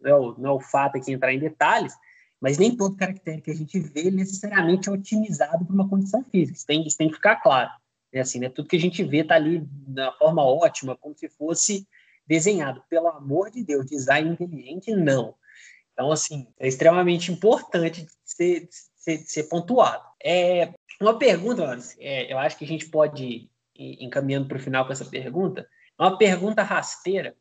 não, 0.00 0.10
é, 0.10 0.14
o, 0.14 0.38
não 0.38 0.50
é 0.50 0.52
o 0.52 0.60
fato 0.60 0.96
aqui 0.96 1.10
entrar 1.12 1.34
em 1.34 1.40
detalhes, 1.40 1.92
mas 2.40 2.56
nem 2.56 2.76
todo 2.76 2.96
caractere 2.96 3.42
que 3.42 3.50
a 3.50 3.54
gente 3.54 3.80
vê 3.80 4.12
necessariamente 4.12 4.88
é 4.88 4.92
otimizado 4.92 5.64
para 5.64 5.74
uma 5.74 5.88
condição 5.88 6.24
física. 6.30 6.56
Isso 6.56 6.66
tem, 6.66 6.86
isso 6.86 6.96
tem 6.96 7.08
que 7.08 7.14
ficar 7.14 7.36
claro. 7.36 7.70
É 8.12 8.20
assim, 8.20 8.38
né? 8.38 8.48
Tudo 8.48 8.68
que 8.68 8.76
a 8.76 8.80
gente 8.80 9.02
vê 9.02 9.18
está 9.18 9.34
ali 9.34 9.66
na 9.88 10.12
forma 10.12 10.44
ótima, 10.44 10.96
como 10.96 11.16
se 11.16 11.28
fosse 11.30 11.86
desenhado. 12.26 12.82
Pelo 12.88 13.08
amor 13.08 13.50
de 13.50 13.64
Deus, 13.64 13.86
design 13.86 14.30
inteligente, 14.30 14.94
não. 14.94 15.34
Então, 15.92 16.10
assim, 16.10 16.46
é 16.58 16.66
extremamente 16.66 17.30
importante 17.30 18.06
ser, 18.24 18.68
ser, 18.96 19.18
ser 19.18 19.44
pontuado. 19.44 20.04
É, 20.22 20.72
uma 21.00 21.18
pergunta, 21.18 21.78
é, 21.98 22.32
eu 22.32 22.38
acho 22.38 22.56
que 22.56 22.64
a 22.64 22.68
gente 22.68 22.88
pode 22.88 23.50
ir 23.74 24.04
encaminhando 24.04 24.48
para 24.48 24.56
o 24.56 24.60
final 24.60 24.86
com 24.86 24.92
essa 24.92 25.04
pergunta. 25.04 25.66
Uma 25.98 26.16
pergunta 26.16 26.62
rasteira, 26.62 27.36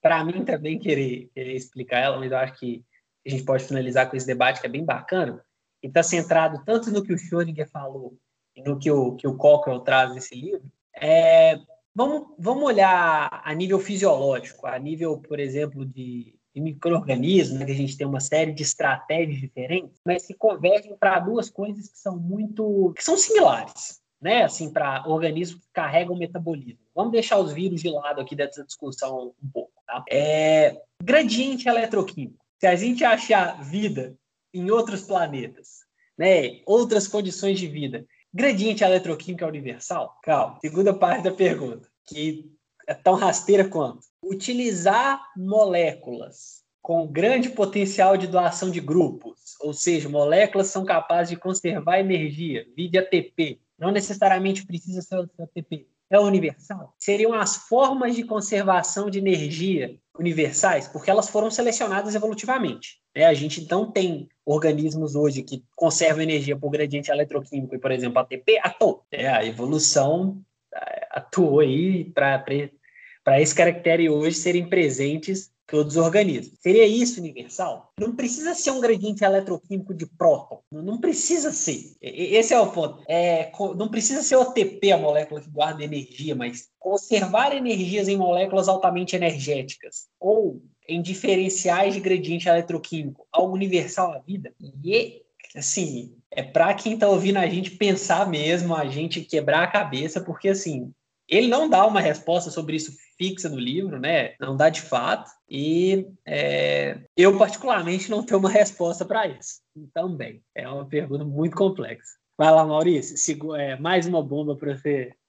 para 0.00 0.24
mim 0.24 0.44
também 0.44 0.78
querer, 0.78 1.30
querer 1.34 1.54
explicar 1.54 1.98
ela, 1.98 2.18
mas 2.18 2.30
eu 2.30 2.38
acho 2.38 2.58
que 2.58 2.84
a 3.26 3.30
gente 3.30 3.44
pode 3.44 3.64
finalizar 3.64 4.08
com 4.08 4.16
esse 4.16 4.26
debate 4.26 4.60
que 4.60 4.66
é 4.66 4.70
bem 4.70 4.84
bacana, 4.84 5.44
e 5.82 5.88
está 5.88 6.02
centrado 6.02 6.62
tanto 6.64 6.90
no 6.90 7.02
que 7.02 7.12
o 7.12 7.18
Schrödinger 7.18 7.68
falou 7.68 8.16
e 8.54 8.62
no 8.62 8.78
que 8.78 8.90
o, 8.90 9.16
que 9.16 9.26
o 9.26 9.36
Cockrell 9.36 9.80
traz 9.80 10.14
nesse 10.14 10.34
livro, 10.34 10.70
é, 10.94 11.58
Vamos, 11.96 12.26
vamos 12.38 12.64
olhar 12.64 13.40
a 13.42 13.54
nível 13.54 13.80
fisiológico, 13.80 14.66
a 14.66 14.78
nível, 14.78 15.16
por 15.16 15.40
exemplo, 15.40 15.86
de, 15.86 16.34
de 16.54 16.60
micro-organismos, 16.60 17.58
né, 17.58 17.64
que 17.64 17.72
a 17.72 17.74
gente 17.74 17.96
tem 17.96 18.06
uma 18.06 18.20
série 18.20 18.52
de 18.52 18.62
estratégias 18.62 19.40
diferentes, 19.40 19.98
mas 20.04 20.26
que 20.26 20.34
convergem 20.34 20.94
para 20.94 21.18
duas 21.20 21.48
coisas 21.48 21.88
que 21.88 21.98
são 21.98 22.18
muito. 22.18 22.92
que 22.94 23.02
são 23.02 23.16
similares, 23.16 23.98
né? 24.20 24.44
Assim, 24.44 24.70
para 24.70 25.08
organismos 25.08 25.62
que 25.62 25.72
carregam 25.72 26.18
metabolismo. 26.18 26.84
Vamos 26.94 27.12
deixar 27.12 27.38
os 27.38 27.54
vírus 27.54 27.80
de 27.80 27.88
lado 27.88 28.20
aqui 28.20 28.36
dessa 28.36 28.62
discussão 28.62 29.32
um 29.42 29.48
pouco. 29.50 29.72
Tá? 29.86 30.04
É, 30.10 30.78
gradiente 31.02 31.66
eletroquímico. 31.66 32.44
Se 32.60 32.66
a 32.66 32.76
gente 32.76 33.04
achar 33.04 33.64
vida 33.64 34.14
em 34.52 34.70
outros 34.70 35.00
planetas, 35.00 35.78
né, 36.18 36.60
outras 36.66 37.08
condições 37.08 37.58
de 37.58 37.66
vida, 37.66 38.06
Gradiente 38.36 38.84
eletroquímica 38.84 39.46
universal? 39.46 40.14
Calma. 40.22 40.58
Segunda 40.60 40.92
parte 40.92 41.24
da 41.24 41.30
pergunta, 41.30 41.88
que 42.06 42.52
é 42.86 42.92
tão 42.92 43.14
rasteira 43.14 43.66
quanto. 43.66 44.00
Utilizar 44.22 45.18
moléculas 45.34 46.62
com 46.82 47.06
grande 47.10 47.48
potencial 47.48 48.14
de 48.14 48.26
doação 48.26 48.70
de 48.70 48.78
grupos, 48.78 49.56
ou 49.58 49.72
seja, 49.72 50.06
moléculas 50.10 50.66
são 50.66 50.84
capazes 50.84 51.30
de 51.30 51.40
conservar 51.40 51.98
energia, 51.98 52.66
vide 52.76 52.98
ATP. 52.98 53.58
Não 53.78 53.90
necessariamente 53.90 54.66
precisa 54.66 55.00
ser 55.00 55.16
ATP. 55.16 55.88
É 56.10 56.18
universal? 56.20 56.94
Seriam 56.98 57.32
as 57.32 57.56
formas 57.56 58.14
de 58.14 58.22
conservação 58.22 59.10
de 59.10 59.18
energia 59.18 59.98
universais, 60.18 60.86
porque 60.86 61.10
elas 61.10 61.28
foram 61.28 61.50
selecionadas 61.50 62.14
evolutivamente. 62.14 63.00
É, 63.14 63.26
a 63.26 63.34
gente 63.34 63.60
então 63.60 63.90
tem 63.90 64.28
organismos 64.44 65.14
hoje 65.14 65.42
que 65.42 65.64
conservam 65.74 66.22
energia 66.22 66.56
por 66.56 66.70
gradiente 66.70 67.10
eletroquímico 67.10 67.74
e, 67.74 67.78
por 67.78 67.90
exemplo, 67.90 68.18
ATP, 68.20 68.58
atuou. 68.62 69.04
É, 69.10 69.28
a 69.28 69.44
evolução 69.44 70.40
é, 70.74 71.08
atuou 71.10 71.60
aí 71.60 72.04
para 72.04 73.40
esse 73.40 73.54
caractere 73.54 74.08
hoje 74.08 74.36
serem 74.36 74.68
presentes 74.68 75.50
todos 75.66 75.96
os 75.96 76.02
organismos. 76.02 76.58
Seria 76.60 76.86
isso 76.86 77.20
universal? 77.20 77.92
Não 77.98 78.14
precisa 78.14 78.54
ser 78.54 78.70
um 78.70 78.80
gradiente 78.80 79.24
eletroquímico 79.24 79.92
de 79.92 80.06
próton. 80.06 80.60
Não 80.70 80.98
precisa 80.98 81.52
ser. 81.52 81.96
Esse 82.00 82.54
é 82.54 82.60
o 82.60 82.70
ponto. 82.70 83.02
É, 83.08 83.50
não 83.76 83.88
precisa 83.88 84.22
ser 84.22 84.36
o 84.36 84.42
ATP, 84.42 84.92
a 84.92 84.98
molécula 84.98 85.40
que 85.40 85.50
guarda 85.50 85.82
energia, 85.82 86.34
mas 86.34 86.68
conservar 86.78 87.54
energias 87.54 88.08
em 88.08 88.16
moléculas 88.16 88.68
altamente 88.68 89.16
energéticas. 89.16 90.06
Ou 90.20 90.62
em 90.88 91.02
diferenciais 91.02 91.94
de 91.94 92.00
gradiente 92.00 92.48
eletroquímico 92.48 93.26
algo 93.32 93.54
universal 93.54 94.12
à 94.12 94.18
vida? 94.18 94.52
E, 94.84 95.22
assim, 95.54 96.14
é 96.30 96.42
para 96.42 96.72
quem 96.74 96.94
está 96.94 97.08
ouvindo 97.08 97.38
a 97.38 97.48
gente 97.48 97.72
pensar 97.72 98.28
mesmo, 98.28 98.74
a 98.74 98.86
gente 98.86 99.20
quebrar 99.20 99.64
a 99.64 99.70
cabeça, 99.70 100.20
porque, 100.20 100.48
assim, 100.48 100.92
ele 101.28 101.48
não 101.48 101.68
dá 101.68 101.84
uma 101.84 102.00
resposta 102.00 102.50
sobre 102.50 102.76
isso 102.76 102.92
fixa 103.18 103.48
no 103.48 103.58
livro, 103.58 103.98
né? 103.98 104.34
Não 104.40 104.56
dá 104.56 104.68
de 104.68 104.80
fato. 104.80 105.30
E 105.48 106.06
é, 106.24 106.98
eu, 107.16 107.36
particularmente, 107.38 108.10
não 108.10 108.24
tenho 108.24 108.40
uma 108.40 108.50
resposta 108.50 109.04
para 109.04 109.26
isso. 109.26 109.60
Também. 109.92 110.42
É 110.54 110.68
uma 110.68 110.86
pergunta 110.86 111.24
muito 111.24 111.56
complexa. 111.56 112.16
Vai 112.38 112.50
lá, 112.50 112.64
Maurício. 112.64 113.16
Sigo, 113.16 113.54
é, 113.54 113.78
mais 113.78 114.06
uma 114.06 114.22
bomba 114.22 114.56
para 114.56 114.76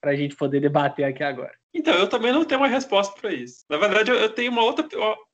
para 0.02 0.12
a 0.12 0.16
gente 0.16 0.36
poder 0.36 0.60
debater 0.60 1.06
aqui 1.06 1.24
agora. 1.24 1.54
Então, 1.74 1.94
eu 1.94 2.08
também 2.08 2.32
não 2.32 2.44
tenho 2.44 2.60
uma 2.62 2.68
resposta 2.68 3.20
para 3.20 3.34
isso. 3.34 3.64
Na 3.70 3.78
verdade, 3.78 4.10
eu, 4.12 4.16
eu 4.16 4.30
tenho 4.30 4.52
uma 4.52 4.64
outra. 4.64 4.86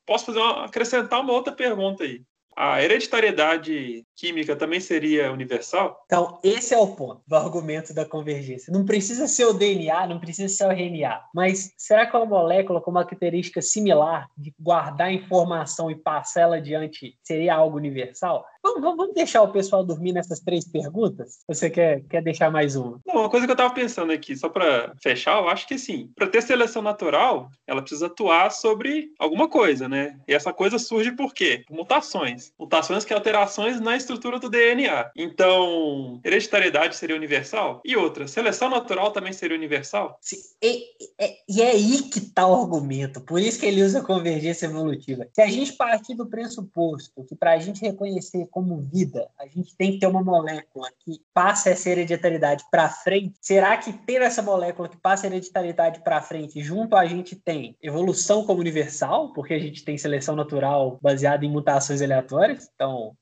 posso 0.06 0.26
fazer 0.26 0.38
uma, 0.38 0.66
acrescentar 0.66 1.20
uma 1.20 1.32
outra 1.32 1.52
pergunta 1.52 2.04
aí. 2.04 2.22
A 2.56 2.82
hereditariedade 2.82 4.04
química 4.16 4.54
também 4.54 4.78
seria 4.80 5.32
universal? 5.32 6.02
Então, 6.06 6.38
esse 6.42 6.72
é 6.72 6.78
o 6.78 6.94
ponto 6.94 7.22
do 7.26 7.34
argumento 7.34 7.92
da 7.92 8.04
convergência. 8.04 8.72
Não 8.72 8.84
precisa 8.84 9.26
ser 9.26 9.46
o 9.46 9.52
DNA, 9.52 10.06
não 10.06 10.20
precisa 10.20 10.54
ser 10.54 10.66
o 10.66 10.70
RNA, 10.70 11.20
mas 11.34 11.72
será 11.76 12.06
que 12.06 12.16
uma 12.16 12.26
molécula 12.26 12.80
com 12.80 12.90
uma 12.90 13.04
característica 13.04 13.60
similar 13.60 14.28
de 14.36 14.54
guardar 14.58 15.12
informação 15.12 15.90
e 15.90 15.96
passar 15.96 16.42
ela 16.42 16.56
adiante 16.56 17.18
seria 17.22 17.54
algo 17.54 17.76
universal? 17.76 18.44
Vamos, 18.64 18.80
vamos, 18.80 19.14
deixar 19.14 19.42
o 19.42 19.52
pessoal 19.52 19.84
dormir 19.84 20.12
nessas 20.12 20.40
três 20.40 20.66
perguntas? 20.66 21.40
Você 21.46 21.68
quer, 21.68 22.02
quer 22.08 22.22
deixar 22.22 22.50
mais 22.50 22.74
uma? 22.76 22.98
Não, 23.06 23.20
uma 23.20 23.28
coisa 23.28 23.46
que 23.46 23.50
eu 23.50 23.54
estava 23.54 23.74
pensando 23.74 24.10
aqui, 24.10 24.34
só 24.34 24.48
para 24.48 24.94
fechar, 25.02 25.38
eu 25.38 25.50
acho 25.50 25.68
que 25.68 25.78
sim, 25.78 26.10
para 26.16 26.26
ter 26.26 26.42
seleção 26.42 26.80
natural, 26.80 27.50
ela 27.66 27.82
precisa 27.82 28.06
atuar 28.06 28.50
sobre 28.50 29.10
alguma 29.18 29.48
coisa, 29.48 29.86
né? 29.86 30.18
E 30.26 30.32
essa 30.32 30.50
coisa 30.50 30.78
surge 30.78 31.12
por 31.12 31.34
quê? 31.34 31.62
Por 31.68 31.76
mutações. 31.76 32.54
Mutações 32.58 33.04
que 33.04 33.10
são 33.10 33.18
alterações 33.18 33.80
na 33.80 33.98
estrutura 33.98 34.38
do 34.38 34.48
DNA. 34.48 35.10
Então, 35.14 36.18
hereditariedade 36.24 36.96
seria 36.96 37.16
universal? 37.16 37.82
E 37.84 37.94
outra, 37.94 38.26
seleção 38.26 38.70
natural 38.70 39.12
também 39.12 39.34
seria 39.34 39.58
universal? 39.58 40.18
Sim, 40.22 40.38
e, 40.62 40.84
e, 41.20 41.36
e 41.50 41.62
é 41.62 41.70
aí 41.72 42.02
que 42.04 42.18
está 42.18 42.46
o 42.46 42.54
argumento. 42.54 43.20
Por 43.20 43.40
isso 43.40 43.60
que 43.60 43.66
ele 43.66 43.82
usa 43.82 44.00
convergência 44.00 44.64
evolutiva. 44.64 45.28
Se 45.34 45.42
a 45.42 45.48
gente 45.48 45.74
partir 45.74 46.14
do 46.14 46.26
pressuposto 46.26 47.24
que 47.24 47.36
para 47.36 47.52
a 47.52 47.58
gente 47.58 47.82
reconhecer 47.82 48.48
como 48.54 48.80
vida, 48.80 49.28
a 49.36 49.48
gente 49.48 49.76
tem 49.76 49.90
que 49.90 49.98
ter 49.98 50.06
uma 50.06 50.22
molécula 50.22 50.88
que 51.00 51.20
passa 51.34 51.70
essa 51.70 51.90
hereditariedade 51.90 52.64
para 52.70 52.88
frente. 52.88 53.34
Será 53.40 53.76
que 53.76 53.92
ter 53.92 54.22
essa 54.22 54.40
molécula 54.40 54.88
que 54.88 54.96
passa 54.96 55.26
a 55.26 55.28
hereditariedade 55.28 56.04
para 56.04 56.22
frente, 56.22 56.62
junto 56.62 56.94
a 56.94 57.04
gente 57.04 57.34
tem 57.34 57.76
evolução 57.82 58.46
como 58.46 58.60
universal, 58.60 59.32
porque 59.32 59.54
a 59.54 59.58
gente 59.58 59.84
tem 59.84 59.98
seleção 59.98 60.36
natural 60.36 61.00
baseada 61.02 61.44
em 61.44 61.50
mutações 61.50 62.00
aleatórias? 62.00 62.70
Então, 62.72 63.16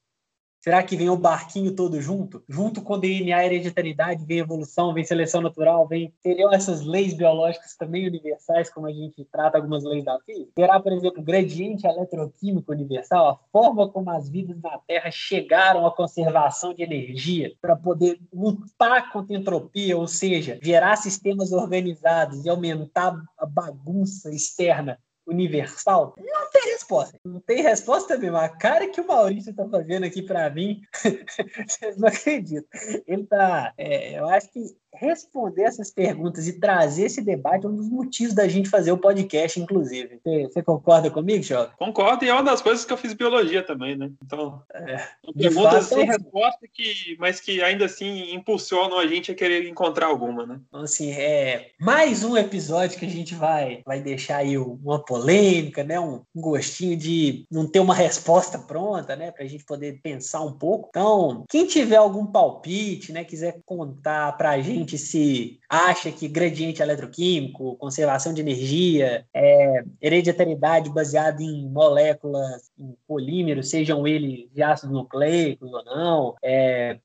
Será 0.63 0.81
que 0.81 0.97
vem 0.97 1.11
o 1.11 1.17
barquinho 1.17 1.75
todo 1.75 2.01
junto? 2.01 2.45
Junto 2.49 2.83
com 2.83 2.97
DNA 2.97 3.43
e 3.43 3.47
hereditariedade, 3.47 4.25
vem 4.25 4.39
evolução, 4.39 4.95
vem 4.95 5.03
seleção 5.03 5.41
natural, 5.41 5.89
vem. 5.89 6.15
Seriam 6.23 6.53
essas 6.53 6.83
leis 6.83 7.15
biológicas 7.15 7.75
também 7.75 8.07
universais, 8.07 8.73
como 8.73 8.87
a 8.87 8.93
gente 8.93 9.25
trata 9.25 9.59
algumas 9.59 9.83
leis 9.83 10.05
da 10.05 10.17
física? 10.21 10.53
Será, 10.57 10.79
por 10.79 10.93
exemplo, 10.93 11.21
o 11.21 11.25
gradiente 11.25 11.85
eletroquímico 11.85 12.71
universal, 12.71 13.29
a 13.29 13.39
forma 13.51 13.89
como 13.89 14.09
as 14.11 14.29
vidas 14.29 14.57
na 14.63 14.79
Terra 14.87 15.11
chegaram 15.11 15.85
à 15.85 15.91
conservação 15.91 16.73
de 16.73 16.85
energia 16.85 17.53
para 17.61 17.75
poder 17.75 18.21
lutar 18.33 19.11
contra 19.11 19.37
a 19.37 19.41
entropia, 19.41 19.99
ou 19.99 20.07
seja, 20.07 20.61
gerar 20.63 20.95
sistemas 20.95 21.51
organizados 21.51 22.45
e 22.45 22.49
aumentar 22.49 23.21
a 23.37 23.45
bagunça 23.45 24.31
externa 24.31 24.97
universal? 25.27 26.15
Não 26.19 26.51
tem 26.51 26.75
resposta. 26.83 27.19
Não 27.25 27.41
tem 27.41 27.63
resposta 27.63 28.19
mesmo. 28.19 28.37
A 28.37 28.49
cara 28.49 28.89
que 28.89 29.01
o 29.01 29.07
Maurício 29.07 29.51
está 29.51 29.69
fazendo 29.69 30.05
aqui 30.05 30.23
para 30.23 30.51
mim, 30.51 30.83
vocês 31.67 31.97
não 31.97 32.09
acreditam. 32.09 32.69
Ele 33.07 33.25
tá. 33.25 33.73
É, 33.79 34.19
eu 34.19 34.29
acho 34.29 34.51
que 34.51 34.77
responder 34.95 35.63
essas 35.63 35.91
perguntas 35.91 36.47
e 36.47 36.61
trazer 36.61 37.07
esse 37.07 37.23
debate 37.23 37.65
é 37.65 37.69
um 37.69 37.75
dos 37.75 37.89
motivos 37.89 38.35
da 38.35 38.47
gente 38.47 38.69
fazer 38.69 38.93
o 38.93 38.99
podcast, 38.99 39.59
inclusive. 39.59 40.21
Você, 40.23 40.43
você 40.45 40.63
concorda 40.63 41.11
comigo, 41.11 41.43
Jota? 41.43 41.75
Concordo, 41.79 42.25
e 42.25 42.29
é 42.29 42.33
uma 42.33 42.43
das 42.43 42.61
coisas 42.61 42.85
que 42.85 42.93
eu 42.93 42.97
fiz 42.97 43.15
biologia 43.15 43.63
também, 43.63 43.97
né? 43.97 44.11
Então, 44.23 44.63
é, 44.75 45.03
perguntas 45.37 45.87
sem 45.87 46.05
resposta, 46.05 46.69
que, 46.71 47.17
mas 47.19 47.41
que 47.41 47.63
ainda 47.63 47.87
assim 47.87 48.35
impulsionam 48.35 48.99
a 48.99 49.07
gente 49.07 49.33
a 49.33 49.35
querer 49.35 49.67
encontrar 49.67 50.07
alguma, 50.07 50.45
né? 50.45 50.61
Então, 50.69 50.83
assim, 50.83 51.11
é 51.13 51.71
mais 51.81 52.23
um 52.23 52.37
episódio 52.37 52.99
que 52.99 53.07
a 53.07 53.11
gente 53.11 53.35
vai, 53.35 53.83
vai 53.87 54.01
deixar 54.01 54.39
aí 54.39 54.59
uma 54.59 55.03
polêmica, 55.03 55.83
né? 55.83 55.99
Um, 55.99 56.21
um 56.35 56.41
gostinho 56.41 56.72
de 56.79 57.47
não 57.51 57.67
ter 57.67 57.81
uma 57.81 57.95
resposta 57.95 58.59
pronta, 58.59 59.17
né? 59.17 59.31
Pra 59.31 59.47
gente 59.47 59.65
poder 59.65 60.01
pensar 60.03 60.43
um 60.43 60.53
pouco. 60.53 60.89
Então, 60.91 61.45
quem 61.49 61.67
tiver 61.67 61.97
algum 61.97 62.27
palpite, 62.27 63.13
né? 63.13 63.25
Quiser 63.25 63.61
contar 63.65 64.37
pra 64.37 64.61
gente 64.61 64.73
gente 64.73 64.99
se 64.99 65.61
acha 65.69 66.11
que 66.11 66.29
gradiente 66.29 66.83
eletroquímico, 66.83 67.77
conservação 67.77 68.33
de 68.35 68.41
energia, 68.41 69.27
é, 69.33 69.85
hereditariedade 70.01 70.91
baseada 70.91 71.43
em 71.43 71.69
moléculas, 71.69 72.71
em 72.79 72.97
polímeros, 73.07 73.71
sejam 73.71 74.07
eles 74.07 74.51
de 74.53 74.63
ácidos 74.63 74.95
nucleicos 74.95 75.73
ou 75.73 75.85
não, 75.85 76.35
é, 76.43 76.99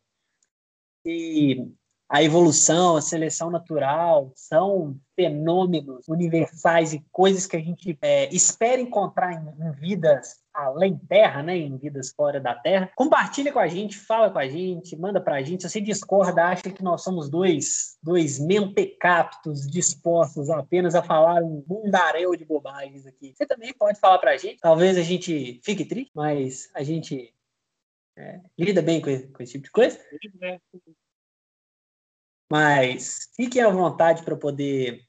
e 1.05 1.71
a 2.09 2.23
evolução, 2.23 2.95
a 2.95 3.01
seleção 3.01 3.51
natural, 3.51 4.31
são 4.33 4.97
fenômenos 5.15 6.07
universais 6.07 6.93
e 6.93 7.03
coisas 7.11 7.45
que 7.45 7.57
a 7.57 7.59
gente 7.59 7.97
é, 8.01 8.33
espera 8.33 8.79
encontrar 8.79 9.33
em, 9.33 9.67
em, 9.67 9.71
vidas 9.73 10.37
além 10.53 10.97
terra, 10.97 11.43
né, 11.43 11.57
em 11.57 11.77
vidas 11.77 12.11
fora 12.11 12.39
da 12.39 12.55
terra. 12.55 12.89
Compartilha 12.95 13.51
com 13.51 13.59
a 13.59 13.67
gente, 13.67 13.97
fala 13.97 14.29
com 14.29 14.39
a 14.39 14.47
gente, 14.47 14.95
manda 14.95 15.19
para 15.19 15.35
a 15.35 15.41
gente. 15.41 15.63
Se 15.63 15.69
você 15.69 15.81
discorda, 15.81 16.45
acha 16.45 16.71
que 16.71 16.81
nós 16.81 17.03
somos 17.03 17.29
dois, 17.29 17.97
dois 18.01 18.39
mentecaptos 18.39 19.67
dispostos 19.67 20.49
apenas 20.49 20.95
a 20.95 21.03
falar 21.03 21.43
um 21.43 21.63
mundaréu 21.67 22.35
de 22.35 22.45
bobagens 22.45 23.05
aqui. 23.05 23.33
Você 23.35 23.45
também 23.45 23.73
pode 23.73 23.99
falar 23.99 24.17
para 24.19 24.31
a 24.31 24.37
gente. 24.37 24.59
Talvez 24.61 24.97
a 24.97 25.03
gente 25.03 25.59
fique 25.63 25.83
triste, 25.83 26.11
mas 26.15 26.69
a 26.73 26.83
gente 26.83 27.33
é, 28.17 28.39
lida 28.57 28.81
bem 28.81 29.01
com, 29.01 29.11
com 29.33 29.43
esse 29.43 29.53
tipo 29.53 29.65
de 29.65 29.71
coisa. 29.71 29.99
Mas 32.51 33.29
fiquem 33.35 33.61
à 33.61 33.69
vontade 33.69 34.23
para 34.23 34.35
poder 34.35 35.01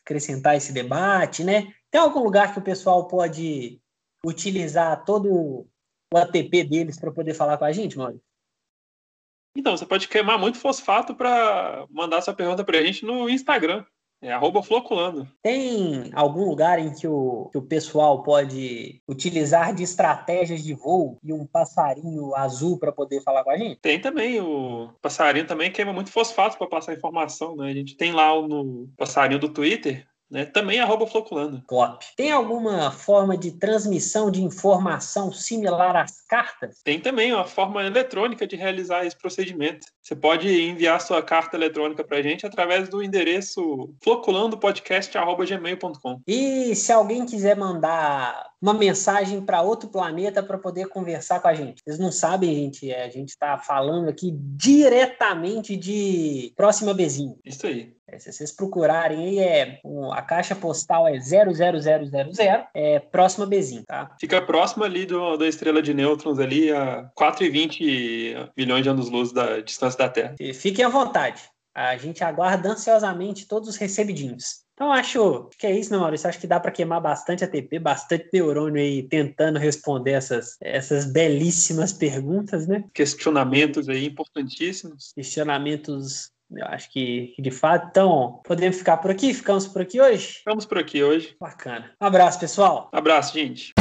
acrescentar 0.00 0.56
esse 0.56 0.72
debate, 0.72 1.44
né? 1.44 1.72
Tem 1.90 2.00
algum 2.00 2.20
lugar 2.20 2.52
que 2.52 2.58
o 2.58 2.62
pessoal 2.62 3.06
pode 3.08 3.80
utilizar 4.24 5.04
todo 5.04 5.66
o 6.12 6.16
ATP 6.16 6.64
deles 6.64 6.98
para 6.98 7.12
poder 7.12 7.34
falar 7.34 7.58
com 7.58 7.64
a 7.64 7.72
gente, 7.72 7.98
Maurício? 7.98 8.24
Então, 9.56 9.76
você 9.76 9.86
pode 9.86 10.06
queimar 10.06 10.38
muito 10.38 10.58
fosfato 10.58 11.14
para 11.14 11.86
mandar 11.90 12.20
sua 12.20 12.34
pergunta 12.34 12.62
para 12.62 12.78
a 12.78 12.84
gente 12.84 13.04
no 13.04 13.28
Instagram. 13.28 13.84
É 14.22 14.32
arroba 14.32 14.62
floculando. 14.62 15.28
Tem 15.42 16.10
algum 16.14 16.48
lugar 16.48 16.78
em 16.78 16.92
que 16.92 17.06
o, 17.06 17.48
que 17.52 17.58
o 17.58 17.62
pessoal 17.62 18.22
pode 18.22 19.00
utilizar 19.06 19.74
de 19.74 19.82
estratégias 19.82 20.62
de 20.62 20.74
voo 20.74 21.18
e 21.22 21.32
um 21.32 21.46
passarinho 21.46 22.34
azul 22.34 22.78
para 22.78 22.92
poder 22.92 23.22
falar 23.22 23.44
com 23.44 23.50
a 23.50 23.58
gente? 23.58 23.80
Tem 23.80 24.00
também. 24.00 24.40
O 24.40 24.90
passarinho 25.02 25.46
também 25.46 25.70
queima 25.70 25.92
muito 25.92 26.10
fosfato 26.10 26.56
para 26.56 26.66
passar 26.66 26.94
informação, 26.94 27.56
né? 27.56 27.70
A 27.70 27.74
gente 27.74 27.96
tem 27.96 28.12
lá 28.12 28.34
no 28.40 28.88
passarinho 28.96 29.38
do 29.38 29.48
Twitter 29.48 30.06
né? 30.30 30.44
Também 30.44 30.78
arroba 30.80 31.06
Floculando. 31.06 31.62
Top. 31.66 32.04
Tem 32.16 32.30
alguma 32.32 32.90
forma 32.90 33.36
de 33.36 33.52
transmissão 33.52 34.30
de 34.30 34.42
informação 34.42 35.30
similar 35.32 35.96
às 35.96 36.22
cartas? 36.22 36.80
Tem 36.82 36.98
também 37.00 37.30
uma 37.32 37.44
forma 37.44 37.84
eletrônica 37.84 38.46
de 38.46 38.56
realizar 38.56 39.04
esse 39.04 39.16
procedimento. 39.16 39.86
Você 40.02 40.14
pode 40.14 40.48
enviar 40.48 41.00
sua 41.00 41.22
carta 41.22 41.56
eletrônica 41.56 42.04
para 42.04 42.18
a 42.18 42.22
gente 42.22 42.46
através 42.46 42.88
do 42.88 43.02
endereço 43.02 43.92
floculandopodcast.gmail.com. 44.02 46.20
E 46.26 46.74
se 46.74 46.92
alguém 46.92 47.24
quiser 47.24 47.56
mandar 47.56 48.44
uma 48.60 48.74
mensagem 48.74 49.40
para 49.40 49.62
outro 49.62 49.88
planeta 49.88 50.42
para 50.42 50.58
poder 50.58 50.88
conversar 50.88 51.40
com 51.40 51.48
a 51.48 51.54
gente. 51.54 51.82
Vocês 51.82 51.98
não 51.98 52.10
sabem, 52.10 52.54
gente, 52.54 52.90
é, 52.90 53.04
a 53.04 53.08
gente 53.08 53.30
está 53.30 53.56
falando 53.58 54.08
aqui 54.08 54.32
diretamente 54.34 55.76
de 55.76 56.52
Próxima 56.56 56.94
Bezinho. 56.94 57.38
Isso 57.44 57.66
aí. 57.66 57.95
É, 58.08 58.18
se 58.18 58.32
vocês 58.32 58.52
procurarem 58.52 59.18
aí, 59.18 59.38
é, 59.38 59.80
a 60.12 60.22
caixa 60.22 60.54
postal 60.54 61.08
é 61.08 61.18
00000, 61.18 62.32
é 62.74 63.00
Próxima 63.00 63.46
Bezinho, 63.46 63.84
tá? 63.84 64.14
Fica 64.20 64.40
próximo 64.40 64.84
ali 64.84 65.04
do, 65.04 65.36
da 65.36 65.46
estrela 65.48 65.82
de 65.82 65.92
nêutrons 65.92 66.38
ali, 66.38 66.70
a 66.70 67.10
4,20 67.18 68.50
milhões 68.56 68.82
de 68.82 68.88
anos-luz 68.88 69.32
da 69.32 69.60
distância 69.60 69.98
da 69.98 70.08
Terra. 70.08 70.34
E 70.38 70.54
fiquem 70.54 70.84
à 70.84 70.88
vontade. 70.88 71.42
A 71.74 71.96
gente 71.96 72.24
aguarda 72.24 72.70
ansiosamente 72.70 73.46
todos 73.46 73.68
os 73.68 73.76
recebidinhos. 73.76 74.64
Então, 74.76 74.92
acho 74.92 75.48
que 75.58 75.66
é 75.66 75.78
isso, 75.78 75.90
né, 75.90 75.98
Maurício? 75.98 76.28
Acho 76.28 76.38
que 76.38 76.46
dá 76.46 76.60
para 76.60 76.70
queimar 76.70 77.00
bastante 77.00 77.42
ATP, 77.42 77.78
bastante 77.78 78.28
neurônio 78.30 78.80
aí 78.80 79.02
tentando 79.02 79.58
responder 79.58 80.12
essas, 80.12 80.56
essas 80.60 81.06
belíssimas 81.06 81.94
perguntas, 81.94 82.66
né? 82.66 82.84
Questionamentos 82.92 83.88
aí 83.88 84.06
importantíssimos. 84.06 85.12
Questionamentos, 85.14 86.30
eu 86.50 86.66
acho 86.66 86.90
que, 86.92 87.34
de 87.38 87.50
fato. 87.50 87.88
Então, 87.90 88.40
podemos 88.44 88.78
ficar 88.78 88.98
por 88.98 89.10
aqui? 89.10 89.34
Ficamos 89.34 89.66
por 89.66 89.82
aqui 89.82 90.00
hoje? 90.00 90.34
Ficamos 90.38 90.64
por 90.64 90.78
aqui 90.78 91.02
hoje. 91.02 91.34
Bacana. 91.40 91.90
Um 92.00 92.06
abraço, 92.06 92.38
pessoal. 92.38 92.88
Abraço, 92.92 93.34
gente. 93.34 93.72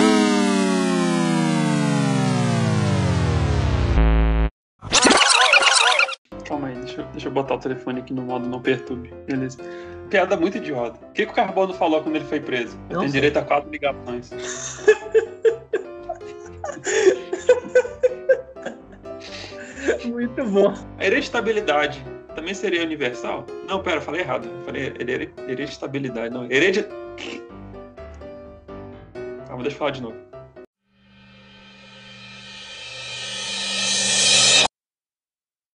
Calma 6.45 6.67
aí, 6.67 6.75
deixa 6.75 7.01
eu, 7.01 7.05
deixa 7.07 7.27
eu 7.27 7.31
botar 7.31 7.55
o 7.55 7.59
telefone 7.59 8.01
aqui 8.01 8.13
no 8.13 8.21
modo 8.21 8.47
não 8.47 8.61
perturbe. 8.61 9.11
Beleza. 9.25 9.57
Piada 10.09 10.37
muito 10.37 10.57
idiota. 10.57 10.99
O 11.07 11.11
que, 11.11 11.25
que 11.25 11.31
o 11.31 11.35
Carbono 11.35 11.73
falou 11.73 12.01
quando 12.01 12.15
ele 12.15 12.25
foi 12.25 12.39
preso? 12.39 12.77
Eu 12.89 12.93
não 12.93 13.01
tenho 13.01 13.11
sei. 13.11 13.21
direito 13.21 13.37
a 13.37 13.43
quatro 13.43 13.69
ligações. 13.69 14.31
muito 20.05 20.45
bom. 20.45 20.73
A 20.99 21.07
estabilidade 21.07 22.14
também 22.35 22.53
seria 22.53 22.83
universal? 22.83 23.45
Não, 23.67 23.81
pera, 23.81 23.99
falei 23.99 24.21
errado. 24.21 24.47
Falei 24.65 24.93
hereditabilidade, 25.47 26.33
não. 26.33 26.45
Heredit... 26.51 26.87
Calma, 29.47 29.63
deixa 29.63 29.75
eu 29.75 29.79
falar 29.79 29.91
de 29.91 30.01
novo. 30.01 30.15